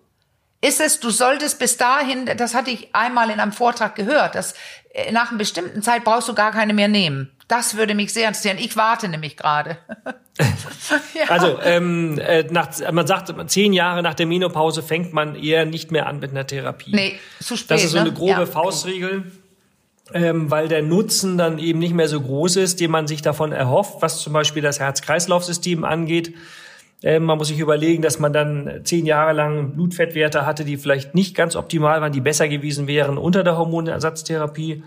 Ist 0.66 0.82
es, 0.82 1.00
du 1.00 1.12
solltest 1.12 1.60
bis 1.60 1.78
dahin, 1.78 2.26
das 2.38 2.56
hatte 2.56 2.72
ich 2.72 2.88
einmal 2.94 3.30
in 3.30 3.40
einem 3.40 3.52
Vortrag 3.52 3.94
gehört, 3.96 4.34
dass 4.34 4.56
äh, 4.94 5.12
nach 5.12 5.30
einer 5.30 5.38
bestimmten 5.38 5.84
Zeit 5.84 6.04
brauchst 6.04 6.28
du 6.28 6.34
gar 6.34 6.52
keine 6.52 6.74
mehr 6.74 6.88
nehmen. 6.88 7.32
Das 7.48 7.78
würde 7.78 7.94
mich 7.94 8.12
sehr 8.12 8.28
interessieren. 8.28 8.58
Ich 8.60 8.76
warte 8.76 9.08
nämlich 9.08 9.38
gerade. 9.38 9.78
ja. 11.14 11.30
Also 11.30 11.60
ähm, 11.62 12.18
äh, 12.18 12.46
nach, 12.50 12.70
man 12.92 13.06
sagt, 13.06 13.32
zehn 13.52 13.74
Jahre 13.74 14.02
nach 14.02 14.16
der 14.16 14.26
Menopause 14.26 14.82
fängt 14.82 15.14
man 15.14 15.36
eher 15.36 15.66
nicht 15.66 15.92
mehr 15.92 16.08
an 16.08 16.20
mit 16.20 16.32
einer 16.32 16.48
Therapie. 16.48 16.96
Nee, 16.96 17.20
zu 17.40 17.56
spät. 17.58 17.70
Das 17.70 17.84
ist 17.84 17.92
so 17.92 18.00
eine 18.00 18.10
ne? 18.10 18.16
grobe 18.16 18.32
ja, 18.32 18.46
Faustregel. 18.48 19.32
Ähm, 20.14 20.50
weil 20.50 20.68
der 20.68 20.82
Nutzen 20.82 21.38
dann 21.38 21.60
eben 21.60 21.80
nicht 21.80 21.94
mehr 21.94 22.08
so 22.08 22.22
groß 22.22 22.58
ist, 22.58 22.80
den 22.80 22.92
man 22.92 23.08
sich 23.08 23.22
davon 23.22 23.52
erhofft, 23.52 24.02
was 24.02 24.20
zum 24.22 24.34
Beispiel 24.34 24.62
das 24.62 24.80
Herz-Kreislauf-System 24.80 25.84
angeht. 25.84 26.34
Ähm, 27.04 27.24
man 27.24 27.38
muss 27.38 27.50
sich 27.50 27.60
überlegen, 27.60 28.02
dass 28.02 28.20
man 28.20 28.34
dann 28.34 28.82
zehn 28.84 29.06
Jahre 29.06 29.34
lang 29.34 29.72
Blutfettwerte 29.72 30.46
hatte, 30.46 30.66
die 30.66 30.78
vielleicht 30.78 31.16
nicht 31.16 31.36
ganz 31.36 31.56
optimal 31.56 32.02
waren, 32.02 32.12
die 32.12 32.22
besser 32.22 32.48
gewesen 32.48 32.88
wären 32.88 33.18
unter 33.18 33.44
der 33.44 33.58
Hormonersatztherapie. 33.58 34.84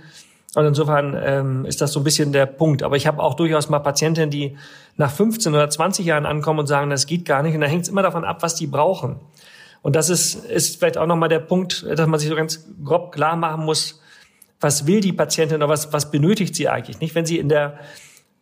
Und 0.54 0.64
insofern 0.64 1.16
ähm, 1.22 1.64
ist 1.66 1.80
das 1.80 1.92
so 1.92 2.00
ein 2.00 2.04
bisschen 2.04 2.32
der 2.32 2.46
Punkt. 2.46 2.82
Aber 2.82 2.96
ich 2.96 3.06
habe 3.06 3.22
auch 3.22 3.34
durchaus 3.34 3.68
mal 3.68 3.80
Patientinnen, 3.80 4.30
die 4.30 4.56
nach 4.96 5.10
15 5.10 5.54
oder 5.54 5.68
20 5.68 6.06
Jahren 6.06 6.26
ankommen 6.26 6.60
und 6.60 6.66
sagen, 6.66 6.90
das 6.90 7.06
geht 7.06 7.24
gar 7.24 7.42
nicht. 7.42 7.54
Und 7.54 7.60
da 7.60 7.66
hängt 7.66 7.82
es 7.82 7.88
immer 7.88 8.02
davon 8.02 8.24
ab, 8.24 8.42
was 8.42 8.54
die 8.54 8.66
brauchen. 8.66 9.16
Und 9.82 9.94
das 9.94 10.10
ist, 10.10 10.46
ist 10.46 10.78
vielleicht 10.78 10.98
auch 10.98 11.06
nochmal 11.06 11.28
der 11.28 11.38
Punkt, 11.38 11.86
dass 11.88 12.06
man 12.06 12.18
sich 12.18 12.28
so 12.28 12.34
ganz 12.34 12.66
grob 12.84 13.12
klar 13.12 13.36
machen 13.36 13.64
muss, 13.64 14.00
was 14.60 14.86
will 14.86 15.00
die 15.00 15.12
Patientin 15.12 15.58
oder 15.58 15.68
was, 15.68 15.92
was 15.92 16.10
benötigt 16.10 16.54
sie 16.54 16.68
eigentlich? 16.68 17.00
Nicht, 17.00 17.14
wenn 17.14 17.26
sie 17.26 17.38
in 17.38 17.48
der, 17.48 17.78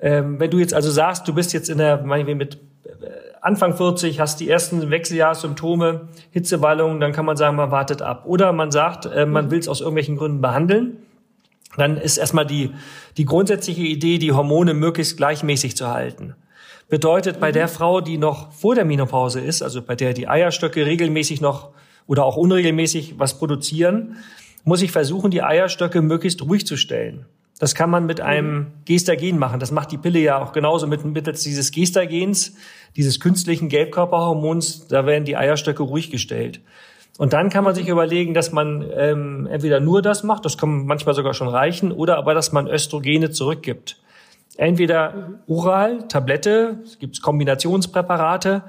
ähm, 0.01 0.41
wenn 0.41 0.51
du 0.51 0.59
jetzt 0.59 0.73
also 0.73 0.91
sagst, 0.91 1.29
du 1.29 1.35
bist 1.35 1.53
jetzt 1.53 1.69
in 1.69 1.79
der, 1.79 2.03
meinetwegen 2.03 2.39
mit 2.39 2.55
äh, 2.55 2.59
Anfang 3.47 3.77
40, 3.77 4.21
hast 4.21 4.41
die 4.41 4.49
ersten 4.49 4.91
Wechseljahrssymptome, 4.91 6.09
Hitzewallungen, 6.31 7.01
dann 7.01 7.13
kann 7.13 7.25
man 7.25 7.37
sagen, 7.37 7.57
man 7.57 7.71
wartet 7.71 8.03
ab. 8.03 8.25
Oder 8.27 8.53
man 8.53 8.71
sagt, 8.71 9.07
äh, 9.07 9.25
man 9.25 9.47
mhm. 9.47 9.51
will 9.53 9.59
es 9.61 9.69
aus 9.69 9.81
irgendwelchen 9.81 10.17
Gründen 10.17 10.41
behandeln 10.41 10.99
dann 11.77 11.97
ist 11.97 12.17
erstmal 12.17 12.47
die, 12.47 12.71
die 13.17 13.25
grundsätzliche 13.25 13.83
Idee, 13.83 14.19
die 14.19 14.33
Hormone 14.33 14.75
möglichst 14.75 15.17
gleichmäßig 15.17 15.77
zu 15.77 15.89
halten. 15.89 16.35
Bedeutet, 16.89 17.41
bei 17.41 17.53
der 17.53 17.69
Frau, 17.69 18.01
die 18.01 18.17
noch 18.17 18.53
vor 18.53 18.75
der 18.75 18.85
Menopause 18.85 19.41
ist, 19.41 19.63
also 19.63 19.83
bei 19.83 19.97
der 19.97 20.15
die 20.15 20.29
Eierstöcke 20.29 20.87
regelmäßig 20.87 21.41
noch 21.41 21.71
oder 22.07 22.25
auch 22.25 22.37
unregelmäßig 22.37 23.19
was 23.19 23.39
produzieren, 23.39 24.17
muss 24.65 24.83
ich 24.83 24.93
versuchen, 24.93 25.31
die 25.31 25.43
Eierstöcke 25.43 26.03
möglichst 26.03 26.43
ruhig 26.43 26.67
zu 26.67 26.77
stellen. 26.77 27.27
Das 27.59 27.75
kann 27.75 27.91
man 27.91 28.07
mit 28.07 28.21
einem 28.21 28.69
Gestagen 28.85 29.39
machen. 29.39 29.61
Das 29.61 29.71
macht 29.71 29.91
die 29.91 29.99
Pille 29.99 30.19
ja 30.19 30.41
auch 30.41 30.53
genauso 30.53 30.87
mit 30.87 31.05
mittels 31.05 31.43
dieses 31.43 31.71
Gestagens, 31.73 32.55
dieses 32.97 33.21
künstlichen 33.21 33.69
Gelbkörperhormons. 33.69 34.89
Da 34.89 35.07
werden 35.07 35.25
die 35.25 35.37
Eierstöcke 35.37 35.83
ruhig 35.83 36.11
gestellt. 36.11 36.61
Und 37.19 37.33
dann 37.33 37.49
kann 37.49 37.65
man 37.65 37.75
sich 37.75 37.89
überlegen, 37.89 38.35
dass 38.35 38.53
man 38.53 38.85
ähm, 38.95 39.47
entweder 39.51 39.81
nur 39.81 40.03
das 40.03 40.23
macht, 40.23 40.45
das 40.45 40.59
kann 40.59 40.87
manchmal 40.87 41.15
sogar 41.15 41.33
schon 41.35 41.49
reichen, 41.49 41.93
oder 41.93 42.19
aber, 42.19 42.35
dass 42.35 42.53
man 42.53 42.67
Östrogene 42.67 43.31
zurückgibt. 43.31 43.99
Entweder 44.57 45.41
oral, 45.47 46.09
Tablette, 46.09 46.81
es 46.85 46.99
gibt 46.99 47.23
Kombinationspräparate, 47.23 48.65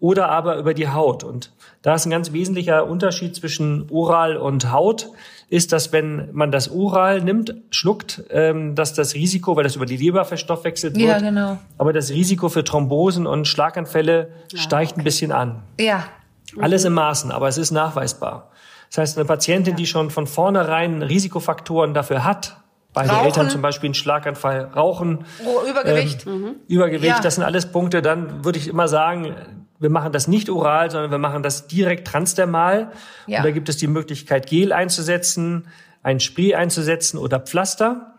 oder 0.00 0.30
aber 0.30 0.56
über 0.56 0.74
die 0.74 0.88
Haut. 0.88 1.22
Und 1.22 1.52
da 1.82 1.94
ist 1.94 2.06
ein 2.06 2.10
ganz 2.10 2.32
wesentlicher 2.32 2.88
Unterschied 2.88 3.36
zwischen 3.36 3.88
oral 3.90 4.36
und 4.36 4.72
Haut, 4.72 5.08
ist, 5.52 5.70
dass 5.72 5.92
wenn 5.92 6.30
man 6.32 6.50
das 6.50 6.70
oral 6.70 7.20
nimmt, 7.20 7.54
schluckt, 7.70 8.24
ähm, 8.30 8.74
dass 8.74 8.94
das 8.94 9.12
Risiko, 9.12 9.54
weil 9.54 9.64
das 9.64 9.76
über 9.76 9.84
die 9.84 9.98
Leber 9.98 10.24
verstoffwechselt 10.24 10.96
wird, 10.96 11.06
ja, 11.06 11.18
genau. 11.18 11.58
aber 11.76 11.92
das 11.92 12.08
Risiko 12.08 12.48
für 12.48 12.64
Thrombosen 12.64 13.26
und 13.26 13.46
Schlaganfälle 13.46 14.30
ja, 14.50 14.58
steigt 14.58 14.92
okay. 14.92 15.00
ein 15.02 15.04
bisschen 15.04 15.30
an. 15.30 15.62
Ja, 15.78 16.04
alles 16.58 16.86
im 16.86 16.94
Maßen, 16.94 17.30
aber 17.30 17.48
es 17.48 17.58
ist 17.58 17.70
nachweisbar. 17.70 18.50
Das 18.88 18.98
heißt, 18.98 19.18
eine 19.18 19.26
Patientin, 19.26 19.76
die 19.76 19.86
schon 19.86 20.08
von 20.08 20.26
vornherein 20.26 21.02
Risikofaktoren 21.02 21.92
dafür 21.92 22.24
hat, 22.24 22.56
beide 22.92 23.10
Rauchen. 23.10 23.26
Eltern 23.26 23.50
zum 23.50 23.62
Beispiel 23.62 23.88
einen 23.88 23.94
Schlaganfall, 23.94 24.70
Rauchen, 24.74 25.24
oh, 25.44 25.68
Übergewicht, 25.68 26.26
ähm, 26.26 26.40
mhm. 26.40 26.54
Übergewicht, 26.68 27.16
ja. 27.16 27.20
das 27.20 27.36
sind 27.36 27.44
alles 27.44 27.66
Punkte. 27.66 28.02
Dann 28.02 28.44
würde 28.44 28.58
ich 28.58 28.68
immer 28.68 28.88
sagen, 28.88 29.34
wir 29.78 29.90
machen 29.90 30.12
das 30.12 30.28
nicht 30.28 30.48
oral, 30.48 30.90
sondern 30.90 31.10
wir 31.10 31.18
machen 31.18 31.42
das 31.42 31.66
direkt 31.66 32.06
transdermal. 32.06 32.92
Ja. 33.26 33.38
Und 33.38 33.44
da 33.44 33.50
gibt 33.50 33.68
es 33.68 33.76
die 33.76 33.88
Möglichkeit, 33.88 34.46
Gel 34.46 34.72
einzusetzen, 34.72 35.68
ein 36.02 36.20
Spray 36.20 36.54
einzusetzen 36.54 37.18
oder 37.18 37.40
Pflaster. 37.40 38.11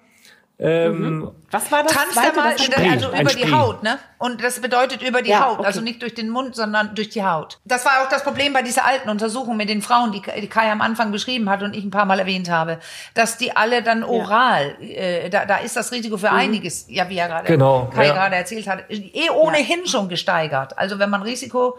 Ähm, 0.59 1.19
mhm. 1.19 1.31
Was 1.49 1.71
war 1.71 1.83
das? 1.83 1.93
Transdermal, 1.93 2.57
Spree, 2.59 2.89
also 2.89 3.09
über 3.09 3.33
die 3.33 3.51
Haut, 3.51 3.81
ne? 3.81 3.97
Und 4.19 4.43
das 4.43 4.59
bedeutet 4.59 5.01
über 5.01 5.23
die 5.23 5.31
ja, 5.31 5.47
Haut, 5.47 5.59
okay. 5.59 5.65
also 5.65 5.81
nicht 5.81 6.01
durch 6.01 6.13
den 6.13 6.29
Mund, 6.29 6.55
sondern 6.55 6.93
durch 6.93 7.09
die 7.09 7.23
Haut. 7.23 7.59
Das 7.65 7.85
war 7.85 8.03
auch 8.03 8.09
das 8.09 8.23
Problem 8.23 8.53
bei 8.53 8.61
dieser 8.61 8.85
alten 8.85 9.09
Untersuchung 9.09 9.57
mit 9.57 9.67
den 9.67 9.81
Frauen, 9.81 10.11
die, 10.11 10.21
die 10.21 10.47
Kai 10.47 10.71
am 10.71 10.81
Anfang 10.81 11.11
beschrieben 11.11 11.49
hat 11.49 11.63
und 11.63 11.75
ich 11.75 11.83
ein 11.83 11.89
paar 11.89 12.05
Mal 12.05 12.19
erwähnt 12.19 12.51
habe, 12.51 12.79
dass 13.15 13.37
die 13.37 13.55
alle 13.55 13.81
dann 13.81 14.03
oral, 14.03 14.75
ja. 14.79 14.87
äh, 14.87 15.29
da, 15.29 15.45
da 15.45 15.57
ist 15.57 15.75
das 15.75 15.91
Risiko 15.91 16.17
für 16.17 16.29
mhm. 16.29 16.37
einiges, 16.37 16.85
ja, 16.87 17.09
wie 17.09 17.17
er 17.17 17.27
gerade 17.27 17.47
genau, 17.47 17.89
Kai 17.93 18.07
ja. 18.07 18.13
gerade 18.13 18.35
erzählt 18.35 18.67
hat, 18.67 18.85
eh 18.89 19.29
ohnehin 19.31 19.87
schon 19.87 20.07
gesteigert. 20.07 20.77
Also 20.77 20.99
wenn 20.99 21.09
man 21.09 21.23
Risiko 21.23 21.77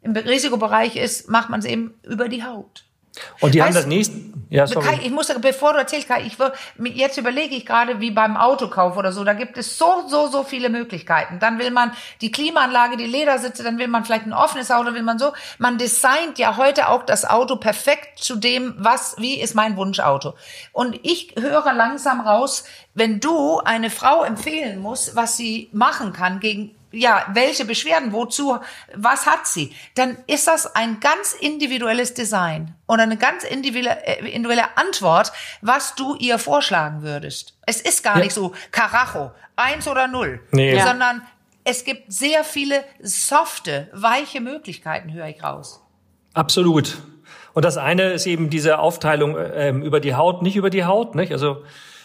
im 0.00 0.12
Risikobereich 0.12 0.96
ist, 0.96 1.28
macht 1.28 1.50
man 1.50 1.60
es 1.60 1.66
eben 1.66 1.94
über 2.04 2.28
die 2.28 2.44
Haut. 2.44 2.84
Und 3.40 3.54
die 3.54 3.60
weißt, 3.60 3.68
haben 3.68 3.74
das 3.74 3.86
nächste. 3.86 4.16
Ja, 4.48 4.66
sorry. 4.66 4.86
Kai, 4.86 5.00
ich 5.04 5.10
muss, 5.10 5.32
bevor 5.40 5.72
du 5.72 5.78
erzählst, 5.78 6.08
Kai, 6.08 6.24
ich, 6.26 6.36
jetzt 6.94 7.16
überlege 7.16 7.54
ich 7.54 7.64
gerade, 7.64 8.00
wie 8.00 8.10
beim 8.10 8.36
Autokauf 8.36 8.96
oder 8.96 9.12
so, 9.12 9.24
da 9.24 9.32
gibt 9.32 9.56
es 9.56 9.78
so, 9.78 10.04
so, 10.08 10.28
so 10.28 10.44
viele 10.44 10.68
Möglichkeiten. 10.68 11.38
Dann 11.38 11.58
will 11.58 11.70
man 11.70 11.92
die 12.20 12.30
Klimaanlage, 12.30 12.96
die 12.96 13.06
Ledersitze, 13.06 13.62
dann 13.62 13.78
will 13.78 13.88
man 13.88 14.04
vielleicht 14.04 14.26
ein 14.26 14.32
offenes 14.32 14.70
Auto, 14.70 14.92
will 14.92 15.02
man 15.02 15.18
so. 15.18 15.32
Man 15.58 15.78
designt 15.78 16.38
ja 16.38 16.56
heute 16.56 16.88
auch 16.88 17.04
das 17.04 17.24
Auto 17.24 17.56
perfekt 17.56 18.18
zu 18.18 18.36
dem, 18.36 18.74
was, 18.76 19.16
wie 19.18 19.40
ist 19.40 19.54
mein 19.54 19.76
Wunschauto. 19.76 20.34
Und 20.72 21.00
ich 21.02 21.34
höre 21.38 21.72
langsam 21.72 22.20
raus, 22.20 22.64
wenn 22.94 23.20
du 23.20 23.58
eine 23.60 23.88
Frau 23.88 24.22
empfehlen 24.22 24.80
musst, 24.80 25.16
was 25.16 25.36
sie 25.36 25.70
machen 25.72 26.12
kann 26.12 26.40
gegen 26.40 26.74
ja, 26.92 27.26
welche 27.32 27.64
Beschwerden, 27.64 28.12
wozu, 28.12 28.58
was 28.94 29.26
hat 29.26 29.46
sie, 29.46 29.74
dann 29.94 30.16
ist 30.26 30.46
das 30.46 30.74
ein 30.74 31.00
ganz 31.00 31.32
individuelles 31.32 32.14
Design 32.14 32.74
oder 32.86 33.02
eine 33.02 33.16
ganz 33.16 33.44
individuelle, 33.44 34.04
äh, 34.06 34.18
individuelle 34.30 34.76
Antwort, 34.76 35.32
was 35.60 35.94
du 35.94 36.14
ihr 36.16 36.38
vorschlagen 36.38 37.02
würdest. 37.02 37.58
Es 37.66 37.80
ist 37.80 38.04
gar 38.04 38.18
ja. 38.18 38.24
nicht 38.24 38.34
so 38.34 38.52
Karacho, 38.70 39.32
eins 39.56 39.88
oder 39.88 40.06
null, 40.06 40.40
nee. 40.50 40.78
sondern 40.80 41.22
es 41.64 41.84
gibt 41.84 42.12
sehr 42.12 42.44
viele 42.44 42.84
softe, 43.00 43.88
weiche 43.92 44.40
Möglichkeiten, 44.40 45.12
höre 45.12 45.28
ich 45.28 45.42
raus. 45.42 45.82
Absolut. 46.34 46.98
Und 47.54 47.64
das 47.64 47.76
eine 47.76 48.12
ist 48.12 48.26
eben 48.26 48.50
diese 48.50 48.78
Aufteilung 48.78 49.36
ähm, 49.38 49.82
über 49.82 50.00
die 50.00 50.14
Haut, 50.14 50.42
nicht 50.42 50.56
über 50.56 50.70
die 50.70 50.84
Haut, 50.84 51.14
nicht? 51.14 51.32
Also 51.32 51.64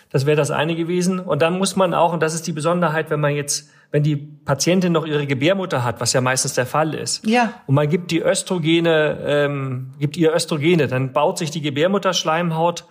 das 0.10 0.26
wäre 0.26 0.38
das 0.38 0.52
eine 0.52 0.76
gewesen. 0.76 1.20
Und 1.20 1.42
dann 1.42 1.58
muss 1.58 1.76
man 1.76 1.94
auch, 1.94 2.14
und 2.14 2.22
das 2.24 2.34
ist 2.34 2.48
die 2.48 2.52
Besonderheit, 2.54 3.10
wenn 3.10 3.20
man 3.20 3.36
jetzt, 3.36 3.70
wenn 3.92 4.04
die 4.04 4.16
Patientin 4.16 4.94
noch 4.94 5.06
ihre 5.06 5.26
Gebärmutter 5.28 5.84
hat, 5.84 6.00
was 6.02 6.14
ja 6.14 6.22
meistens 6.22 6.54
der 6.54 6.66
Fall 6.66 6.94
ist, 6.94 7.26
Ja. 7.28 7.54
und 7.68 7.76
man 7.76 7.90
gibt 7.90 8.12
die 8.12 8.22
Östrogene, 8.22 9.18
ähm, 9.26 9.92
gibt 10.00 10.18
ihr 10.18 10.34
Östrogene, 10.34 10.88
dann 10.88 11.14
baut 11.14 11.38
sich 11.38 11.52
die 11.52 11.62
Gebärmutterschleimhaut 11.62 12.86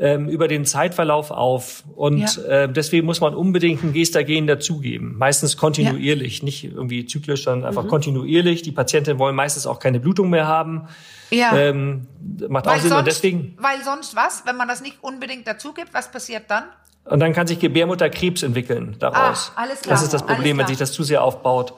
ähm, 0.00 0.28
über 0.28 0.46
den 0.48 0.64
Zeitverlauf 0.64 1.30
auf. 1.30 1.82
Und 1.96 2.36
Ja. 2.36 2.42
äh, 2.64 2.72
deswegen 2.72 3.06
muss 3.06 3.20
man 3.20 3.34
unbedingt 3.34 3.82
ein 3.82 3.92
Gestagen 3.92 4.46
dazugeben. 4.46 5.16
Meistens 5.18 5.56
kontinuierlich, 5.56 6.42
nicht 6.42 6.64
irgendwie 6.64 7.04
zyklisch, 7.06 7.44
sondern 7.44 7.68
einfach 7.68 7.88
kontinuierlich. 7.88 8.62
Die 8.62 8.72
Patienten 8.72 9.18
wollen 9.18 9.34
meistens 9.34 9.66
auch 9.66 9.80
keine 9.80 9.98
Blutung 10.00 10.30
mehr 10.30 10.46
haben. 10.46 10.88
Ja. 11.30 11.56
Ähm, 11.56 12.06
macht 12.48 12.66
auch 12.68 12.72
weil, 12.72 12.80
Sinn. 12.80 12.88
sonst, 12.90 12.98
Und 13.00 13.06
deswegen, 13.06 13.56
weil 13.60 13.82
sonst 13.84 14.14
was? 14.14 14.44
Wenn 14.46 14.56
man 14.56 14.68
das 14.68 14.80
nicht 14.82 14.98
unbedingt 15.02 15.46
dazu 15.46 15.72
gibt, 15.72 15.92
was 15.94 16.10
passiert 16.10 16.44
dann? 16.48 16.64
und 17.04 17.20
dann 17.20 17.32
kann 17.32 17.46
sich 17.46 17.58
Gebärmutterkrebs 17.58 18.42
entwickeln 18.42 18.96
daraus. 18.98 19.52
Ah, 19.56 19.62
alles 19.62 19.80
klar. 19.80 19.94
Das 19.94 20.02
ist 20.02 20.12
das 20.12 20.26
Problem, 20.26 20.58
wenn 20.58 20.66
sich 20.66 20.76
das 20.76 20.92
zu 20.92 21.02
sehr 21.02 21.22
aufbaut. 21.24 21.72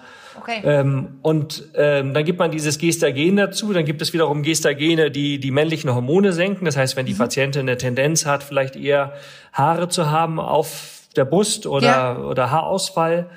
Okay. 0.58 0.60
Ähm, 0.64 1.18
und 1.22 1.64
ähm, 1.74 2.14
dann 2.14 2.24
gibt 2.24 2.38
man 2.38 2.50
dieses 2.50 2.78
Gestagen 2.78 3.36
dazu. 3.36 3.72
Dann 3.72 3.84
gibt 3.84 4.02
es 4.02 4.12
wiederum 4.12 4.42
Gestagene, 4.42 5.10
die 5.10 5.38
die 5.38 5.50
männlichen 5.50 5.94
Hormone 5.94 6.32
senken. 6.32 6.64
Das 6.64 6.76
heißt, 6.76 6.96
wenn 6.96 7.04
Mhm. 7.04 7.08
die 7.08 7.14
Patientin 7.14 7.62
eine 7.62 7.76
Tendenz 7.76 8.26
hat, 8.26 8.42
vielleicht 8.42 8.76
eher 8.76 9.12
Haare 9.52 9.88
zu 9.88 10.10
haben 10.10 10.40
auf 10.40 11.00
der 11.16 11.24
Brust 11.24 11.66
oder, 11.66 11.86
Ja. 11.86 12.18
oder 12.18 12.50
Haarausfall, 12.50 13.30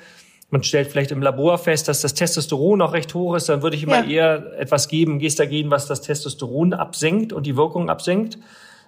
man 0.50 0.62
stellt 0.62 0.86
vielleicht 0.88 1.10
im 1.10 1.20
Labor 1.22 1.58
fest, 1.58 1.88
dass 1.88 2.00
das 2.00 2.14
Testosteron 2.14 2.78
noch 2.78 2.92
recht 2.92 3.12
hoch 3.14 3.34
ist, 3.34 3.48
dann 3.48 3.62
würde 3.62 3.76
ich 3.76 3.82
immer 3.82 4.04
Ja. 4.04 4.10
eher 4.36 4.52
etwas 4.60 4.86
geben, 4.88 5.18
Gestagen, 5.18 5.70
was 5.70 5.86
das 5.88 6.00
Testosteron 6.02 6.72
absenkt 6.74 7.32
und 7.32 7.44
die 7.46 7.56
Wirkung 7.56 7.90
absenkt. 7.90 8.38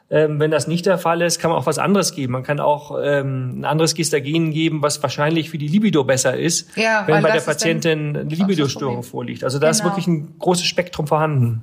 Ähm, 0.09 0.39
wenn 0.39 0.53
das 0.53 0.69
nicht 0.69 0.87
der 0.87 0.99
Fall 0.99 1.21
ist, 1.23 1.41
kann 1.41 1.51
man 1.51 1.59
auch 1.59 1.67
was 1.67 1.79
anderes 1.79 2.13
geben. 2.15 2.33
Man 2.35 2.45
kann 2.45 2.61
auch 2.61 2.97
ähm, 3.03 3.61
ein 3.61 3.65
anderes 3.65 3.95
Gestagen 3.95 4.53
geben, 4.53 4.81
was 4.83 5.03
wahrscheinlich 5.03 5.51
für 5.51 5.59
die 5.59 5.67
Libido 5.67 6.05
besser 6.05 6.37
ist, 6.37 6.77
Ja, 6.77 7.03
wenn 7.07 7.23
bei 7.23 7.29
der 7.31 7.39
ist 7.39 7.47
Patientin 7.47 8.17
eine 8.17 8.23
Libidostörung 8.23 9.03
vorliegt. 9.03 9.43
Also 9.43 9.59
da 9.59 9.69
ist 9.69 9.79
Genau. 9.81 9.91
wirklich 9.91 10.07
ein 10.07 10.35
großes 10.39 10.65
Spektrum 10.67 11.07
vorhanden. 11.09 11.63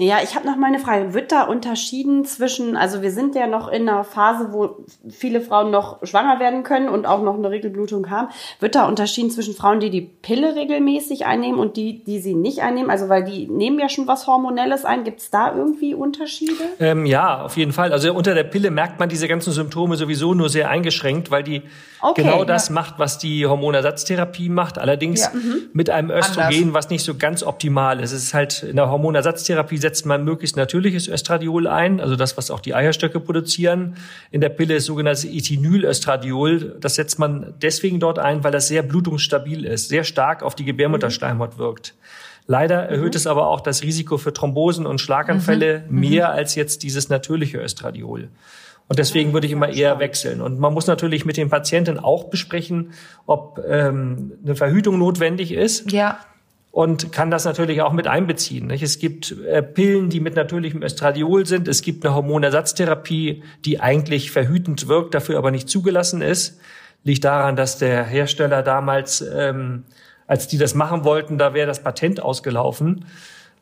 Ja, 0.00 0.18
ich 0.22 0.36
habe 0.36 0.46
noch 0.46 0.56
mal 0.56 0.68
eine 0.68 0.78
Frage. 0.78 1.12
Wird 1.12 1.32
da 1.32 1.42
unterschieden 1.42 2.24
zwischen, 2.24 2.76
also 2.76 3.02
wir 3.02 3.10
sind 3.10 3.34
ja 3.34 3.48
noch 3.48 3.66
in 3.66 3.88
einer 3.88 4.04
Phase, 4.04 4.52
wo 4.52 4.76
viele 5.10 5.40
Frauen 5.40 5.72
noch 5.72 5.98
schwanger 6.06 6.38
werden 6.38 6.62
können 6.62 6.88
und 6.88 7.04
auch 7.04 7.20
noch 7.20 7.34
eine 7.34 7.50
Regelblutung 7.50 8.08
haben. 8.08 8.28
Wird 8.60 8.76
da 8.76 8.86
unterschieden 8.86 9.28
zwischen 9.32 9.54
Frauen, 9.54 9.80
die 9.80 9.90
die 9.90 10.02
Pille 10.02 10.54
regelmäßig 10.54 11.26
einnehmen 11.26 11.58
und 11.58 11.76
die, 11.76 12.04
die 12.04 12.20
sie 12.20 12.36
nicht 12.36 12.60
einnehmen? 12.60 12.90
Also 12.92 13.08
weil 13.08 13.24
die 13.24 13.48
nehmen 13.48 13.80
ja 13.80 13.88
schon 13.88 14.06
was 14.06 14.28
Hormonelles 14.28 14.84
ein. 14.84 15.02
Gibt 15.02 15.18
es 15.18 15.30
da 15.30 15.52
irgendwie 15.56 15.94
Unterschiede? 15.94 16.52
Ähm, 16.78 17.04
ja, 17.04 17.42
auf 17.42 17.56
jeden 17.56 17.72
Fall. 17.72 17.92
Also 17.92 18.14
unter 18.14 18.34
der 18.34 18.44
Pille 18.44 18.70
merkt 18.70 19.00
man 19.00 19.08
diese 19.08 19.26
ganzen 19.26 19.52
Symptome 19.52 19.96
sowieso 19.96 20.32
nur 20.32 20.48
sehr 20.48 20.70
eingeschränkt, 20.70 21.32
weil 21.32 21.42
die 21.42 21.62
Okay, 22.00 22.22
genau 22.22 22.44
das 22.44 22.70
macht, 22.70 23.00
was 23.00 23.18
die 23.18 23.44
Hormonersatztherapie 23.46 24.48
macht. 24.48 24.78
Allerdings 24.78 25.22
Ja. 25.22 25.32
mit 25.72 25.90
einem 25.90 26.10
Östrogen, 26.12 26.54
Anders. 26.68 26.74
was 26.74 26.90
nicht 26.90 27.02
so 27.04 27.16
ganz 27.16 27.42
optimal 27.42 27.98
ist. 27.98 28.12
Es 28.12 28.22
ist 28.22 28.34
halt 28.34 28.62
in 28.62 28.76
der 28.76 28.88
Hormonersatztherapie 28.88 29.87
setzt 29.88 30.04
man 30.04 30.22
möglichst 30.22 30.54
natürliches 30.58 31.08
Östradiol 31.08 31.66
ein, 31.66 31.98
also 31.98 32.14
das, 32.14 32.36
was 32.36 32.50
auch 32.50 32.60
die 32.60 32.74
Eierstöcke 32.74 33.20
produzieren. 33.20 33.96
In 34.30 34.42
der 34.42 34.50
Pille 34.50 34.74
ist 34.74 34.84
sogenanntes 34.84 35.24
Ethinylöstradiol. 35.24 36.76
Das 36.78 36.96
setzt 36.96 37.18
man 37.18 37.54
deswegen 37.62 37.98
dort 37.98 38.18
ein, 38.18 38.44
weil 38.44 38.52
das 38.52 38.68
sehr 38.68 38.82
blutungsstabil 38.82 39.64
ist, 39.64 39.88
sehr 39.88 40.04
stark 40.04 40.42
auf 40.42 40.54
die 40.54 40.66
Gebärmutterschleimhaut 40.66 41.56
wirkt. 41.56 41.94
Leider 42.46 42.82
erhöht 42.82 43.14
es 43.14 43.26
aber 43.26 43.46
auch 43.46 43.62
das 43.62 43.82
Risiko 43.82 44.18
für 44.18 44.34
Thrombosen 44.34 44.84
und 44.84 45.00
Schlaganfälle 45.00 45.84
mehr 45.88 46.32
als 46.32 46.54
jetzt 46.54 46.82
dieses 46.82 47.08
natürliche 47.08 47.56
Östradiol. 47.58 48.28
Und 48.88 48.98
deswegen 48.98 49.32
würde 49.32 49.46
ich 49.46 49.52
immer 49.54 49.70
eher 49.70 49.98
wechseln. 50.00 50.42
Und 50.42 50.58
man 50.58 50.74
muss 50.74 50.86
natürlich 50.86 51.24
mit 51.24 51.38
den 51.38 51.48
Patienten 51.48 51.98
auch 51.98 52.24
besprechen, 52.24 52.92
ob 53.26 53.58
ähm, 53.66 54.32
eine 54.44 54.54
Verhütung 54.54 54.98
notwendig 54.98 55.52
ist 55.52 55.90
ja. 55.92 56.20
Und 56.70 57.12
kann 57.12 57.30
das 57.30 57.44
natürlich 57.44 57.82
auch 57.82 57.92
mit 57.92 58.06
einbeziehen. 58.06 58.66
Nicht? 58.66 58.82
Es 58.82 58.98
gibt 58.98 59.34
äh, 59.46 59.62
Pillen, 59.62 60.10
die 60.10 60.20
mit 60.20 60.36
natürlichem 60.36 60.82
Östradiol 60.82 61.46
sind. 61.46 61.66
Es 61.66 61.82
gibt 61.82 62.04
eine 62.04 62.14
Hormonersatztherapie, 62.14 63.42
die 63.64 63.80
eigentlich 63.80 64.30
verhütend 64.30 64.86
wirkt, 64.86 65.14
dafür 65.14 65.38
aber 65.38 65.50
nicht 65.50 65.68
zugelassen 65.68 66.22
ist. 66.22 66.60
Liegt 67.04 67.24
daran, 67.24 67.56
dass 67.56 67.78
der 67.78 68.04
Hersteller 68.04 68.62
damals, 68.62 69.22
ähm, 69.22 69.84
als 70.26 70.46
die 70.46 70.58
das 70.58 70.74
machen 70.74 71.04
wollten, 71.04 71.38
da 71.38 71.54
wäre 71.54 71.66
das 71.66 71.82
Patent 71.82 72.22
ausgelaufen. 72.22 73.06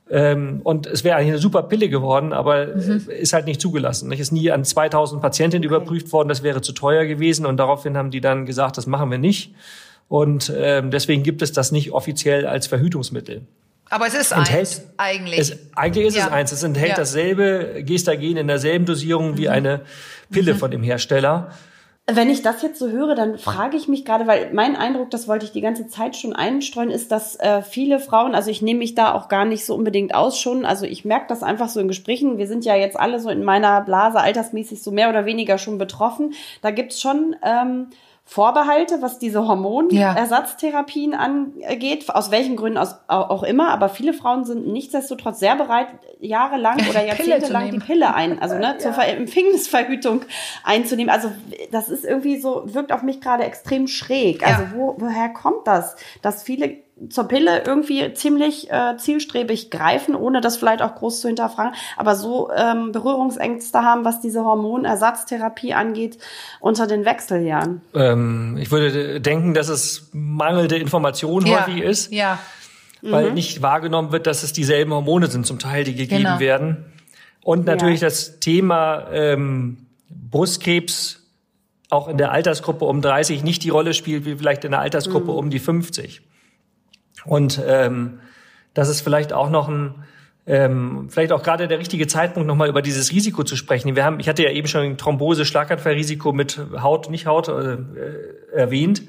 Ähm, 0.09 0.61
und 0.63 0.87
es 0.87 1.03
wäre 1.03 1.17
eigentlich 1.17 1.31
eine 1.31 1.39
super 1.39 1.63
Pille 1.63 1.89
geworden, 1.89 2.33
aber 2.33 2.69
äh, 2.77 3.01
ist 3.19 3.33
halt 3.33 3.47
nicht 3.47 3.61
zugelassen. 3.61 4.09
Nicht? 4.09 4.21
Ist 4.21 4.33
nie 4.33 4.51
an 4.51 4.65
2000 4.65 5.21
Patientinnen 5.21 5.65
überprüft 5.65 6.13
worden, 6.13 6.29
das 6.29 6.43
wäre 6.43 6.61
zu 6.61 6.73
teuer 6.73 7.07
gewesen. 7.07 7.47
Und 7.47 7.57
daraufhin 7.57 7.97
haben 7.97 8.11
die 8.11 8.21
dann 8.21 8.47
gesagt, 8.47 8.77
das 8.77 8.87
machen 8.87 9.11
wir 9.11 9.19
nicht. 9.19 9.55
Und 10.09 10.53
ähm, 10.57 10.91
deswegen 10.91 11.23
gibt 11.23 11.43
es 11.43 11.53
das 11.53 11.73
nicht 11.73 11.93
offiziell 11.93 12.47
als 12.47 12.67
Verhütungsmittel. 12.67 13.43
Aber 13.91 14.07
es 14.07 14.15
ist 14.15 14.33
Enthält- 14.33 14.59
eins, 14.59 14.83
eigentlich. 14.97 15.39
Es, 15.39 15.59
eigentlich 15.77 16.07
ist 16.07 16.17
Ja. 16.17 16.27
es 16.27 16.33
eins. 16.33 16.53
Es 16.53 16.63
enthält 16.63 16.89
Ja. 16.91 16.95
Mhm. 16.95 16.99
dasselbe 16.99 17.83
Gestagen 17.85 18.37
in 18.37 18.47
derselben 18.49 18.85
Dosierung 18.85 19.37
wie 19.37 19.49
eine 19.49 19.83
Pille 20.31 20.55
von 20.55 20.71
dem 20.71 20.83
Hersteller. 20.83 21.51
Wenn 22.09 22.31
ich 22.31 22.43
das 22.43 22.63
jetzt 22.63 22.79
so 22.79 22.89
höre, 22.89 23.17
dann 23.17 23.37
frage 23.37 23.77
ich 23.77 23.89
mich 23.89 24.05
gerade, 24.05 24.29
weil 24.29 24.53
mein 24.53 24.77
Eindruck, 24.77 25.11
das 25.11 25.27
wollte 25.27 25.45
ich 25.45 25.51
die 25.51 25.61
ganze 25.61 25.89
Zeit 25.89 26.15
schon 26.17 26.35
einstreuen, 26.35 26.93
ist, 26.93 27.11
dass 27.11 27.35
äh, 27.41 27.63
viele 27.63 27.99
Frauen, 27.99 28.37
also 28.37 28.49
ich 28.49 28.63
nehme 28.63 28.79
mich 28.79 28.95
da 28.95 29.13
auch 29.13 29.27
gar 29.29 29.45
nicht 29.45 29.65
so 29.67 29.75
unbedingt 29.75 30.15
aus 30.15 30.39
schon, 30.41 30.65
also 30.65 30.87
ich 30.87 31.05
merke 31.05 31.27
das 31.29 31.43
einfach 31.43 31.69
so 31.69 31.81
in 31.81 31.89
Gesprächen, 31.89 32.39
wir 32.39 32.47
sind 32.47 32.65
ja 32.65 32.77
jetzt 32.77 32.97
alle 32.97 33.19
so 33.19 33.29
in 33.29 33.43
meiner 33.43 33.81
Blase 33.81 34.21
altersmäßig 34.21 34.85
so 34.85 34.93
mehr 34.93 35.09
oder 35.11 35.25
weniger 35.27 35.59
schon 35.59 35.79
betroffen, 35.79 36.35
da 36.63 36.71
gibt's 36.71 37.01
schon 37.01 37.35
ähm, 37.45 37.89
Vorbehalte, 38.29 39.01
was 39.03 39.21
diese 39.21 39.47
Hormonersatztherapien 39.47 41.15
angeht, 41.15 42.07
aus 42.13 42.31
welchen 42.31 42.57
Gründen 42.57 42.77
aus, 42.79 42.97
au- 43.07 43.15
auch 43.23 43.43
immer, 43.45 43.71
aber 43.71 43.89
viele 43.89 44.13
Frauen 44.13 44.45
sind 44.45 44.67
nichtsdestotrotz 44.67 45.39
sehr 45.39 45.55
bereit, 45.57 45.89
jahrelang 46.21 46.77
oder 46.91 47.05
jahrzehntelang 47.05 47.71
die. 47.71 47.79
Pille 47.79 48.15
ein, 48.15 48.41
also 48.43 48.57
ne, 48.57 48.77
zur 48.79 48.93
Ver 48.93 49.07
Empfängnisverhütung 49.09 50.23
einzunehmen. 50.65 51.11
Also 51.11 51.31
das 51.71 51.89
ist 51.89 52.05
irgendwie 52.05 52.39
so, 52.41 52.63
wirkt 52.67 52.93
auf 52.93 53.03
mich 53.03 53.21
gerade 53.21 53.45
extrem 53.45 53.87
schräg. 53.87 54.45
Also 54.47 54.63
Ja. 54.63 54.73
wo, 54.75 54.97
woher 54.99 55.29
kommt 55.29 55.67
das, 55.67 55.95
dass 56.23 56.43
viele 56.43 56.79
zur 57.11 57.29
Pille 57.29 57.63
irgendwie 57.67 58.15
ziemlich 58.15 58.71
äh, 58.71 58.97
zielstrebig 58.97 59.71
greifen, 59.71 60.15
ohne 60.15 60.41
das 60.41 60.57
vielleicht 60.57 60.81
auch 60.81 60.95
groß 60.95 61.21
zu 61.21 61.29
hinterfragen, 61.29 61.75
aber 61.97 62.15
so 62.17 62.51
ähm, 62.57 62.93
Berührungsängste 62.93 63.81
haben, 63.83 64.05
was 64.07 64.21
diese 64.21 64.45
Hormonersatztherapie 64.45 65.75
angeht, 65.75 66.17
unter 66.59 66.87
den 66.87 67.05
Wechseljahren. 67.05 67.83
Ähm, 67.95 68.57
ich 68.59 68.71
würde 68.71 69.21
denken, 69.21 69.53
dass 69.53 69.69
es 69.69 70.09
mangelnde 70.13 70.77
Information 70.77 71.45
ja. 71.45 71.61
häufig 71.67 71.83
ist, 71.83 72.13
Ja. 72.13 72.39
weil 73.03 73.33
nicht 73.33 73.61
wahrgenommen 73.61 74.11
wird, 74.11 74.27
dass 74.27 74.43
es 74.43 74.55
dieselben 74.55 74.93
Hormone 74.93 75.27
sind 75.27 75.47
zum 75.47 75.59
Teil, 75.59 75.85
die 75.85 75.95
gegeben 75.95 76.23
Genau. 76.25 76.41
werden. 76.41 76.87
Und 77.43 77.67
natürlich 77.67 78.01
das 78.01 78.41
Thema 78.41 79.07
ähm, 79.13 79.87
Brustkrebs 80.09 81.23
auch 81.91 82.09
in 82.09 82.19
der 82.19 82.33
Altersgruppe 82.33 82.85
um 82.87 83.01
30 83.03 83.45
nicht 83.45 83.63
die 83.63 83.69
Rolle 83.69 83.95
spielt, 83.95 84.25
wie 84.25 84.35
vielleicht 84.37 84.65
in 84.65 84.73
der 84.73 84.81
Altersgruppe 84.81 85.31
um 85.31 85.51
die 85.51 85.59
50. 85.61 86.23
Und 87.27 87.61
ähm, 87.67 88.21
das 88.75 88.89
ist 88.89 89.01
vielleicht 89.01 89.33
auch 89.33 89.51
noch 89.51 89.69
ein, 89.69 89.95
ähm, 90.47 91.09
vielleicht 91.11 91.33
auch 91.33 91.43
gerade 91.43 91.67
der 91.67 91.79
richtige 91.79 92.07
Zeitpunkt, 92.07 92.47
nochmal 92.47 92.69
über 92.69 92.83
dieses 92.83 93.11
Risiko 93.11 93.43
zu 93.43 93.57
sprechen. 93.57 93.97
Wir 93.97 94.05
haben, 94.05 94.21
ich 94.21 94.29
hatte 94.29 94.45
ja 94.45 94.51
eben 94.51 94.69
schon 94.69 94.97
Thrombose, 94.97 95.45
Schlaganfallrisiko 95.45 96.33
mit 96.33 96.61
Haut, 96.81 97.11
nicht 97.11 97.27
Haut 97.27 97.49
äh, 97.49 97.79
erwähnt. 98.55 99.03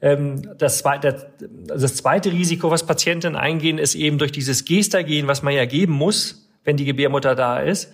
Ähm, 0.00 0.56
das, 0.56 0.78
zweite, 0.78 1.30
das 1.66 1.96
zweite 1.96 2.32
Risiko, 2.32 2.70
was 2.70 2.86
Patienten 2.86 3.36
eingehen, 3.36 3.78
ist 3.78 3.94
eben 3.96 4.18
durch 4.18 4.32
dieses 4.32 4.64
Gestagen, 4.64 5.26
was 5.26 5.42
man 5.42 5.52
ja 5.52 5.66
geben 5.66 5.92
muss, 5.92 6.48
wenn 6.64 6.76
die 6.76 6.84
Gebärmutter 6.84 7.34
da 7.34 7.58
ist, 7.58 7.92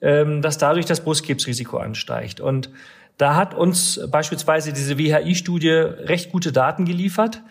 ähm, 0.00 0.42
dass 0.42 0.58
dadurch 0.58 0.86
das 0.86 1.00
Brustkrebsrisiko 1.00 1.78
ansteigt. 1.78 2.40
Und 2.40 2.70
da 3.16 3.34
hat 3.34 3.54
uns 3.54 4.00
beispielsweise 4.10 4.72
diese 4.72 4.98
WHI-Studie 4.98 5.70
recht 5.70 6.30
gute 6.30 6.52
Daten 6.52 6.84
geliefert 6.84 7.42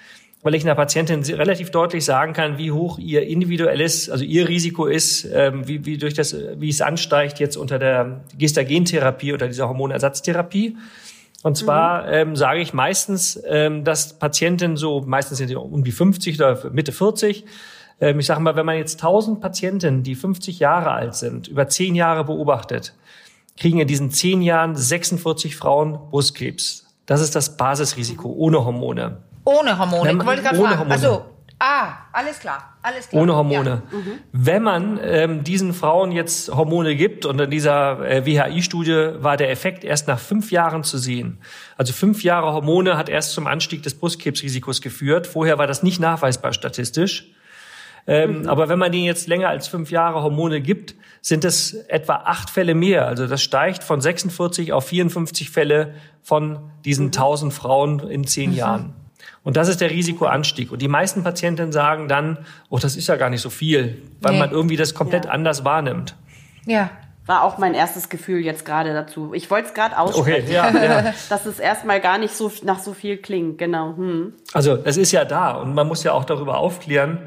weil 0.44 0.56
ich 0.56 0.64
einer 0.64 0.76
Patientin 0.76 1.22
relativ 1.22 1.70
deutlich 1.70 2.04
sagen 2.04 2.34
kann, 2.34 2.58
wie 2.58 2.72
hoch 2.72 2.98
ihr 2.98 3.28
individuelles, 3.28 4.10
also 4.10 4.24
ihr 4.24 4.48
Risiko 4.50 4.86
ist, 4.88 5.28
ähm, 5.32 5.68
wie, 5.68 5.86
wie 5.86 5.98
durch 5.98 6.14
das, 6.14 6.36
wie 6.58 6.70
es 6.70 6.82
ansteigt 6.82 7.40
jetzt 7.40 7.58
unter 7.58 7.78
der 7.78 8.22
Gestagentherapie 8.38 9.34
oder 9.34 9.48
dieser 9.48 9.68
Hormonersatztherapie. 9.68 10.78
Und 11.44 11.58
zwar 11.58 12.12
ähm, 12.12 12.36
sage 12.36 12.62
ich 12.62 12.74
meistens, 12.74 13.42
ähm, 13.48 13.84
dass 13.84 14.18
Patienten 14.20 14.78
so, 14.78 15.02
meistens 15.02 15.40
sind 15.40 15.48
sie 15.48 15.56
um 15.56 15.84
die 15.84 15.92
50 15.92 16.40
oder 16.40 16.72
Mitte 16.72 16.92
40, 16.92 17.46
ähm, 18.00 18.20
ich 18.20 18.26
sage 18.26 18.42
mal, 18.42 18.56
wenn 18.56 18.66
man 18.66 18.78
jetzt 18.78 18.96
1000 18.96 19.42
Patienten, 19.42 20.04
die 20.04 20.16
50 20.16 20.60
Jahre 20.60 20.92
alt 20.92 21.16
sind, 21.16 21.48
über 21.48 21.68
10 21.68 21.96
Jahre 21.96 22.26
beobachtet, 22.26 22.94
kriegen 23.58 23.80
in 23.80 23.88
diesen 23.88 24.12
10 24.12 24.42
Jahren 24.42 24.76
46 24.76 25.56
Frauen 25.56 25.94
Brustkrebs. 26.10 26.86
Das 27.06 27.22
ist 27.22 27.36
das 27.36 27.58
Basisrisiko 27.58 28.30
ohne 28.30 28.64
Hormone. 28.64 29.18
Ohne 29.44 29.78
Hormone. 29.78 30.04
Wenn 30.04 30.12
Ich 30.12 30.18
man- 30.18 30.28
wollte 30.28 30.42
gerade 30.44 30.58
fragen. 30.58 30.70
Hormone. 30.80 30.92
Also, 30.92 31.26
ah, 31.60 31.90
alles 32.14 32.40
klar, 32.40 32.78
alles 32.82 33.10
klar. 33.10 33.22
ohne 33.22 33.36
Hormone. 33.36 33.82
Ja. 33.92 33.98
Wenn 34.32 34.64
man 34.64 35.00
ähm, 35.04 35.44
diesen 35.44 35.74
Frauen 35.74 36.12
jetzt 36.12 36.50
Hormone 36.56 36.96
gibt, 36.96 37.26
und 37.26 37.40
in 37.42 37.50
dieser 37.50 38.00
äh, 38.08 38.26
WHI-Studie 38.26 39.10
war 39.20 39.38
der 39.38 39.50
Effekt 39.52 39.84
erst 39.84 40.08
nach 40.08 40.20
fünf 40.20 40.52
Jahren 40.52 40.84
zu 40.84 40.98
sehen. 40.98 41.40
Also 41.78 41.94
fünf 41.94 42.24
Jahre 42.24 42.54
Hormone 42.54 42.98
hat 42.98 43.10
erst 43.10 43.32
zum 43.34 43.48
Anstieg 43.48 43.84
des 43.84 43.96
Brustkrebsrisikos 43.98 44.82
geführt. 44.82 45.28
Vorher 45.28 45.58
war 45.58 45.68
das 45.68 45.84
nicht 45.84 46.00
nachweisbar 46.00 46.54
statistisch. 46.54 47.32
Ähm, 48.08 48.48
Aber 48.50 48.68
wenn 48.68 48.80
man 48.80 48.92
denen 48.92 49.04
jetzt 49.06 49.28
länger 49.28 49.50
als 49.50 49.68
fünf 49.68 49.92
Jahre 49.92 50.24
Hormone 50.24 50.60
gibt, 50.60 50.96
sind 51.22 51.46
es 51.46 51.74
etwa 51.88 52.16
acht 52.26 52.50
Fälle 52.50 52.74
mehr. 52.74 53.06
Also 53.06 53.28
das 53.28 53.44
steigt 53.44 53.84
von 53.84 54.02
46 54.02 54.74
auf 54.74 54.86
54 54.88 55.52
Fälle 55.52 55.94
von 56.24 56.72
diesen 56.84 57.08
1000 57.08 57.54
Frauen 57.54 58.00
in 58.00 58.26
zehn 58.26 58.54
Jahren. 58.54 58.96
Und 59.44 59.58
das 59.58 59.68
ist 59.68 59.82
der 59.82 59.90
Risikoanstieg. 59.90 60.72
Und 60.72 60.82
die 60.82 60.88
meisten 60.88 61.24
Patientinnen 61.24 61.72
sagen 61.72 62.08
dann, 62.08 62.38
oh, 62.70 62.78
das 62.78 62.96
ist 62.96 63.08
ja 63.08 63.16
gar 63.16 63.30
nicht 63.30 63.42
so 63.42 63.50
viel, 63.50 64.02
weil 64.22 64.34
Nee. 64.34 64.40
man 64.40 64.52
irgendwie 64.52 64.78
das 64.78 64.94
komplett 64.94 65.26
Ja. 65.26 65.32
anders 65.32 65.66
wahrnimmt. 65.66 66.16
Ja. 66.66 66.90
War 67.28 67.44
auch 67.44 67.58
mein 67.60 67.74
erstes 67.76 68.10
Gefühl 68.10 68.40
jetzt 68.44 68.66
gerade 68.66 68.94
dazu. 68.94 69.34
Ich 69.34 69.50
wollte 69.52 69.70
es 69.70 69.74
gerade 69.74 69.98
aussprechen. 69.98 70.52
ja, 70.52 70.70
ja. 70.72 71.14
Dass 71.30 71.46
es 71.46 71.60
erstmal 71.60 72.02
gar 72.02 72.18
nicht 72.18 72.36
so 72.36 72.52
nach 72.64 72.80
so 72.80 72.94
viel 72.94 73.18
klingt, 73.18 73.58
genau. 73.60 73.96
Hm. 73.96 74.34
Also 74.54 74.78
es 74.84 74.98
ist 74.98 75.12
ja 75.12 75.24
da 75.24 75.52
und 75.52 75.74
man 75.76 75.88
muss 75.88 76.04
ja 76.04 76.14
auch 76.14 76.26
darüber 76.26 76.58
aufklären. 76.58 77.20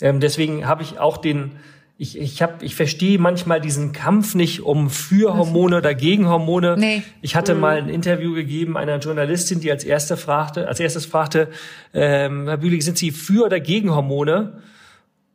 Ähm, 0.00 0.20
deswegen 0.20 0.66
habe 0.66 0.82
ich 0.82 0.98
auch 0.98 1.18
den, 1.18 1.52
ich, 1.98 2.18
ich, 2.18 2.42
hab, 2.42 2.62
ich 2.62 2.74
verstehe 2.74 3.18
manchmal 3.18 3.60
diesen 3.60 3.92
Kampf 3.92 4.34
nicht 4.34 4.60
um 4.60 4.90
für 4.90 5.34
Hormone 5.34 5.78
oder 5.78 5.94
gegen 5.94 6.28
Hormone. 6.28 6.76
Nee. 6.76 7.02
Ich 7.22 7.36
hatte 7.36 7.54
mal 7.54 7.78
ein 7.78 7.88
Interview 7.88 8.34
gegeben 8.34 8.76
einer 8.76 8.98
Journalistin, 8.98 9.60
die 9.60 9.70
als 9.70 9.82
erste 9.82 10.18
fragte, 10.18 10.68
als 10.68 10.78
erstes 10.78 11.06
fragte, 11.06 11.48
ähm, 11.94 12.48
Herr 12.48 12.58
Bühlig, 12.58 12.84
sind 12.84 12.98
Sie 12.98 13.12
für 13.12 13.46
oder 13.46 13.60
gegen 13.60 13.94
Hormone? 13.94 14.62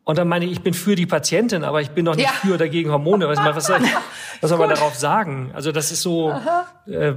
Und 0.03 0.17
dann 0.19 0.27
meine 0.27 0.45
ich, 0.45 0.51
ich 0.51 0.61
bin 0.61 0.73
für 0.75 0.95
die 0.95 1.07
Patientin, 1.07 1.63
aber 1.63 1.81
ich 1.81 1.91
bin 1.91 2.05
doch 2.05 2.15
nicht 2.15 2.25
Ja. 2.25 2.31
für 2.31 2.53
oder 2.53 2.69
gegen 2.69 2.91
Hormone. 2.91 3.27
Was, 3.27 3.39
was 3.39 3.65
soll, 3.65 3.79
was 4.41 4.49
soll 4.49 4.59
man 4.59 4.69
darauf 4.69 4.93
sagen? 4.93 5.51
Also 5.53 5.71
das 5.71 5.91
ist 5.91 6.01
so 6.03 6.29
äh, 6.87 7.13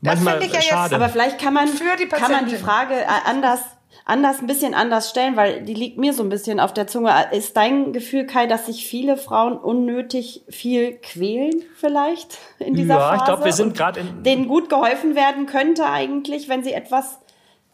manchmal 0.00 0.40
finde 0.40 0.46
ich 0.46 0.52
ja 0.52 0.60
jetzt 0.60 0.68
schade. 0.68 0.94
Aber 0.96 1.08
vielleicht 1.10 1.38
kann 1.38 1.52
man, 1.52 1.68
Für 1.68 1.96
die 1.98 2.06
kann 2.06 2.30
man 2.30 2.48
die. 2.48 2.56
Frage 2.56 2.94
anders, 3.26 3.60
anders, 4.04 4.40
ein 4.40 4.46
bisschen 4.46 4.74
anders 4.74 5.10
stellen, 5.10 5.36
weil 5.36 5.62
die 5.62 5.74
liegt 5.74 5.98
mir 5.98 6.12
so 6.12 6.22
ein 6.22 6.28
bisschen 6.28 6.60
auf 6.60 6.72
der 6.74 6.86
Zunge. 6.86 7.10
Ist 7.32 7.56
dein 7.56 7.92
Gefühl, 7.92 8.26
Kai, 8.26 8.46
dass 8.46 8.66
sich 8.66 8.86
viele 8.86 9.16
Frauen 9.16 9.56
unnötig 9.56 10.42
viel 10.48 10.92
quälen 10.94 11.62
vielleicht 11.76 12.38
in 12.58 12.74
dieser 12.74 12.94
Ja, 12.94 13.00
Phase? 13.00 13.16
ich 13.18 13.24
glaube, 13.24 13.44
wir 13.44 13.52
sind 13.52 13.76
gerade 13.76 14.00
in- 14.00 14.22
Denen 14.22 14.48
gut 14.48 14.68
geholfen 14.68 15.14
werden 15.14 15.46
könnte 15.46 15.86
eigentlich, 15.86 16.48
wenn 16.48 16.62
sie 16.64 16.72
etwas 16.72 17.18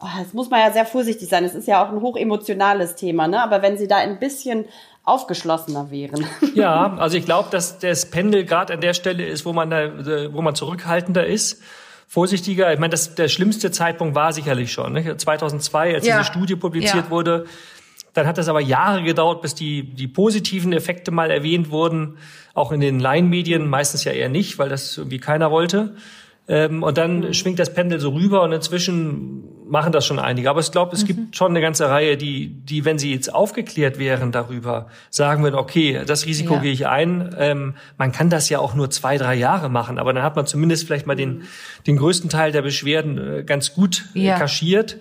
Oh, 0.03 0.07
das 0.17 0.33
muss 0.33 0.49
man 0.49 0.61
ja 0.61 0.71
sehr 0.71 0.87
vorsichtig 0.87 1.29
sein. 1.29 1.43
Es 1.43 1.53
ist 1.53 1.67
ja 1.67 1.85
auch 1.85 1.89
ein 1.91 2.01
hochemotionales 2.01 2.95
Thema, 2.95 3.27
ne? 3.27 3.39
Aber 3.39 3.61
wenn 3.61 3.77
sie 3.77 3.87
da 3.87 3.97
ein 3.97 4.17
bisschen 4.17 4.65
aufgeschlossener 5.03 5.91
wären. 5.91 6.25
Ja, 6.55 6.95
also 6.97 7.17
ich 7.17 7.25
glaube, 7.25 7.49
dass 7.51 7.77
das 7.77 8.09
Pendel 8.09 8.43
gerade 8.45 8.73
an 8.73 8.81
der 8.81 8.95
Stelle 8.95 9.23
ist, 9.25 9.45
wo 9.45 9.53
man 9.53 9.69
da, 9.69 10.33
wo 10.33 10.41
man 10.41 10.55
zurückhaltender 10.55 11.27
ist, 11.27 11.61
vorsichtiger. 12.11 12.73
Ich 12.73 12.77
meine, 12.77 12.91
das, 12.91 13.15
der 13.15 13.29
schlimmste 13.29 13.71
Zeitpunkt 13.71 14.15
war 14.15 14.33
sicherlich 14.33 14.73
schon. 14.73 14.91
Ne? 14.91 15.15
2002, 15.15 15.95
als 15.95 16.05
Ja. 16.05 16.17
diese 16.17 16.29
Studie 16.29 16.57
publiziert 16.57 17.05
Ja. 17.05 17.09
wurde, 17.09 17.45
dann 18.13 18.27
hat 18.27 18.37
es 18.37 18.49
aber 18.49 18.59
Jahre 18.59 19.01
gedauert, 19.01 19.41
bis 19.41 19.55
die, 19.55 19.83
die 19.83 20.09
positiven 20.09 20.73
Effekte 20.73 21.11
mal 21.11 21.31
erwähnt 21.31 21.69
wurden, 21.71 22.17
auch 22.53 22.73
in 22.73 22.81
den 22.81 22.99
Laienmedien, 22.99 23.65
meistens 23.65 24.03
ja 24.03 24.11
eher 24.11 24.27
nicht, 24.27 24.59
weil 24.59 24.67
das 24.67 24.97
irgendwie 24.97 25.19
keiner 25.19 25.51
wollte. 25.51 25.95
Ähm, 26.53 26.83
und 26.83 26.97
dann 26.97 27.33
schwingt 27.33 27.59
das 27.59 27.73
Pendel 27.73 28.01
so 28.01 28.09
rüber 28.09 28.41
und 28.43 28.51
inzwischen 28.51 29.43
machen 29.69 29.93
das 29.93 30.05
schon 30.05 30.19
einige. 30.19 30.49
Aber 30.49 30.59
ich 30.59 30.69
glaube, 30.69 30.93
es 30.93 31.05
gibt 31.05 31.37
schon 31.37 31.51
eine 31.51 31.61
ganze 31.61 31.87
Reihe, 31.87 32.17
die, 32.17 32.49
die, 32.49 32.83
wenn 32.83 32.99
sie 32.99 33.13
jetzt 33.13 33.33
aufgeklärt 33.33 33.97
wären 33.99 34.33
darüber, 34.33 34.87
sagen 35.09 35.43
würden, 35.43 35.55
okay, 35.55 36.01
das 36.05 36.25
Risiko 36.25 36.55
Ja. 36.55 36.59
gehe 36.59 36.73
ich 36.73 36.87
ein. 36.87 37.33
Ähm, 37.39 37.75
man 37.97 38.11
kann 38.11 38.29
das 38.29 38.49
ja 38.49 38.59
auch 38.59 38.75
nur 38.75 38.89
zwei, 38.89 39.17
drei 39.17 39.35
Jahre 39.35 39.69
machen, 39.69 39.97
aber 39.97 40.11
dann 40.11 40.23
hat 40.23 40.35
man 40.35 40.45
zumindest 40.45 40.85
vielleicht 40.85 41.07
mal 41.07 41.15
den, 41.15 41.43
den 41.87 41.95
größten 41.95 42.29
Teil 42.29 42.51
der 42.51 42.63
Beschwerden 42.63 43.17
äh, 43.17 43.43
ganz 43.45 43.73
gut 43.73 44.03
äh, 44.13 44.19
Ja. 44.25 44.37
kaschiert. 44.37 44.97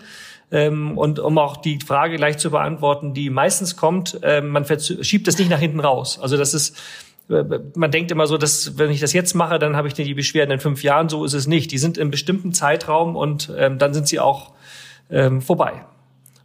Ähm, 0.52 0.96
und 0.96 1.18
um 1.18 1.36
auch 1.38 1.56
die 1.56 1.80
Frage 1.84 2.14
gleich 2.16 2.38
zu 2.38 2.52
beantworten, 2.52 3.12
die 3.12 3.28
meistens 3.28 3.76
kommt, 3.76 4.20
ähm, 4.22 4.50
man 4.50 4.64
schiebt 5.02 5.26
es 5.26 5.36
nicht 5.38 5.50
nach 5.50 5.58
hinten 5.60 5.80
raus. 5.80 6.18
Also 6.20 6.36
das 6.36 6.54
ist, 6.54 6.76
man 7.74 7.90
denkt 7.90 8.10
immer 8.10 8.26
so, 8.26 8.36
dass 8.36 8.76
wenn 8.78 8.90
ich 8.90 9.00
das 9.00 9.12
jetzt 9.12 9.34
mache, 9.34 9.58
dann 9.58 9.76
habe 9.76 9.88
ich 9.88 9.94
die 9.94 10.14
Beschwerden 10.14 10.52
in 10.52 10.60
fünf 10.60 10.82
Jahren. 10.82 11.08
So 11.08 11.24
ist 11.24 11.34
es 11.34 11.46
nicht. 11.46 11.70
Die 11.70 11.78
sind 11.78 11.96
im 11.96 12.10
bestimmten 12.10 12.52
Zeitraum 12.52 13.16
und 13.16 13.52
ähm, 13.56 13.78
dann 13.78 13.94
sind 13.94 14.08
sie 14.08 14.18
auch 14.18 14.52
ähm, 15.10 15.40
vorbei 15.40 15.84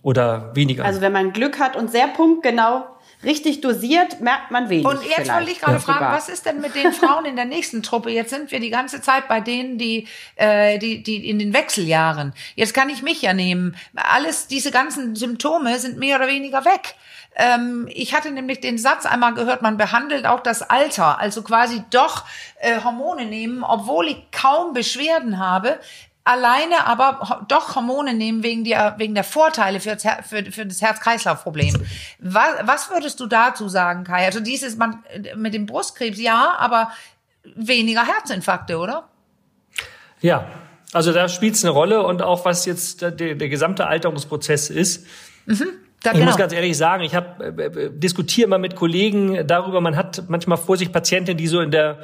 oder 0.02 0.52
weniger. 0.56 0.86
Also 0.86 1.02
wenn 1.02 1.12
man 1.12 1.34
Glück 1.34 1.60
hat 1.60 1.76
und 1.76 1.92
sehr 1.92 2.08
punktgenau 2.08 2.84
richtig 3.24 3.62
dosiert, 3.62 4.22
merkt 4.22 4.52
man 4.52 4.70
wenig. 4.70 4.86
Und 4.86 5.04
jetzt 5.06 5.32
wollte 5.32 5.52
ich 5.52 5.60
gerade 5.60 5.80
fragen, 5.80 6.06
was 6.06 6.30
ist 6.30 6.46
denn 6.46 6.62
mit 6.62 6.76
den 6.76 6.94
Frauen 6.94 7.26
in 7.26 7.36
der 7.36 7.46
nächsten 7.46 7.84
Truppe? 7.84 8.10
Jetzt 8.10 8.30
sind 8.30 8.52
wir 8.52 8.60
die 8.60 8.70
ganze 8.70 9.02
Zeit 9.02 9.28
bei 9.28 9.42
denen, 9.42 9.78
die, 9.78 10.08
äh, 10.36 10.78
die, 10.80 11.04
die 11.04 11.30
in 11.30 11.40
den 11.40 11.54
Wechseljahren. 11.54 12.34
Jetzt 12.56 12.74
kann 12.74 12.90
ich 12.90 13.02
mich 13.02 13.22
ja 13.22 13.34
nehmen. 13.34 13.76
Alles, 13.96 14.48
diese 14.48 14.72
ganzen 14.72 15.16
Symptome 15.16 15.80
sind 15.80 15.98
mehr 15.98 16.18
oder 16.18 16.28
weniger 16.28 16.66
weg. 16.66 16.96
Ähm, 17.36 17.88
ich 17.92 18.14
hatte 18.14 18.32
nämlich 18.32 18.62
den 18.62 18.78
Satz 18.78 19.06
einmal 19.06 19.34
gehört, 19.34 19.62
man 19.62 19.78
behandelt 19.78 20.26
auch 20.26 20.40
das 20.40 20.62
Alter, 20.62 21.20
also 21.20 21.42
quasi 21.44 21.84
doch 21.90 22.24
äh, 22.60 22.82
Hormone 22.82 23.26
nehmen, 23.26 23.64
obwohl 23.64 24.08
ich 24.08 24.32
kaum 24.32 24.74
Beschwerden 24.74 25.38
habe. 25.38 25.80
Alleine 26.28 26.88
aber 26.88 27.46
doch 27.48 27.76
Hormone 27.76 28.16
nehmen 28.16 28.42
wegen 28.42 28.64
der, 28.64 28.96
wegen 28.98 29.14
der 29.14 29.24
Vorteile 29.24 29.80
für 29.80 29.94
das, 29.94 30.04
Her 30.04 30.24
für, 30.28 30.44
für 30.52 30.66
das 30.66 30.82
Herz-Kreislauf-Problem. 30.82 31.78
Was, 32.20 32.48
was 32.64 32.90
würdest 32.90 33.20
du 33.20 33.28
dazu 33.28 33.70
sagen, 33.70 34.04
Kai? 34.06 34.26
Also 34.26 34.40
dieses 34.40 34.76
man, 34.76 35.04
mit 35.36 35.54
dem 35.54 35.68
Brustkrebs, 35.68 36.20
ja, 36.20 36.56
aber 36.58 36.92
weniger 37.56 38.06
Herzinfarkte, 38.08 38.80
oder? 38.80 39.08
Ja, 40.20 40.48
also 40.94 41.14
da 41.14 41.30
spielt 41.30 41.54
es 41.56 41.64
eine 41.64 41.72
Rolle 41.72 42.04
und 42.04 42.24
auch 42.24 42.44
was 42.44 42.66
jetzt 42.66 43.04
der, 43.04 43.12
der 43.12 43.50
gesamte 43.50 43.86
Alterungsprozess 43.86 44.72
ist. 44.72 45.06
Da, 45.46 46.12
Ich 46.12 46.18
genau. 46.18 46.26
muss 46.26 46.38
ganz 46.38 46.54
ehrlich 46.54 46.76
sagen, 46.76 47.04
ich 47.04 47.14
habe 47.14 47.56
äh, 47.56 47.66
äh, 47.66 47.90
diskutiere 47.92 48.48
mal 48.48 48.60
mit 48.60 48.76
Kollegen 48.76 49.46
darüber. 49.46 49.82
Man 49.82 49.96
hat 49.96 50.24
manchmal 50.28 50.58
vor 50.58 50.78
sich 50.78 50.92
Patientinnen, 50.92 51.38
die 51.38 51.48
so 51.48 51.62
in 51.62 51.72
der 51.72 52.00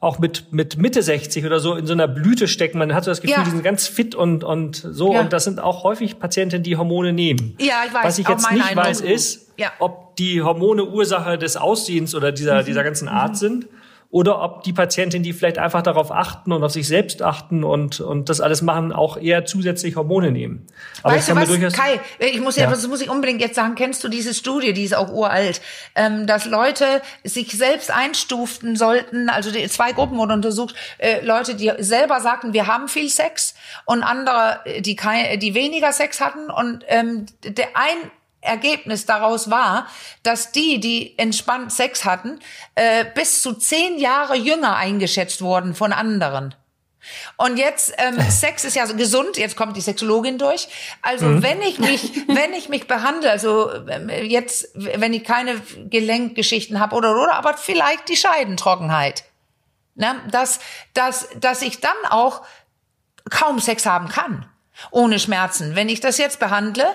auch 0.00 0.18
mit 0.18 0.50
mit 0.50 0.78
Mitte 0.78 1.02
60 1.02 1.44
oder 1.44 1.60
so 1.60 1.74
in 1.74 1.86
so 1.86 1.92
einer 1.92 2.08
Blüte 2.08 2.48
stecken. 2.48 2.78
Man 2.78 2.94
hat 2.94 3.04
so 3.04 3.10
das 3.10 3.20
Gefühl, 3.20 3.36
Ja. 3.38 3.44
die 3.44 3.50
sind 3.50 3.62
ganz 3.62 3.86
fit 3.86 4.14
und 4.14 4.44
und 4.44 4.76
so. 4.76 5.12
Ja. 5.12 5.20
Und 5.20 5.32
das 5.32 5.44
sind 5.44 5.60
auch 5.60 5.84
häufig 5.84 6.18
Patientinnen, 6.18 6.62
die 6.62 6.76
Hormone 6.78 7.12
nehmen. 7.12 7.54
Ja, 7.60 7.82
ich 7.86 7.92
weiß, 7.92 8.04
Was 8.04 8.18
ich 8.18 8.26
jetzt 8.28 8.50
nicht 8.50 8.64
Eindruck. 8.64 8.84
weiß, 8.86 9.00
ist, 9.02 9.52
Ja. 9.58 9.72
ob 9.78 10.16
die 10.16 10.40
Hormone 10.42 10.86
Ursache 10.86 11.36
des 11.36 11.56
Aussehens 11.58 12.14
oder 12.14 12.32
dieser 12.32 12.62
Mhm. 12.62 12.66
dieser 12.66 12.82
ganzen 12.82 13.08
Art 13.08 13.36
sind. 13.36 13.66
Oder 14.12 14.42
ob 14.42 14.64
die 14.64 14.72
Patientinnen, 14.72 15.22
die 15.22 15.32
vielleicht 15.32 15.58
einfach 15.58 15.82
darauf 15.82 16.10
achten 16.10 16.50
und 16.50 16.64
auf 16.64 16.72
sich 16.72 16.88
selbst 16.88 17.22
achten 17.22 17.62
und, 17.62 18.00
und 18.00 18.28
das 18.28 18.40
alles 18.40 18.60
machen, 18.60 18.92
auch 18.92 19.16
eher 19.16 19.44
zusätzlich 19.44 19.94
Hormone 19.94 20.32
nehmen. 20.32 20.66
Aber 21.04 21.14
weißt 21.14 21.28
ich 21.28 21.34
du 21.34 21.40
was, 21.40 21.48
durchaus 21.48 21.72
Kai, 21.74 22.00
ich 22.18 22.40
muss 22.40 22.56
ja, 22.56 22.64
Ja. 22.64 22.70
das 22.70 22.88
muss 22.88 23.00
ich 23.00 23.08
unbedingt 23.08 23.40
jetzt 23.40 23.54
sagen, 23.54 23.76
kennst 23.76 24.02
du 24.02 24.08
diese 24.08 24.34
Studie, 24.34 24.72
die 24.72 24.82
ist 24.82 24.96
auch 24.96 25.12
uralt, 25.12 25.60
ähm, 25.94 26.26
dass 26.26 26.46
Leute 26.46 27.02
sich 27.22 27.52
selbst 27.52 27.92
einstuften 27.92 28.74
sollten, 28.74 29.28
also 29.28 29.52
die, 29.52 29.68
zwei 29.68 29.92
Gruppen 29.92 30.18
wurden 30.18 30.32
untersucht, 30.32 30.74
äh, 30.98 31.24
Leute, 31.24 31.54
die 31.54 31.72
selber 31.78 32.18
sagten, 32.18 32.52
wir 32.52 32.66
haben 32.66 32.88
viel 32.88 33.08
Sex 33.08 33.54
und 33.84 34.02
andere, 34.02 34.58
äh, 34.64 34.80
die, 34.82 34.96
kein, 34.96 35.38
die 35.38 35.54
weniger 35.54 35.92
Sex 35.92 36.20
hatten 36.20 36.50
und 36.50 36.84
ähm, 36.88 37.26
der 37.44 37.68
ein 37.74 38.10
Ergebnis 38.40 39.06
daraus 39.06 39.50
war, 39.50 39.86
dass 40.22 40.52
die, 40.52 40.80
die 40.80 41.18
entspannt 41.18 41.72
Sex 41.72 42.04
hatten, 42.04 42.38
äh, 42.74 43.04
bis 43.14 43.42
zu 43.42 43.54
zehn 43.54 43.98
Jahre 43.98 44.36
jünger 44.36 44.76
eingeschätzt 44.76 45.42
wurden 45.42 45.74
von 45.74 45.92
anderen. 45.92 46.54
Und 47.36 47.58
jetzt 47.58 47.92
ähm, 47.98 48.20
Sex 48.30 48.64
ist 48.64 48.76
ja 48.76 48.86
so 48.86 48.94
gesund. 48.94 49.36
Jetzt 49.36 49.56
kommt 49.56 49.76
die 49.76 49.80
Sexologin 49.80 50.38
durch. 50.38 50.68
Also 51.02 51.42
wenn 51.42 51.60
ich 51.62 51.78
mich, 51.78 52.12
wenn 52.28 52.52
ich 52.52 52.68
mich 52.68 52.86
behandle, 52.86 53.30
also 53.30 53.70
ähm, 53.88 54.08
jetzt, 54.08 54.70
wenn 54.74 55.12
ich 55.12 55.24
keine 55.24 55.60
Gelenkgeschichten 55.88 56.80
habe 56.80 56.96
oder 56.96 57.12
oder, 57.20 57.34
aber 57.34 57.56
vielleicht 57.56 58.08
die 58.08 58.16
Scheidentrockenheit, 58.16 59.24
ne, 59.94 60.14
dass 60.30 60.60
dass 60.94 61.28
dass 61.38 61.62
ich 61.62 61.80
dann 61.80 61.96
auch 62.08 62.42
kaum 63.30 63.60
Sex 63.60 63.86
haben 63.86 64.08
kann 64.08 64.46
ohne 64.90 65.18
Schmerzen. 65.18 65.74
Wenn 65.74 65.88
ich 65.88 66.00
das 66.00 66.16
jetzt 66.18 66.40
behandle, 66.40 66.86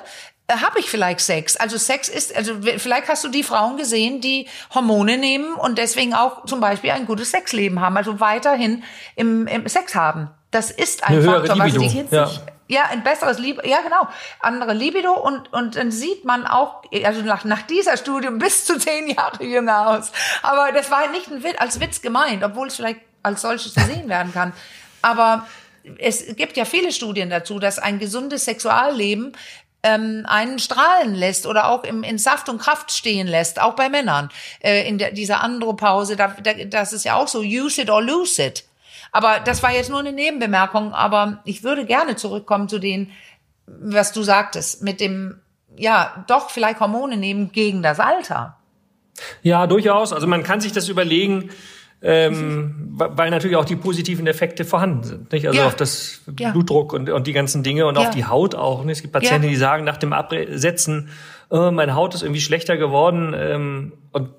habe 0.50 0.80
ich 0.80 0.90
vielleicht 0.90 1.22
Sex. 1.22 1.58
Also 1.58 1.78
Sex 1.78 2.08
ist, 2.08 2.36
also 2.36 2.54
vielleicht 2.78 3.08
hast 3.08 3.24
du 3.24 3.30
die 3.30 3.44
Frauen 3.44 3.78
gesehen, 3.78 4.22
die 4.22 4.48
Hormone 4.74 5.18
nehmen 5.18 5.56
und 5.56 5.78
deswegen 5.78 6.14
auch 6.14 6.46
zum 6.46 6.60
Beispiel 6.60 6.92
ein 6.92 7.06
gutes 7.06 7.32
Sexleben 7.32 7.82
haben, 7.82 7.98
also 7.98 8.20
weiterhin 8.20 8.84
im, 9.16 9.48
im 9.48 9.68
Sex 9.68 9.96
haben. 9.96 10.30
Das 10.52 10.72
ist 10.72 11.04
ein 11.04 11.18
Eine 11.18 11.24
Faktor, 11.24 11.60
was 11.60 11.74
Libido, 11.74 12.06
die, 12.10 12.16
ja. 12.16 12.32
ja, 12.68 12.84
ein 12.92 13.04
besseres 13.04 13.40
Libido, 13.40 13.68
ja 13.68 13.82
genau, 13.82 14.08
andere 14.40 14.74
Libido 14.74 15.14
und 15.14 15.52
und 15.52 15.76
dann 15.76 15.92
sieht 15.92 16.26
man 16.26 16.46
auch, 16.46 16.84
also 17.04 17.22
nach, 17.22 17.44
nach 17.44 17.64
dieser 17.64 17.98
Studie 17.98 18.30
bis 18.32 18.66
zu 18.66 18.78
zehn 18.78 19.10
Jahre 19.10 19.44
jünger 19.44 19.90
aus. 19.90 20.12
Aber 20.44 20.72
das 20.72 20.92
war 20.92 21.10
nicht 21.10 21.30
ein 21.30 21.44
Witz, 21.44 21.56
als 21.58 21.80
Witz 21.80 22.02
gemeint, 22.02 22.44
obwohl 22.44 22.68
es 22.68 22.76
vielleicht 22.76 23.02
als 23.24 23.42
solches 23.42 23.74
gesehen 23.74 24.08
werden 24.08 24.32
kann. 24.32 24.54
Aber 25.02 25.48
es 25.98 26.36
gibt 26.36 26.58
ja 26.58 26.66
viele 26.66 26.92
Studien 26.92 27.30
dazu, 27.30 27.60
dass 27.60 27.80
ein 27.80 28.00
gesundes 28.00 28.46
Sexualleben 28.46 29.34
ähm, 29.86 30.24
einen 30.26 30.58
strahlen 30.58 31.14
lässt 31.14 31.46
oder 31.46 31.70
auch 31.70 31.84
im, 31.84 32.02
in 32.02 32.18
Saft 32.18 32.50
und 32.50 32.58
Kraft 32.58 32.92
stehen 32.92 33.28
lässt, 33.28 33.62
auch 33.62 33.76
bei 33.76 33.88
Männern. 33.88 34.30
Äh, 34.60 34.88
in 34.90 34.98
der, 34.98 35.12
dieser 35.12 35.42
Andropause, 35.42 36.16
da, 36.16 36.36
da, 36.42 36.54
das 36.66 36.92
ist 36.92 37.06
ja 37.06 37.16
auch 37.16 37.28
so, 37.28 37.42
use 37.42 37.82
it 37.82 37.92
or 37.92 38.02
lose 38.02 38.42
it. 38.42 38.66
Aber 39.12 39.40
das 39.40 39.62
war 39.62 39.72
jetzt 39.72 39.92
nur 39.92 40.00
eine 40.00 40.12
Nebenbemerkung, 40.12 40.94
aber 40.94 41.42
ich 41.46 41.64
würde 41.64 41.86
gerne 41.86 42.16
zurückkommen 42.16 42.68
zu 42.68 42.80
den, 42.80 43.12
was 43.68 44.12
du 44.12 44.24
sagtest, 44.24 44.82
mit 44.82 45.00
dem, 45.00 45.40
ja, 45.78 46.26
doch 46.28 46.50
vielleicht 46.50 46.80
Hormone 46.80 47.16
nehmen 47.16 47.52
gegen 47.52 47.84
das 47.84 48.00
Alter. 48.00 48.58
Ja, 49.44 49.68
durchaus. 49.68 50.14
Also 50.14 50.26
man 50.26 50.44
kann 50.44 50.62
sich 50.62 50.72
das 50.72 50.90
überlegen, 50.90 51.52
ähm, 52.08 52.76
weil 52.92 53.32
natürlich 53.32 53.56
auch 53.56 53.66
die 53.66 53.76
positiven 53.76 54.28
Effekte 54.28 54.64
vorhanden 54.64 55.04
sind. 55.04 55.32
Nicht? 55.32 55.48
Also 55.48 55.60
ja. 55.60 55.66
auf 55.66 55.76
das 55.76 56.22
ja. 56.40 56.52
Blutdruck 56.52 56.94
und, 56.94 57.10
und 57.10 57.26
die 57.26 57.34
ganzen 57.34 57.64
Dinge 57.64 57.88
und 57.88 57.96
ja. 57.96 58.02
auf 58.02 58.10
die 58.12 58.26
Haut 58.26 58.54
auch. 58.54 58.84
Nicht? 58.84 58.98
Es 58.98 59.02
gibt 59.02 59.12
Patienten, 59.12 59.48
die 59.50 59.56
sagen 59.56 59.84
nach 59.86 59.98
dem 59.98 60.14
Absetzen, 60.14 61.10
oh, 61.50 61.72
meine 61.72 61.96
Haut 61.96 62.14
ist 62.14 62.22
irgendwie 62.22 62.42
schlechter 62.42 62.78
geworden. 62.78 63.34
Ähm, 63.36 63.94
und 64.12 64.30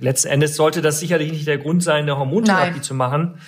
letzten 0.00 0.26
Endes 0.26 0.56
sollte 0.56 0.82
das 0.82 0.98
sicherlich 0.98 1.30
nicht 1.30 1.46
der 1.46 1.58
Grund 1.58 1.84
sein, 1.84 2.02
eine 2.02 2.18
Hormontherapie 2.18 2.72
Nein. 2.72 2.82
zu 2.82 2.94
machen. 2.94 3.38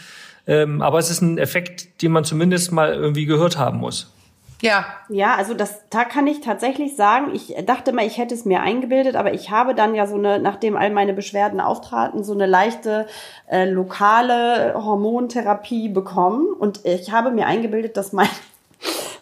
Ähm, 0.47 0.81
aber 0.81 1.01
es 1.01 1.11
ist 1.11 1.21
ein 1.21 1.37
Effekt, 1.37 2.03
den 2.03 2.13
man 2.13 2.23
zumindest 2.23 2.71
mal 2.71 2.95
irgendwie 2.95 3.27
gehört 3.27 3.59
haben 3.59 3.79
muss. 3.79 4.15
Ja. 4.61 4.85
Ja, 5.09 5.37
also 5.37 5.55
das, 5.55 5.83
da 5.89 6.05
kann 6.05 6.27
ich 6.27 6.41
tatsächlich 6.41 6.97
sagen, 6.97 7.35
ich 7.35 7.55
dachte 7.65 7.93
mal, 7.93 8.07
ich 8.07 8.19
hätte 8.19 8.35
es 8.35 8.45
mir 8.45 8.61
eingebildet, 8.61 9.17
aber 9.17 9.33
ich 9.33 9.51
habe 9.51 9.75
dann 9.75 9.95
ja 9.95 10.07
so 10.07 10.17
eine, 10.17 10.39
nachdem 10.39 10.77
all 10.77 10.91
meine 10.91 11.15
Beschwerden 11.15 11.61
auftraten, 11.61 12.25
so 12.25 12.35
eine 12.35 12.47
leichte 12.47 13.07
äh, 13.51 13.65
lokale 13.65 14.75
Hormontherapie 14.75 15.89
bekommen 15.89 16.47
und 16.59 16.85
ich 16.85 17.11
habe 17.11 17.31
mir 17.31 17.47
eingebildet, 17.47 17.97
dass 17.97 18.13
mein 18.13 18.29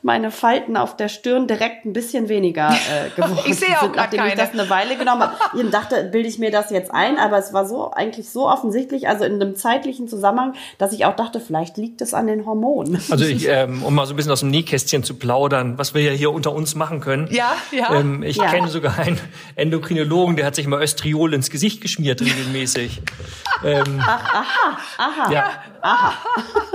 meine 0.02 0.30
Falten 0.30 0.76
auf 0.76 0.96
der 0.96 1.08
Stirn 1.08 1.46
direkt 1.46 1.84
ein 1.84 1.92
bisschen 1.92 2.28
weniger 2.28 2.70
äh, 2.70 3.10
geworden 3.16 3.42
ich 3.46 3.56
sehe 3.56 3.76
auch 3.76 3.82
sind, 3.82 3.96
nachdem 3.96 4.20
keine. 4.20 4.30
ich 4.30 4.38
das 4.38 4.52
eine 4.52 4.68
Weile 4.70 4.96
genommen 4.96 5.22
habe. 5.22 5.34
Ich 5.58 5.70
dachte, 5.70 6.04
bilde 6.04 6.28
ich 6.28 6.38
mir 6.38 6.50
das 6.50 6.70
jetzt 6.70 6.92
ein, 6.92 7.18
aber 7.18 7.38
es 7.38 7.52
war 7.52 7.66
so 7.66 7.90
eigentlich 7.90 8.30
so 8.30 8.48
offensichtlich, 8.48 9.08
also 9.08 9.24
in 9.24 9.34
einem 9.34 9.54
zeitlichen 9.56 10.08
Zusammenhang, 10.08 10.54
dass 10.78 10.92
ich 10.92 11.04
auch 11.04 11.14
dachte, 11.16 11.40
vielleicht 11.40 11.76
liegt 11.76 12.00
es 12.00 12.14
an 12.14 12.26
den 12.26 12.46
Hormonen. 12.46 13.00
Also 13.10 13.24
ich, 13.24 13.46
ähm, 13.48 13.82
um 13.82 13.94
mal 13.94 14.06
so 14.06 14.14
ein 14.14 14.16
bisschen 14.16 14.32
aus 14.32 14.40
dem 14.40 14.50
Nähkästchen 14.50 15.02
zu 15.02 15.14
plaudern, 15.14 15.78
was 15.78 15.94
wir 15.94 16.02
ja 16.02 16.12
hier 16.12 16.32
unter 16.32 16.52
uns 16.52 16.74
machen 16.74 17.00
können. 17.00 17.28
Ja, 17.30 17.52
ja. 17.70 17.94
Ähm, 17.94 18.22
ich 18.22 18.36
ja. 18.36 18.46
kenne 18.50 18.68
sogar 18.68 18.98
einen 18.98 19.18
Endokrinologen, 19.56 20.36
der 20.36 20.46
hat 20.46 20.54
sich 20.54 20.66
mal 20.66 20.80
Östriol 20.82 21.34
ins 21.34 21.50
Gesicht 21.50 21.80
geschmiert 21.80 22.20
regelmäßig. 22.20 23.02
ähm, 23.64 24.00
Ach, 24.00 24.34
aha, 24.34 24.78
aha. 24.98 25.32
Ja. 25.32 25.50
aha. 25.82 26.12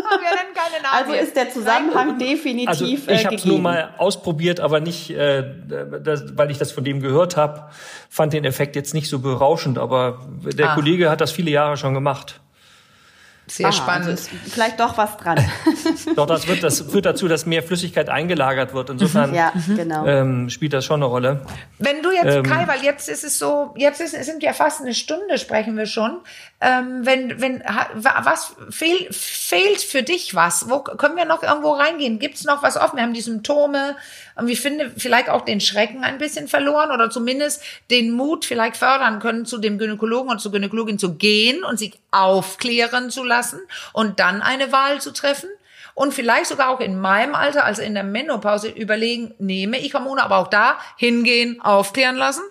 Wir 0.10 0.18
nennen 0.18 0.54
keine 0.54 0.84
Namen. 0.84 1.10
Also 1.10 1.14
ist 1.14 1.36
der 1.36 1.50
Zusammenhang 1.52 2.20
definitiv 2.20 2.68
also 2.70 2.86
ich 3.14 3.26
habe 3.26 3.36
es 3.36 3.46
nur 3.46 3.60
mal 3.60 3.94
ausprobiert, 3.98 4.60
aber 4.60 4.80
nicht, 4.80 5.10
äh, 5.12 5.44
das, 6.04 6.38
weil 6.38 6.52
ich 6.52 6.58
das 6.58 6.72
von 6.72 6.84
dem 6.84 7.00
gehört 7.00 7.38
habe, 7.38 7.70
fand 8.10 8.34
den 8.34 8.46
Effekt 8.46 8.76
jetzt 8.76 8.94
nicht 8.94 9.10
so 9.10 9.20
berauschend. 9.20 9.78
Aber 9.78 10.26
der 10.44 10.72
ah. 10.72 10.76
Kollege 10.76 11.10
hat 11.10 11.22
das 11.22 11.32
viele 11.32 11.52
Jahre 11.52 11.78
schon 11.78 11.94
gemacht. 11.94 12.40
Sehr 13.48 13.68
Aha, 13.68 13.74
spannend. 13.74 14.10
Also 14.10 14.30
vielleicht 14.46 14.80
doch 14.80 14.98
was 14.98 15.18
dran. 15.18 15.38
doch, 16.16 16.26
das, 16.26 16.48
wird, 16.48 16.64
das 16.64 16.82
führt 16.82 17.06
dazu, 17.06 17.28
dass 17.28 17.46
mehr 17.46 17.64
Flüssigkeit 17.64 18.10
eingelagert 18.10 18.74
wird. 18.74 18.90
Insofern 18.90 19.34
ja, 19.34 19.54
genau. 19.68 20.06
ähm, 20.06 20.50
spielt 20.50 20.74
das 20.74 20.86
schon 20.86 21.02
eine 21.02 21.06
Rolle. 21.06 21.42
Wenn 21.80 22.02
du 22.02 22.12
jetzt, 22.12 22.36
ähm, 22.36 22.44
Kai, 22.44 22.68
weil 22.68 22.84
jetzt 22.84 23.10
ist 23.10 23.24
es 23.24 23.40
so, 23.40 23.74
jetzt 23.78 24.02
ist, 24.02 24.12
sind 24.24 24.44
ja 24.44 24.54
fast 24.54 24.82
eine 24.82 24.94
Stunde, 24.94 25.38
sprechen 25.38 25.78
wir 25.78 25.86
schon. 25.86 26.20
Ähm, 26.62 27.02
wenn, 27.04 27.42
wenn, 27.42 27.64
was 27.96 28.56
fehl, 28.70 29.08
fehlt 29.12 29.82
für 29.82 30.04
dich 30.04 30.36
was? 30.36 30.70
Wo 30.70 30.80
können 30.80 31.18
wir 31.18 31.26
noch 31.26 31.44
irgendwo 31.44 31.72
reingehen? 31.72 32.20
Gibt 32.20 32.36
es 32.36 32.44
noch 32.44 32.64
was 32.64 32.78
offen? 32.78 32.98
Wir 32.98 33.04
haben 33.04 33.14
die 33.14 33.22
Symptome, 33.22 33.96
und 34.36 34.48
ich 34.48 34.62
finde, 34.62 34.92
vielleicht 34.98 35.30
auch 35.30 35.42
den 35.42 35.60
Schrecken 35.60 36.04
ein 36.04 36.18
bisschen 36.18 36.48
verloren 36.48 36.92
oder 36.92 37.10
zumindest 37.10 37.62
den 37.92 38.12
Mut 38.12 38.46
vielleicht 38.46 38.78
fördern 38.78 39.20
können, 39.20 39.46
zu 39.46 39.60
dem 39.60 39.78
Gynäkologen 39.78 40.32
und 40.32 40.40
zur 40.40 40.52
Gynäkologin 40.52 40.98
zu 40.98 41.14
gehen 41.16 41.64
und 41.64 41.78
sich 41.78 42.00
aufklären 42.12 43.12
zu 43.12 43.24
lassen 43.24 43.60
und 43.92 44.20
dann 44.20 44.42
eine 44.42 44.72
Wahl 44.72 45.02
zu 45.02 45.12
treffen. 45.12 45.50
Und 45.96 46.14
vielleicht 46.14 46.48
sogar 46.48 46.70
auch 46.70 46.80
in 46.80 47.00
meinem 47.00 47.36
Alter, 47.36 47.66
also 47.66 47.82
in 47.82 47.94
der 47.94 48.04
Menopause, 48.04 48.70
überlegen, 48.70 49.34
nehme 49.40 49.78
ich 49.78 49.94
Hormone, 49.94 50.24
aber 50.24 50.38
auch 50.38 50.48
da 50.48 50.78
hingehen, 50.98 51.62
aufklären 51.62 52.16
lassen. 52.16 52.44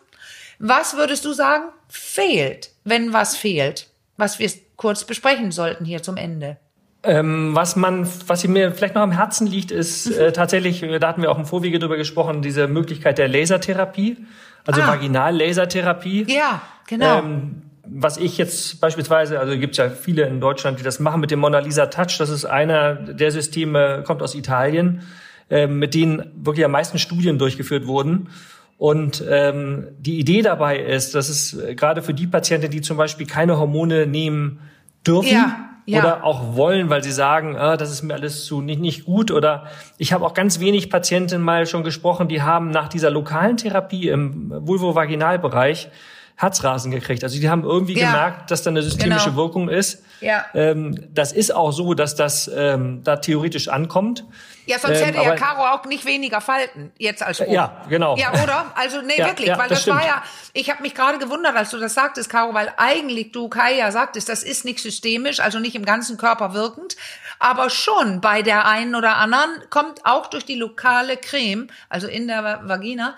Was 0.58 0.96
würdest 0.96 1.24
du 1.24 1.32
sagen, 1.32 1.64
fehlt, 1.88 2.70
wenn 2.84 3.12
was 3.12 3.36
fehlt, 3.36 3.88
was 4.16 4.38
wir 4.38 4.50
kurz 4.76 5.04
besprechen 5.04 5.50
sollten 5.50 5.84
hier 5.84 6.02
zum 6.02 6.16
Ende? 6.16 6.56
Ähm, 7.04 7.50
was 7.54 7.74
man, 7.74 8.08
was 8.28 8.46
mir 8.46 8.70
vielleicht 8.72 8.94
noch 8.94 9.02
am 9.02 9.10
Herzen 9.10 9.48
liegt, 9.48 9.72
ist 9.72 10.06
mhm. 10.06 10.20
äh, 10.20 10.32
tatsächlich, 10.32 10.84
äh, 10.84 11.00
da 11.00 11.08
hatten 11.08 11.22
wir 11.22 11.32
auch 11.32 11.38
im 11.38 11.46
Vorwege 11.46 11.80
drüber 11.80 11.96
gesprochen, 11.96 12.42
diese 12.42 12.68
Möglichkeit 12.68 13.18
der 13.18 13.26
Lasertherapie, 13.26 14.18
also 14.64 14.82
ah. 14.82 14.86
Vaginal-Lasertherapie. 14.86 16.26
Ja, 16.28 16.62
genau. 16.86 17.18
Ähm, 17.18 17.62
was 17.84 18.16
ich 18.16 18.38
jetzt 18.38 18.80
beispielsweise, 18.80 19.40
also 19.40 19.58
gibt 19.58 19.72
es 19.72 19.78
ja 19.78 19.90
viele 19.90 20.26
in 20.26 20.40
Deutschland, 20.40 20.78
die 20.78 20.84
das 20.84 21.00
machen 21.00 21.20
mit 21.20 21.30
dem 21.30 21.40
Mona 21.40 21.58
Lisa 21.58 21.86
Touch. 21.86 22.18
Das 22.18 22.30
ist 22.30 22.44
einer 22.44 22.94
der 22.94 23.30
Systeme, 23.30 24.02
kommt 24.06 24.22
aus 24.22 24.34
Italien, 24.34 25.02
äh, 25.50 25.66
mit 25.66 25.94
denen 25.94 26.30
wirklich 26.34 26.64
am 26.64 26.70
meisten 26.70 26.98
Studien 26.98 27.38
durchgeführt 27.38 27.86
wurden. 27.86 28.28
Und 28.78 29.22
ähm, 29.28 29.88
die 29.98 30.18
Idee 30.18 30.42
dabei 30.42 30.78
ist, 30.78 31.14
dass 31.14 31.28
es 31.28 31.54
äh, 31.54 31.74
gerade 31.74 32.02
für 32.02 32.14
die 32.14 32.26
Patienten, 32.26 32.70
die 32.70 32.80
zum 32.80 32.96
Beispiel 32.96 33.26
keine 33.26 33.58
Hormone 33.58 34.06
nehmen 34.06 34.60
dürfen, 35.04 35.32
ja 35.32 35.68
ja. 35.86 36.00
oder 36.00 36.24
auch 36.24 36.56
wollen, 36.56 36.90
weil 36.90 37.02
sie 37.02 37.12
sagen, 37.12 37.56
ah, 37.56 37.76
das 37.76 37.90
ist 37.90 38.02
mir 38.02 38.14
alles 38.14 38.44
zu 38.44 38.60
nicht, 38.60 38.80
nicht 38.80 39.04
gut. 39.04 39.30
Oder 39.30 39.66
ich 39.98 40.12
habe 40.12 40.24
auch 40.24 40.34
ganz 40.34 40.60
wenig 40.60 40.90
Patientinnen 40.90 41.44
mal 41.44 41.66
schon 41.66 41.84
gesprochen, 41.84 42.28
die 42.28 42.42
haben 42.42 42.70
nach 42.70 42.88
dieser 42.88 43.10
lokalen 43.10 43.56
Therapie 43.56 44.08
im 44.08 44.52
Vulvovaginalbereich 44.66 45.88
Herzrasen 46.42 46.90
gekriegt. 46.90 47.22
Also 47.22 47.38
die 47.38 47.48
haben 47.48 47.62
irgendwie 47.62 47.96
ja. 47.96 48.10
gemerkt, 48.10 48.50
dass 48.50 48.62
da 48.62 48.70
eine 48.70 48.82
systemische 48.82 49.26
genau. 49.26 49.36
Wirkung 49.36 49.68
ist. 49.68 50.02
Ja. 50.20 50.44
Ähm, 50.54 51.08
das 51.14 51.32
ist 51.32 51.54
auch 51.54 51.70
so, 51.70 51.94
dass 51.94 52.16
das 52.16 52.50
ähm, 52.52 53.02
da 53.04 53.16
theoretisch 53.16 53.68
ankommt. 53.68 54.24
Ja, 54.66 54.78
sonst 54.78 54.98
ähm, 54.98 55.06
hätte 55.06 55.22
ja 55.22 55.34
Caro 55.34 55.62
auch 55.74 55.84
nicht 55.86 56.04
weniger 56.04 56.40
Falten 56.40 56.92
jetzt 56.98 57.22
als 57.22 57.38
Spruch. 57.38 57.52
Ja, 57.52 57.82
genau. 57.88 58.16
Ja, 58.16 58.32
oder? 58.42 58.66
Also 58.74 59.02
nee, 59.02 59.14
ja, 59.16 59.26
wirklich, 59.26 59.48
ja, 59.48 59.58
weil 59.58 59.68
das, 59.68 59.84
das 59.84 59.94
war 59.94 60.04
ja, 60.04 60.22
ich 60.52 60.70
habe 60.70 60.82
mich 60.82 60.94
gerade 60.94 61.18
gewundert, 61.18 61.56
als 61.56 61.70
du 61.70 61.78
das 61.78 61.94
sagtest, 61.94 62.28
Caro, 62.28 62.54
weil 62.54 62.72
eigentlich 62.76 63.32
du 63.32 63.48
Kai 63.48 63.76
ja 63.76 63.90
sagtest, 63.90 64.28
das 64.28 64.42
ist 64.42 64.64
nicht 64.64 64.80
systemisch, 64.80 65.40
also 65.40 65.58
nicht 65.58 65.74
im 65.74 65.84
ganzen 65.84 66.16
Körper 66.16 66.54
wirkend, 66.54 66.96
aber 67.38 67.70
schon 67.70 68.20
bei 68.20 68.42
der 68.42 68.66
einen 68.66 68.94
oder 68.94 69.16
anderen 69.16 69.50
kommt 69.70 70.04
auch 70.04 70.26
durch 70.26 70.44
die 70.44 70.56
lokale 70.56 71.16
Creme, 71.16 71.68
also 71.88 72.06
in 72.06 72.28
der 72.28 72.60
Vagina, 72.64 73.16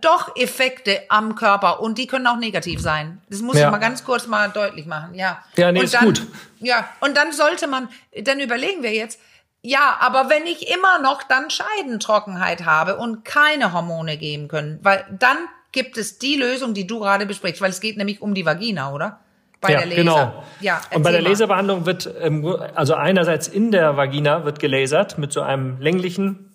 doch 0.00 0.36
Effekte 0.36 1.02
am 1.08 1.34
Körper 1.34 1.80
und 1.80 1.96
die 1.96 2.06
können 2.06 2.26
auch 2.26 2.36
negativ 2.36 2.80
sein. 2.80 3.20
Das 3.30 3.40
muss 3.40 3.56
ja. 3.56 3.66
ich 3.66 3.70
mal 3.70 3.78
ganz 3.78 4.04
kurz 4.04 4.26
mal 4.26 4.48
deutlich 4.50 4.86
machen, 4.86 5.14
ja. 5.14 5.42
Ja, 5.56 5.72
nee, 5.72 5.78
und 5.78 5.84
ist 5.86 5.98
gut. 5.98 6.26
Ja, 6.58 6.88
und 7.00 7.16
dann 7.16 7.32
sollte 7.32 7.66
man, 7.66 7.88
dann 8.22 8.40
überlegen 8.40 8.82
wir 8.82 8.92
jetzt, 8.92 9.18
ja, 9.62 9.96
aber 10.00 10.28
wenn 10.28 10.46
ich 10.46 10.70
immer 10.74 11.00
noch 11.00 11.22
dann 11.22 11.48
Scheidentrockenheit 11.50 12.64
habe 12.64 12.96
und 12.96 13.24
keine 13.24 13.72
Hormone 13.72 14.18
geben 14.18 14.48
können, 14.48 14.78
weil 14.82 15.04
dann 15.18 15.36
gibt 15.72 15.96
es 15.96 16.18
die 16.18 16.36
Lösung, 16.36 16.74
die 16.74 16.86
du 16.86 17.00
gerade 17.00 17.24
besprichst, 17.24 17.62
weil 17.62 17.70
es 17.70 17.80
geht 17.80 17.96
nämlich 17.96 18.20
um 18.20 18.34
die 18.34 18.44
Vagina, 18.44 18.92
oder? 18.92 19.20
Bei 19.60 19.72
ja, 19.72 19.78
der 19.78 19.86
Laser. 19.86 20.02
Genau. 20.02 20.44
Ja, 20.60 20.80
und 20.94 21.02
bei 21.02 21.12
der 21.12 21.20
Laserbehandlung 21.20 21.84
wird, 21.84 22.08
ähm, 22.20 22.44
also 22.74 22.94
einerseits 22.94 23.48
in 23.48 23.70
der 23.70 23.96
Vagina 23.96 24.44
wird 24.44 24.58
gelasert 24.58 25.18
mit 25.18 25.32
so 25.32 25.42
einem 25.42 25.78
länglichen 25.80 26.49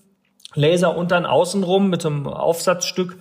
Laser 0.55 0.95
und 0.95 1.11
dann 1.11 1.25
außenrum 1.25 1.89
mit 1.89 2.01
so 2.01 2.09
einem 2.09 2.27
Aufsatzstück. 2.27 3.17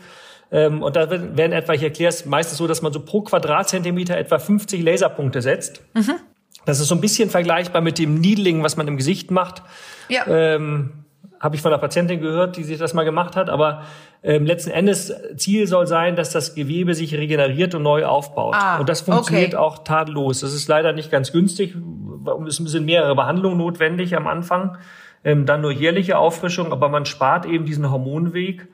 Ähm, 0.51 0.83
und 0.83 0.97
da 0.97 1.11
werden 1.11 1.53
etwa, 1.53 1.73
ich 1.73 1.83
erkläre 1.83 2.11
es 2.11 2.27
meistens 2.27 2.59
so, 2.59 2.67
dass 2.67 2.83
man 2.83 2.93
so 2.93 3.01
pro 3.01 3.23
Quadratzentimeter 3.23 4.17
etwa 4.17 4.39
50 4.39 4.83
Laserpunkte 4.83 5.43
setzt. 5.43 5.83
Mhm. 5.95 6.15
Das 6.65 6.81
ist 6.81 6.89
so 6.89 6.95
ein 6.95 7.01
bisschen 7.01 7.29
vergleichbar 7.29 7.83
mit 7.83 7.99
dem 7.99 8.15
Needling, 8.15 8.63
was 8.63 8.77
man 8.77 8.89
im 8.89 8.97
Gesicht 8.97 9.31
macht. 9.31 9.63
Ja. 10.09 10.27
Ähm, 10.27 11.05
Habe 11.41 11.57
ich 11.57 11.63
von 11.63 11.73
einer 11.73 11.81
Patientin 11.81 12.21
gehört, 12.21 12.57
die 12.57 12.65
sich 12.65 12.79
das 12.79 12.95
mal 12.95 13.05
gemacht 13.05 13.37
hat. 13.37 13.51
Aber 13.51 13.83
ähm, 14.23 14.47
letzten 14.47 14.71
Endes 14.71 15.13
Ziel 15.37 15.67
soll 15.67 15.87
sein, 15.87 16.17
dass 16.17 16.31
das 16.31 16.55
Gewebe 16.55 16.95
sich 16.95 17.15
regeneriert 17.15 17.75
und 17.75 17.83
neu 17.83 18.07
aufbaut. 18.07 18.55
Ah, 18.57 18.79
und 18.79 18.89
das 18.89 19.03
funktioniert 19.03 19.55
okay. 19.55 19.57
auch 19.57 19.85
tadellos. 19.85 20.41
Das 20.41 20.55
ist 20.55 20.69
leider 20.69 20.93
nicht 20.93 21.11
ganz 21.11 21.33
günstig. 21.33 21.75
Es 22.49 22.57
sind 22.57 22.87
mehrere 22.87 23.15
Behandlungen 23.15 23.59
notwendig 23.59 24.17
am 24.17 24.27
Anfang 24.27 24.79
ähm, 25.25 25.47
dann 25.47 25.63
nur 25.63 25.73
jährliche 25.73 26.19
Auffrischung, 26.19 26.73
aber 26.73 26.89
man 26.89 27.07
spart 27.07 27.47
eben 27.47 27.65
diesen 27.65 27.91
Hormonweg 27.91 28.69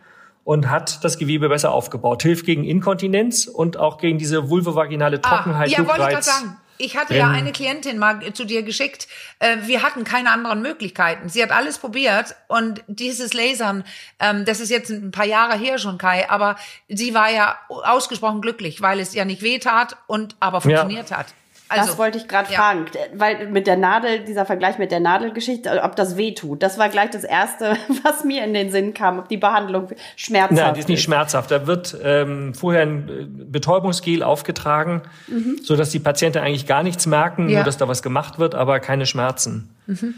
und 0.44 0.68
hat 0.70 1.04
das 1.04 1.18
Gewebe 1.18 1.48
besser 1.48 1.72
aufgebaut. 1.72 2.22
Hilft 2.22 2.44
gegen 2.44 2.64
Inkontinenz 2.64 3.46
und 3.46 3.76
auch 3.76 3.98
gegen 3.98 4.18
diese 4.18 4.50
vulvovaginale 4.50 5.20
ah, 5.22 5.28
Trockenheit. 5.28 5.68
Ah, 5.68 5.70
ja, 5.70 5.86
wollte 5.86 6.02
ich 6.02 6.08
gerade 6.08 6.22
sagen. 6.22 6.56
Ich 6.82 6.96
hatte 6.96 7.14
ja 7.14 7.28
eine 7.28 7.52
Klientin 7.52 7.98
mal 7.98 8.32
zu 8.32 8.46
dir 8.46 8.62
geschickt. 8.62 9.06
Äh, 9.38 9.58
wir 9.66 9.82
hatten 9.82 10.02
keine 10.02 10.30
anderen 10.30 10.62
Möglichkeiten. 10.62 11.28
Sie 11.28 11.42
hat 11.42 11.50
alles 11.50 11.78
probiert 11.78 12.34
und 12.48 12.82
dieses 12.86 13.34
Lasern, 13.34 13.84
ähm, 14.18 14.46
das 14.46 14.60
ist 14.60 14.70
jetzt 14.70 14.88
ein 14.88 15.10
paar 15.10 15.26
Jahre 15.26 15.58
her 15.58 15.76
schon, 15.76 15.98
Kai, 15.98 16.30
aber 16.30 16.56
sie 16.88 17.12
war 17.12 17.30
ja 17.30 17.58
ausgesprochen 17.68 18.40
glücklich, 18.40 18.80
weil 18.80 18.98
es 18.98 19.12
ja 19.12 19.26
nicht 19.26 19.42
weh 19.42 19.58
tat 19.58 19.98
und 20.06 20.36
aber 20.40 20.62
funktioniert 20.62 21.10
ja. 21.10 21.18
hat. 21.18 21.26
Also, 21.70 21.86
das 21.86 21.98
wollte 21.98 22.18
ich 22.18 22.26
gerade 22.26 22.52
ja. 22.52 22.58
fragen, 22.58 22.86
weil 23.14 23.46
mit 23.48 23.68
der 23.68 23.76
Nadel, 23.76 24.24
dieser 24.24 24.44
Vergleich 24.44 24.78
mit 24.78 24.90
der 24.90 24.98
Nadelgeschichte, 24.98 25.82
ob 25.84 25.94
das 25.94 26.16
weh 26.16 26.34
tut. 26.34 26.64
Das 26.64 26.78
war 26.78 26.88
gleich 26.88 27.10
das 27.10 27.22
Erste, 27.22 27.76
was 28.02 28.24
mir 28.24 28.44
in 28.44 28.54
den 28.54 28.72
Sinn 28.72 28.92
kam, 28.92 29.20
ob 29.20 29.28
die 29.28 29.36
Behandlung 29.36 29.88
schmerzhaft 30.16 30.52
ist. 30.52 30.58
Nein, 30.58 30.74
die 30.74 30.80
ist 30.80 30.88
nicht 30.88 31.02
schmerzhaft. 31.02 31.50
Da 31.52 31.68
wird 31.68 31.96
ähm, 32.02 32.54
vorher 32.54 32.82
ein 32.82 33.08
äh, 33.08 33.24
Betäubungsgel 33.44 34.24
aufgetragen, 34.24 35.02
mhm. 35.28 35.58
so 35.62 35.76
dass 35.76 35.90
die 35.90 36.00
Patienten 36.00 36.38
eigentlich 36.38 36.66
gar 36.66 36.82
nichts 36.82 37.06
merken, 37.06 37.48
ja. 37.48 37.58
nur 37.58 37.64
dass 37.64 37.76
da 37.76 37.86
was 37.86 38.02
gemacht 38.02 38.40
wird, 38.40 38.56
aber 38.56 38.80
keine 38.80 39.06
Schmerzen. 39.06 39.70
Mhm. 39.86 40.14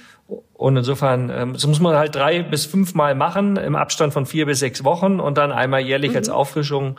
Und 0.55 0.77
insofern, 0.79 1.31
ähm, 1.31 1.53
das 1.53 1.67
muss 1.67 1.81
man 1.81 1.97
halt 1.97 2.15
drei 2.15 2.43
bis 2.43 2.65
fünfmal 2.65 3.15
machen 3.15 3.59
im 3.59 3.77
Abstand 3.77 4.15
von 4.15 4.25
vier 4.25 4.47
bis 4.47 4.61
sechs 4.61 4.85
Wochen 4.85 5.21
und 5.21 5.37
dann 5.37 5.53
einmal 5.53 5.81
jährlich 5.81 6.13
mhm. 6.13 6.17
als 6.17 6.29
Auffrischung 6.31 6.99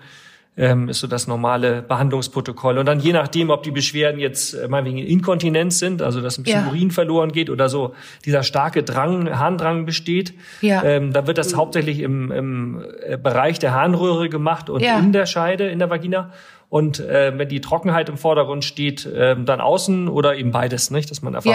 ähm, 0.56 0.90
ist 0.90 1.00
so 1.00 1.08
das 1.08 1.28
normale 1.28 1.82
Behandlungsprotokoll. 1.82 2.78
Und 2.78 2.86
dann 2.86 3.00
je 3.00 3.14
nachdem, 3.14 3.50
ob 3.50 3.64
die 3.64 3.72
Beschwerden 3.72 4.20
jetzt 4.20 4.54
äh, 4.54 4.68
meinetwegen 4.68 5.00
Inkontinenz 5.00 5.80
sind, 5.80 6.02
also 6.02 6.22
dass 6.22 6.38
ein 6.38 6.44
bisschen 6.44 6.66
ja. 6.66 6.70
Urin 6.70 6.92
verloren 6.92 7.32
geht 7.32 7.50
oder 7.50 7.70
so 7.70 7.96
dieser 8.26 8.44
starke 8.44 8.84
Drang, 8.84 9.38
Harndrang 9.38 9.86
besteht, 9.86 10.34
ja. 10.62 10.84
ähm, 10.84 11.12
da 11.12 11.26
wird 11.26 11.38
das 11.38 11.56
hauptsächlich 11.56 12.00
im, 12.00 12.32
im 12.32 12.86
äh, 13.02 13.18
Bereich 13.18 13.58
der 13.60 13.74
Harnröhre 13.74 14.30
gemacht 14.30 14.70
und 14.70 14.82
ja. 14.82 15.00
in 15.00 15.12
der 15.12 15.26
Scheide, 15.26 15.68
in 15.70 15.80
der 15.80 15.90
Vagina. 15.90 16.32
Und 16.70 17.00
äh, 17.00 17.34
wenn 17.36 17.50
die 17.50 17.62
Trockenheit 17.62 18.10
im 18.10 18.18
Vordergrund 18.18 18.64
steht, 18.64 19.06
äh, 19.06 19.36
dann 19.38 19.62
außen 19.62 20.08
oder 20.08 20.36
eben 20.36 20.52
beides, 20.52 20.92
nicht? 20.92 21.10
Dass 21.10 21.22
man 21.22 21.36
einfach 21.36 21.52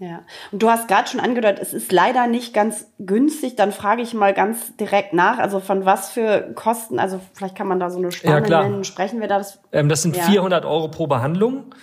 ja 0.00 0.22
und 0.50 0.62
du 0.62 0.68
hast 0.68 0.88
gerade 0.88 1.08
schon 1.08 1.20
angedeutet, 1.20 1.60
es 1.62 1.72
ist 1.72 1.92
leider 1.92 2.26
nicht 2.26 2.52
ganz 2.52 2.86
günstig. 2.98 3.56
Dann 3.56 3.72
frage 3.72 4.02
ich 4.02 4.14
mal 4.14 4.34
ganz 4.34 4.76
direkt 4.76 5.12
nach, 5.12 5.38
also 5.38 5.60
von 5.60 5.84
was 5.84 6.10
für 6.10 6.52
Kosten, 6.54 6.98
also 6.98 7.20
vielleicht 7.34 7.56
kann 7.56 7.68
man 7.68 7.78
da 7.78 7.90
so 7.90 7.98
eine 7.98 8.10
Spanne 8.10 8.48
ja, 8.48 8.62
nennen, 8.62 8.84
sprechen 8.84 9.20
wir 9.20 9.28
da 9.28 9.38
das? 9.38 9.60
Ähm, 9.72 9.88
das 9.88 10.02
sind 10.02 10.16
ja. 10.16 10.24
400 10.24 10.64
Euro 10.64 10.88
pro 10.88 11.06
Behandlung. 11.06 11.74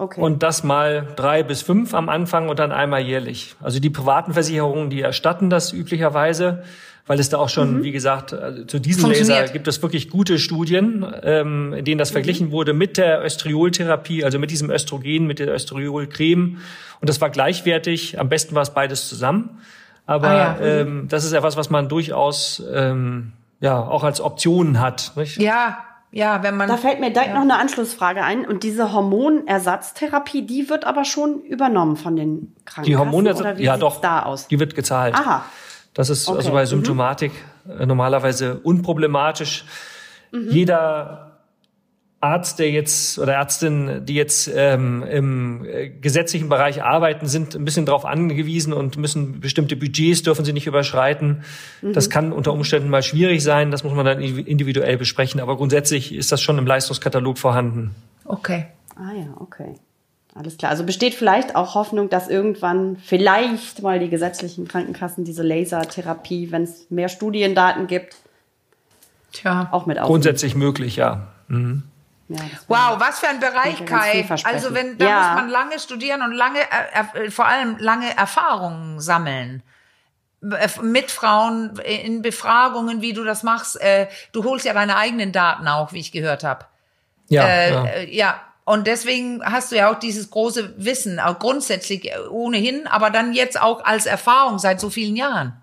Okay. 0.00 0.20
Und 0.20 0.42
das 0.42 0.64
mal 0.64 1.08
drei 1.16 1.42
bis 1.42 1.60
fünf 1.60 1.92
am 1.92 2.08
Anfang 2.08 2.48
und 2.48 2.58
dann 2.58 2.72
einmal 2.72 3.02
jährlich. 3.02 3.54
Also 3.60 3.80
die 3.80 3.90
privaten 3.90 4.32
Versicherungen, 4.32 4.88
die 4.88 5.02
erstatten 5.02 5.50
das 5.50 5.74
üblicherweise 5.74 6.62
weil 7.10 7.18
es 7.18 7.28
da 7.28 7.38
auch 7.38 7.48
schon, 7.48 7.78
mhm. 7.78 7.82
wie 7.82 7.90
gesagt, 7.90 8.32
also 8.32 8.62
zu 8.62 8.78
diesem 8.78 9.10
Laser 9.10 9.48
gibt 9.48 9.66
es 9.66 9.82
wirklich 9.82 10.10
gute 10.10 10.38
Studien, 10.38 11.04
ähm, 11.24 11.72
in 11.72 11.84
denen 11.84 11.98
das 11.98 12.10
mhm. 12.10 12.12
verglichen 12.12 12.50
wurde 12.52 12.72
mit 12.72 12.98
der 12.98 13.20
Östrioltherapie, 13.24 14.24
also 14.24 14.38
mit 14.38 14.52
diesem 14.52 14.70
Östrogen, 14.70 15.26
mit 15.26 15.40
der 15.40 15.48
Östriolcreme. 15.48 16.58
Und 17.00 17.08
das 17.08 17.20
war 17.20 17.30
gleichwertig. 17.30 18.20
Am 18.20 18.28
besten 18.28 18.54
war 18.54 18.62
es 18.62 18.70
beides 18.70 19.08
zusammen. 19.08 19.58
Aber 20.06 20.28
ah, 20.28 20.36
ja. 20.36 20.52
mhm. 20.84 20.88
ähm, 21.00 21.08
das 21.08 21.24
ist 21.24 21.32
etwas, 21.32 21.56
was 21.56 21.68
man 21.68 21.88
durchaus 21.88 22.62
ähm, 22.72 23.32
ja 23.58 23.80
auch 23.80 24.04
als 24.04 24.20
Option 24.20 24.78
hat. 24.78 25.10
Nicht? 25.16 25.36
Ja, 25.38 25.78
ja, 26.12 26.42
wenn 26.42 26.56
man. 26.56 26.68
Da 26.68 26.76
fällt 26.76 27.00
mir 27.00 27.12
direkt 27.12 27.30
ja. 27.30 27.34
noch 27.34 27.42
eine 27.42 27.56
Anschlussfrage 27.56 28.22
ein. 28.22 28.46
Und 28.46 28.62
diese 28.64 28.92
Hormonersatztherapie, 28.92 30.42
die 30.42 30.68
wird 30.68 30.84
aber 30.84 31.04
schon 31.04 31.42
übernommen 31.42 31.96
von 31.96 32.16
den 32.16 32.54
Krankenkassen. 32.64 32.84
Die 32.84 32.96
Hormonersatztherapie, 32.96 33.62
ja 33.62 33.76
doch. 33.76 34.00
Da 34.00 34.24
aus? 34.24 34.48
Die 34.48 34.58
wird 34.58 34.74
gezahlt. 34.74 35.14
Aha. 35.14 35.44
Das 35.94 36.10
ist 36.10 36.28
also 36.28 36.32
okay. 36.32 36.38
also 36.38 36.52
bei 36.52 36.62
mhm. 36.62 36.66
Symptomatik 36.66 37.32
mhm. 37.64 37.86
normalerweise 37.86 38.60
unproblematisch. 38.62 39.64
Mhm. 40.32 40.50
Jeder 40.50 41.29
Arzt, 42.22 42.58
der 42.58 42.70
jetzt 42.70 43.18
oder 43.18 43.34
Ärztin, 43.34 44.04
die 44.04 44.14
jetzt 44.14 44.50
ähm, 44.54 45.02
im 45.02 45.64
äh, 45.64 45.88
gesetzlichen 45.88 46.50
Bereich 46.50 46.82
arbeiten, 46.82 47.26
sind 47.26 47.54
ein 47.54 47.64
bisschen 47.64 47.86
darauf 47.86 48.04
angewiesen 48.04 48.74
und 48.74 48.98
müssen 48.98 49.40
bestimmte 49.40 49.74
Budgets 49.74 50.22
dürfen 50.22 50.44
sie 50.44 50.52
nicht 50.52 50.66
überschreiten. 50.66 51.44
Mhm. 51.80 51.94
Das 51.94 52.10
kann 52.10 52.32
unter 52.32 52.52
Umständen 52.52 52.90
mal 52.90 53.02
schwierig 53.02 53.42
sein. 53.42 53.70
Das 53.70 53.84
muss 53.84 53.94
man 53.94 54.04
dann 54.04 54.20
individuell 54.20 54.98
besprechen. 54.98 55.40
Aber 55.40 55.56
grundsätzlich 55.56 56.14
ist 56.14 56.30
das 56.30 56.42
schon 56.42 56.58
im 56.58 56.66
Leistungskatalog 56.66 57.38
vorhanden. 57.38 57.94
Okay. 58.26 58.66
Ah 58.96 59.14
ja, 59.16 59.34
okay. 59.38 59.76
Alles 60.34 60.58
klar. 60.58 60.70
Also 60.70 60.84
besteht 60.84 61.14
vielleicht 61.14 61.56
auch 61.56 61.74
Hoffnung, 61.74 62.10
dass 62.10 62.28
irgendwann 62.28 62.96
vielleicht 63.02 63.82
mal 63.82 63.98
die 63.98 64.10
gesetzlichen 64.10 64.68
Krankenkassen 64.68 65.24
diese 65.24 65.42
Lasertherapie, 65.42 66.52
wenn 66.52 66.64
es 66.64 66.86
mehr 66.90 67.08
Studiendaten 67.08 67.86
gibt, 67.86 68.16
Tja. 69.32 69.68
auch 69.72 69.86
mit 69.86 69.98
aufnehmen. 69.98 70.12
Grundsätzlich 70.12 70.54
möglich, 70.54 70.96
ja. 70.96 71.28
Mhm. 71.48 71.84
Ja, 72.30 72.44
wow, 72.68 73.00
was 73.00 73.18
für 73.18 73.26
ein 73.26 73.40
Bereich, 73.40 73.84
Kai. 73.84 74.24
Also 74.44 74.72
wenn 74.72 74.98
da 74.98 75.04
ja. 75.04 75.16
muss 75.16 75.42
man 75.42 75.48
lange 75.50 75.80
studieren 75.80 76.22
und 76.22 76.30
lange, 76.30 76.60
äh, 76.60 77.24
äh 77.26 77.30
vor 77.30 77.46
allem 77.46 77.76
lange 77.78 78.16
Erfahrungen 78.16 79.00
sammeln 79.00 79.64
äh, 80.40 80.68
mit 80.80 81.10
Frauen 81.10 81.76
in 81.78 82.22
Befragungen, 82.22 83.02
wie 83.02 83.14
du 83.14 83.24
das 83.24 83.42
machst. 83.42 83.80
Du 84.30 84.44
holst 84.44 84.64
ja 84.64 84.74
deine 84.74 84.96
eigenen 84.96 85.32
Daten 85.32 85.66
auch, 85.66 85.92
wie 85.92 85.98
ich 85.98 86.12
gehört 86.12 86.44
habe. 86.44 86.66
Ja, 87.28 87.44
äh, 87.44 87.70
ja. 87.70 88.00
ja. 88.02 88.40
Und 88.64 88.86
deswegen 88.86 89.44
hast 89.44 89.72
du 89.72 89.76
ja 89.76 89.90
auch 89.90 89.98
dieses 89.98 90.30
große 90.30 90.74
Wissen, 90.76 91.18
auch 91.18 91.40
grundsätzlich 91.40 92.12
ohnehin, 92.30 92.86
aber 92.86 93.10
dann 93.10 93.32
jetzt 93.32 93.60
auch 93.60 93.84
als 93.84 94.06
Erfahrung 94.06 94.60
seit 94.60 94.78
so 94.78 94.88
vielen 94.90 95.16
Jahren. 95.16 95.60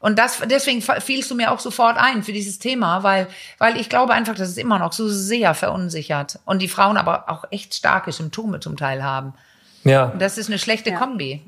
Und 0.00 0.18
das, 0.18 0.40
deswegen 0.48 0.80
fielst 0.80 1.30
du 1.30 1.34
mir 1.34 1.50
auch 1.50 1.58
sofort 1.58 1.96
ein 1.96 2.22
für 2.22 2.32
dieses 2.32 2.58
Thema, 2.60 3.02
weil, 3.02 3.26
weil 3.58 3.76
ich 3.76 3.88
glaube 3.88 4.12
einfach, 4.12 4.36
dass 4.36 4.48
es 4.48 4.56
immer 4.56 4.78
noch 4.78 4.92
so 4.92 5.08
sehr 5.08 5.54
verunsichert 5.54 6.38
und 6.44 6.62
die 6.62 6.68
Frauen 6.68 6.96
aber 6.96 7.28
auch 7.28 7.44
echt 7.50 7.74
starke 7.74 8.12
Symptome 8.12 8.60
zum 8.60 8.76
Teil 8.76 9.02
haben. 9.02 9.34
Ja. 9.82 10.04
Und 10.04 10.22
das 10.22 10.38
ist 10.38 10.48
eine 10.48 10.58
schlechte 10.58 10.90
ja. 10.90 10.98
Kombi. 10.98 11.42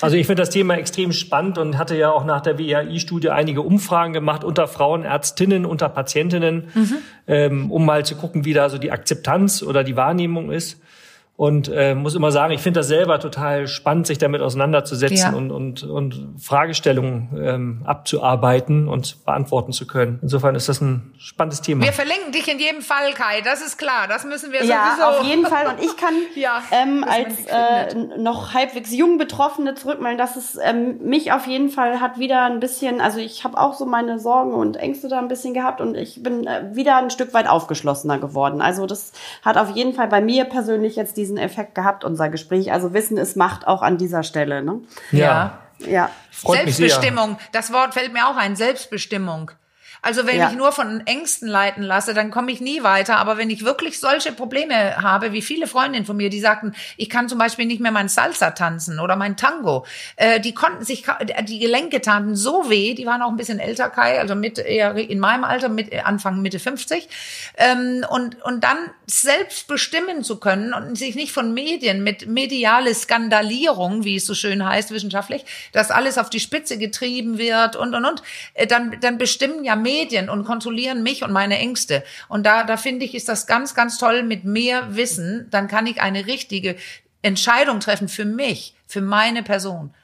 Also 0.00 0.16
ich 0.16 0.26
finde 0.26 0.42
das 0.42 0.50
Thema 0.50 0.76
extrem 0.76 1.12
spannend 1.12 1.58
und 1.58 1.76
hatte 1.76 1.96
ja 1.96 2.10
auch 2.10 2.24
nach 2.24 2.40
der 2.40 2.58
WAI-Studie 2.58 3.30
einige 3.30 3.62
Umfragen 3.62 4.12
gemacht 4.12 4.44
unter 4.44 4.66
Frauenärztinnen, 4.66 5.66
unter 5.66 5.88
Patientinnen, 5.88 6.68
mhm. 6.74 6.96
ähm, 7.26 7.70
um 7.70 7.84
mal 7.84 8.04
zu 8.04 8.16
gucken, 8.16 8.44
wie 8.44 8.54
da 8.54 8.70
so 8.70 8.78
die 8.78 8.92
Akzeptanz 8.92 9.62
oder 9.62 9.84
die 9.84 9.96
Wahrnehmung 9.96 10.50
ist. 10.50 10.80
Und 11.36 11.68
äh, 11.68 11.96
muss 11.96 12.14
immer 12.14 12.30
sagen, 12.30 12.52
ich 12.52 12.60
finde 12.60 12.78
das 12.78 12.86
selber 12.86 13.18
total 13.18 13.66
spannend, 13.66 14.06
sich 14.06 14.18
damit 14.18 14.40
auseinanderzusetzen 14.40 15.32
ja. 15.32 15.36
und, 15.36 15.50
und, 15.50 15.82
und 15.82 16.36
Fragestellungen 16.38 17.28
ähm, 17.36 17.82
abzuarbeiten 17.84 18.86
und 18.86 19.24
beantworten 19.24 19.72
zu 19.72 19.84
können. 19.88 20.20
Insofern 20.22 20.54
ist 20.54 20.68
das 20.68 20.80
ein 20.80 21.12
spannendes 21.18 21.60
Thema. 21.60 21.84
Wir 21.84 21.92
verlinken 21.92 22.30
dich 22.30 22.46
in 22.46 22.60
jedem 22.60 22.82
Fall, 22.82 23.12
Kai, 23.14 23.40
das 23.40 23.66
ist 23.66 23.78
klar. 23.78 24.06
Das 24.08 24.24
müssen 24.24 24.52
wir 24.52 24.64
ja, 24.64 24.94
sowieso. 24.94 25.00
Ja, 25.00 25.18
auf 25.18 25.24
jeden 25.24 25.44
Fall. 25.46 25.66
Und 25.66 25.82
ich 25.84 25.96
kann 25.96 26.14
ja, 26.36 26.62
ähm, 26.70 27.02
als 27.02 27.46
äh, 27.46 28.16
noch 28.16 28.54
halbwegs 28.54 28.94
jung 28.94 29.18
Betroffene 29.18 29.74
zurückmelden, 29.74 30.18
dass 30.18 30.36
es 30.36 30.56
ähm, 30.62 30.98
mich 31.02 31.32
auf 31.32 31.48
jeden 31.48 31.68
Fall 31.68 32.00
hat 32.00 32.20
wieder 32.20 32.44
ein 32.44 32.60
bisschen, 32.60 33.00
also 33.00 33.18
ich 33.18 33.42
habe 33.42 33.58
auch 33.58 33.74
so 33.74 33.86
meine 33.86 34.20
Sorgen 34.20 34.54
und 34.54 34.76
Ängste 34.76 35.08
da 35.08 35.18
ein 35.18 35.26
bisschen 35.26 35.52
gehabt 35.52 35.80
und 35.80 35.96
ich 35.96 36.22
bin 36.22 36.46
äh, 36.46 36.76
wieder 36.76 36.98
ein 36.98 37.10
Stück 37.10 37.34
weit 37.34 37.48
aufgeschlossener 37.48 38.18
geworden. 38.18 38.62
Also 38.62 38.86
das 38.86 39.10
hat 39.44 39.56
auf 39.56 39.70
jeden 39.70 39.94
Fall 39.94 40.06
bei 40.06 40.20
mir 40.20 40.44
persönlich 40.44 40.94
jetzt 40.94 41.16
die 41.16 41.23
diesen 41.24 41.38
Effekt 41.38 41.74
gehabt, 41.74 42.04
unser 42.04 42.28
Gespräch. 42.28 42.70
Also 42.70 42.92
Wissen 42.92 43.16
ist 43.16 43.34
Macht 43.36 43.66
auch 43.66 43.80
an 43.80 43.96
dieser 43.96 44.22
Stelle. 44.22 44.62
Ne? 44.62 44.80
Ja. 45.10 45.58
Ja. 45.78 46.10
Selbstbestimmung. 46.30 47.38
Das 47.52 47.72
Wort 47.72 47.94
fällt 47.94 48.12
mir 48.12 48.28
auch 48.28 48.36
ein. 48.36 48.56
Selbstbestimmung. 48.56 49.50
Also 50.04 50.26
wenn 50.26 50.36
ja. 50.36 50.50
ich 50.50 50.54
nur 50.54 50.70
von 50.70 51.06
Ängsten 51.06 51.48
leiten 51.48 51.82
lasse, 51.82 52.12
dann 52.12 52.30
komme 52.30 52.52
ich 52.52 52.60
nie 52.60 52.82
weiter. 52.82 53.16
Aber 53.16 53.38
wenn 53.38 53.48
ich 53.48 53.64
wirklich 53.64 53.98
solche 53.98 54.32
Probleme 54.32 54.98
habe, 54.98 55.32
wie 55.32 55.40
viele 55.40 55.66
Freundinnen 55.66 56.04
von 56.04 56.14
mir, 56.14 56.28
die 56.28 56.40
sagten, 56.40 56.74
ich 56.98 57.08
kann 57.08 57.26
zum 57.26 57.38
Beispiel 57.38 57.64
nicht 57.64 57.80
mehr 57.80 57.90
mein 57.90 58.10
Salsa 58.10 58.50
tanzen 58.50 59.00
oder 59.00 59.16
mein 59.16 59.38
Tango, 59.38 59.86
äh, 60.16 60.40
die 60.40 60.52
konnten 60.52 60.84
sich, 60.84 61.06
die 61.48 61.58
Gelenke 61.58 62.02
taten 62.02 62.36
so 62.36 62.68
weh, 62.68 62.92
die 62.92 63.06
waren 63.06 63.22
auch 63.22 63.30
ein 63.30 63.38
bisschen 63.38 63.58
älter, 63.58 63.88
Kai, 63.88 64.20
also 64.20 64.34
mit 64.34 64.58
eher 64.58 64.94
in 64.94 65.20
meinem 65.20 65.42
Alter, 65.42 65.70
mit 65.70 66.04
Anfang 66.04 66.42
Mitte 66.42 66.58
50. 66.58 67.08
Ähm, 67.56 68.04
und, 68.10 68.42
und 68.42 68.62
dann 68.62 68.76
selbst 69.06 69.68
bestimmen 69.68 70.22
zu 70.22 70.38
können 70.38 70.74
und 70.74 70.98
sich 70.98 71.14
nicht 71.14 71.32
von 71.32 71.54
Medien 71.54 72.04
mit 72.04 72.26
mediale 72.26 72.94
Skandalierung, 72.94 74.04
wie 74.04 74.16
es 74.16 74.26
so 74.26 74.34
schön 74.34 74.68
heißt 74.68 74.90
wissenschaftlich, 74.90 75.46
dass 75.72 75.90
alles 75.90 76.18
auf 76.18 76.28
die 76.28 76.40
Spitze 76.40 76.76
getrieben 76.76 77.38
wird 77.38 77.74
und 77.74 77.94
und 77.94 78.04
und, 78.04 78.22
äh, 78.52 78.66
dann, 78.66 78.98
dann 79.00 79.16
bestimmen 79.16 79.64
ja 79.64 79.76
Medien 79.76 79.93
Medien 79.94 80.28
und 80.28 80.44
kontrollieren 80.44 81.02
mich 81.02 81.22
und 81.22 81.32
meine 81.32 81.58
Ängste. 81.58 82.02
Und 82.28 82.44
da, 82.44 82.64
da 82.64 82.76
finde 82.76 83.04
ich, 83.04 83.14
ist 83.14 83.28
das 83.28 83.46
ganz, 83.46 83.74
ganz 83.74 83.98
toll 83.98 84.22
mit 84.22 84.44
mehr 84.44 84.96
Wissen. 84.96 85.48
Dann 85.50 85.68
kann 85.68 85.86
ich 85.86 86.00
eine 86.00 86.26
richtige 86.26 86.76
Entscheidung 87.22 87.80
treffen 87.80 88.08
für 88.08 88.24
mich, 88.24 88.74
für 88.86 89.00
meine 89.00 89.42
Person. 89.42 89.94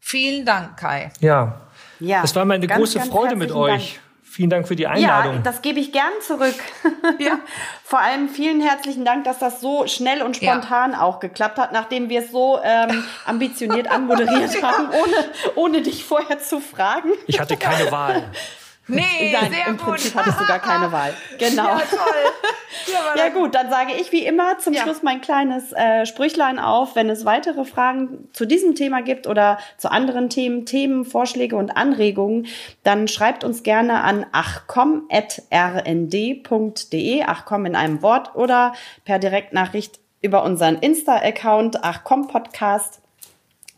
Vielen 0.00 0.44
Dank, 0.44 0.76
Kai. 0.76 1.10
Ja. 1.20 1.60
Ja. 2.00 2.22
Es 2.22 2.34
war 2.34 2.44
mir 2.44 2.54
eine 2.54 2.66
ganz, 2.66 2.78
große 2.80 2.98
ganz 2.98 3.10
Freude 3.10 3.36
mit 3.36 3.52
euch. 3.52 3.94
Dank. 3.94 4.08
Vielen 4.22 4.50
Dank 4.50 4.68
für 4.68 4.76
die 4.76 4.86
Einladung. 4.86 5.36
Ja, 5.36 5.40
das 5.40 5.62
gebe 5.62 5.80
ich 5.80 5.90
gern 5.90 6.12
zurück. 6.20 6.54
Ja. 7.18 7.40
Vor 7.82 8.00
allem 8.00 8.28
vielen 8.28 8.60
herzlichen 8.60 9.04
Dank, 9.04 9.24
dass 9.24 9.38
das 9.38 9.60
so 9.60 9.86
schnell 9.86 10.22
und 10.22 10.36
spontan 10.36 10.92
ja. 10.92 11.00
auch 11.00 11.20
geklappt 11.20 11.58
hat, 11.58 11.72
nachdem 11.72 12.10
wir 12.10 12.20
es 12.20 12.30
so 12.30 12.60
ähm, 12.62 13.02
ambitioniert 13.24 13.90
anmoderiert 13.90 14.62
haben, 14.62 14.90
ohne, 14.90 15.30
ohne 15.56 15.82
dich 15.82 16.04
vorher 16.04 16.38
zu 16.38 16.60
fragen. 16.60 17.10
Ich 17.26 17.40
hatte 17.40 17.56
keine 17.56 17.90
Wahl. 17.90 18.30
Nee, 18.88 19.32
Nein, 19.40 19.52
sehr 19.52 19.66
im 19.68 19.76
gut. 19.76 19.86
Prinzip 19.86 20.14
hattest 20.14 20.40
du 20.40 20.46
gar 20.46 20.58
keine 20.58 20.90
Wahl. 20.98 21.14
Genau. 21.38 21.68
Ja, 21.68 21.78
toll. 21.78 21.98
Ja, 22.86 23.24
Ja 23.24 23.28
gut, 23.30 23.54
dann 23.54 23.70
sage 23.70 23.92
ich 24.00 24.10
wie 24.12 24.24
immer 24.24 24.58
zum 24.58 24.72
Ja. 24.72 24.82
Schluss 24.82 25.02
mein 25.02 25.20
kleines 25.20 25.72
äh, 25.72 26.06
Sprüchlein 26.06 26.58
auf. 26.58 26.96
Wenn 26.96 27.10
es 27.10 27.24
weitere 27.24 27.64
Fragen 27.64 28.28
zu 28.32 28.46
diesem 28.46 28.74
Thema 28.74 29.02
gibt 29.02 29.26
oder 29.26 29.58
zu 29.76 29.90
anderen 29.90 30.30
Themen, 30.30 30.64
Themen, 30.66 31.04
Vorschläge 31.04 31.56
und 31.56 31.76
Anregungen, 31.76 32.46
dann 32.82 33.08
schreibt 33.08 33.44
uns 33.44 33.62
gerne 33.62 34.02
an 34.02 34.26
achcom.rnd.de, 34.32 37.22
achcom 37.24 37.66
in 37.66 37.76
einem 37.76 38.02
Wort 38.02 38.34
oder 38.34 38.72
per 39.04 39.18
Direktnachricht 39.18 39.98
über 40.20 40.42
unseren 40.44 40.76
Insta-Account 40.78 41.84
achcom-podcast. 41.84 43.00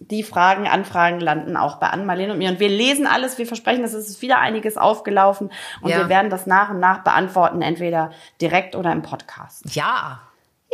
Die 0.01 0.22
Fragen, 0.22 0.66
Anfragen 0.66 1.20
landen 1.20 1.57
auch 1.57 1.76
bei 1.76 1.88
Ann-Marlene 1.88 2.32
und 2.32 2.38
mir. 2.38 2.51
Und 2.51 2.59
wir 2.59 2.68
lesen 2.70 3.07
alles. 3.07 3.36
Wir 3.38 3.46
versprechen, 3.46 3.84
es 3.84 3.92
ist 3.94 4.22
wieder 4.22 4.38
einiges 4.38 4.76
aufgelaufen. 4.78 5.51
Und 5.82 5.90
Ja. 5.90 5.98
wir 5.98 6.09
werden 6.09 6.30
das 6.30 6.46
nach 6.46 6.70
und 6.70 6.80
nach 6.80 7.05
beantworten, 7.05 7.61
entweder 7.62 8.11
direkt 8.40 8.74
oder 8.76 8.92
im 8.92 9.03
Podcast. 9.03 9.74
Ja. 9.74 10.20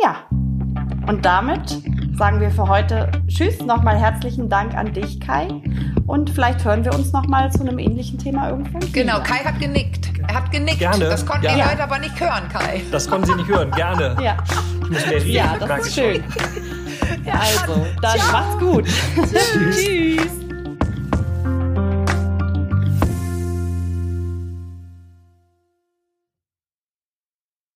Ja. 0.01 0.15
Und 1.07 1.25
damit 1.25 1.81
sagen 2.17 2.39
wir 2.39 2.51
für 2.51 2.67
heute 2.67 3.11
Tschüss. 3.27 3.59
Nochmal 3.61 3.97
herzlichen 3.97 4.49
Dank 4.49 4.75
an 4.75 4.93
dich, 4.93 5.19
Kai. 5.19 5.47
Und 6.05 6.29
vielleicht 6.29 6.63
hören 6.63 6.85
wir 6.85 6.93
uns 6.93 7.11
nochmal 7.11 7.51
zu 7.51 7.61
einem 7.61 7.79
ähnlichen 7.79 8.17
Thema 8.17 8.49
irgendwann. 8.49 8.91
Genau. 8.93 9.19
Kai 9.23 9.43
hat 9.43 9.59
genickt. 9.59 10.09
Er 10.27 10.35
hat 10.35 10.51
genickt. 10.51 10.79
Gerne. 10.79 11.05
Das 11.05 11.25
konnten 11.25 11.47
die 11.47 11.57
Ja. 11.59 11.69
Leute 11.69 11.83
aber 11.83 11.99
nicht 11.99 12.19
hören, 12.19 12.47
Kai. 12.49 12.81
Das 12.91 13.09
konnten 13.09 13.27
Sie 13.27 13.35
nicht 13.35 13.47
hören. 13.49 13.71
Gerne. 13.71 14.15
Ja, 14.21 14.37
Ich 14.81 14.89
muss 14.89 15.05
mehr 15.05 15.15
reden. 15.15 15.31
ja 15.31 15.55
das 15.59 15.87
ist 15.87 15.97
ich 15.97 16.21
schön. 17.07 17.33
Also, 17.33 17.87
dann 18.01 18.17
macht's 18.31 18.59
gut. 18.59 18.85
Tschüss. 19.31 20.27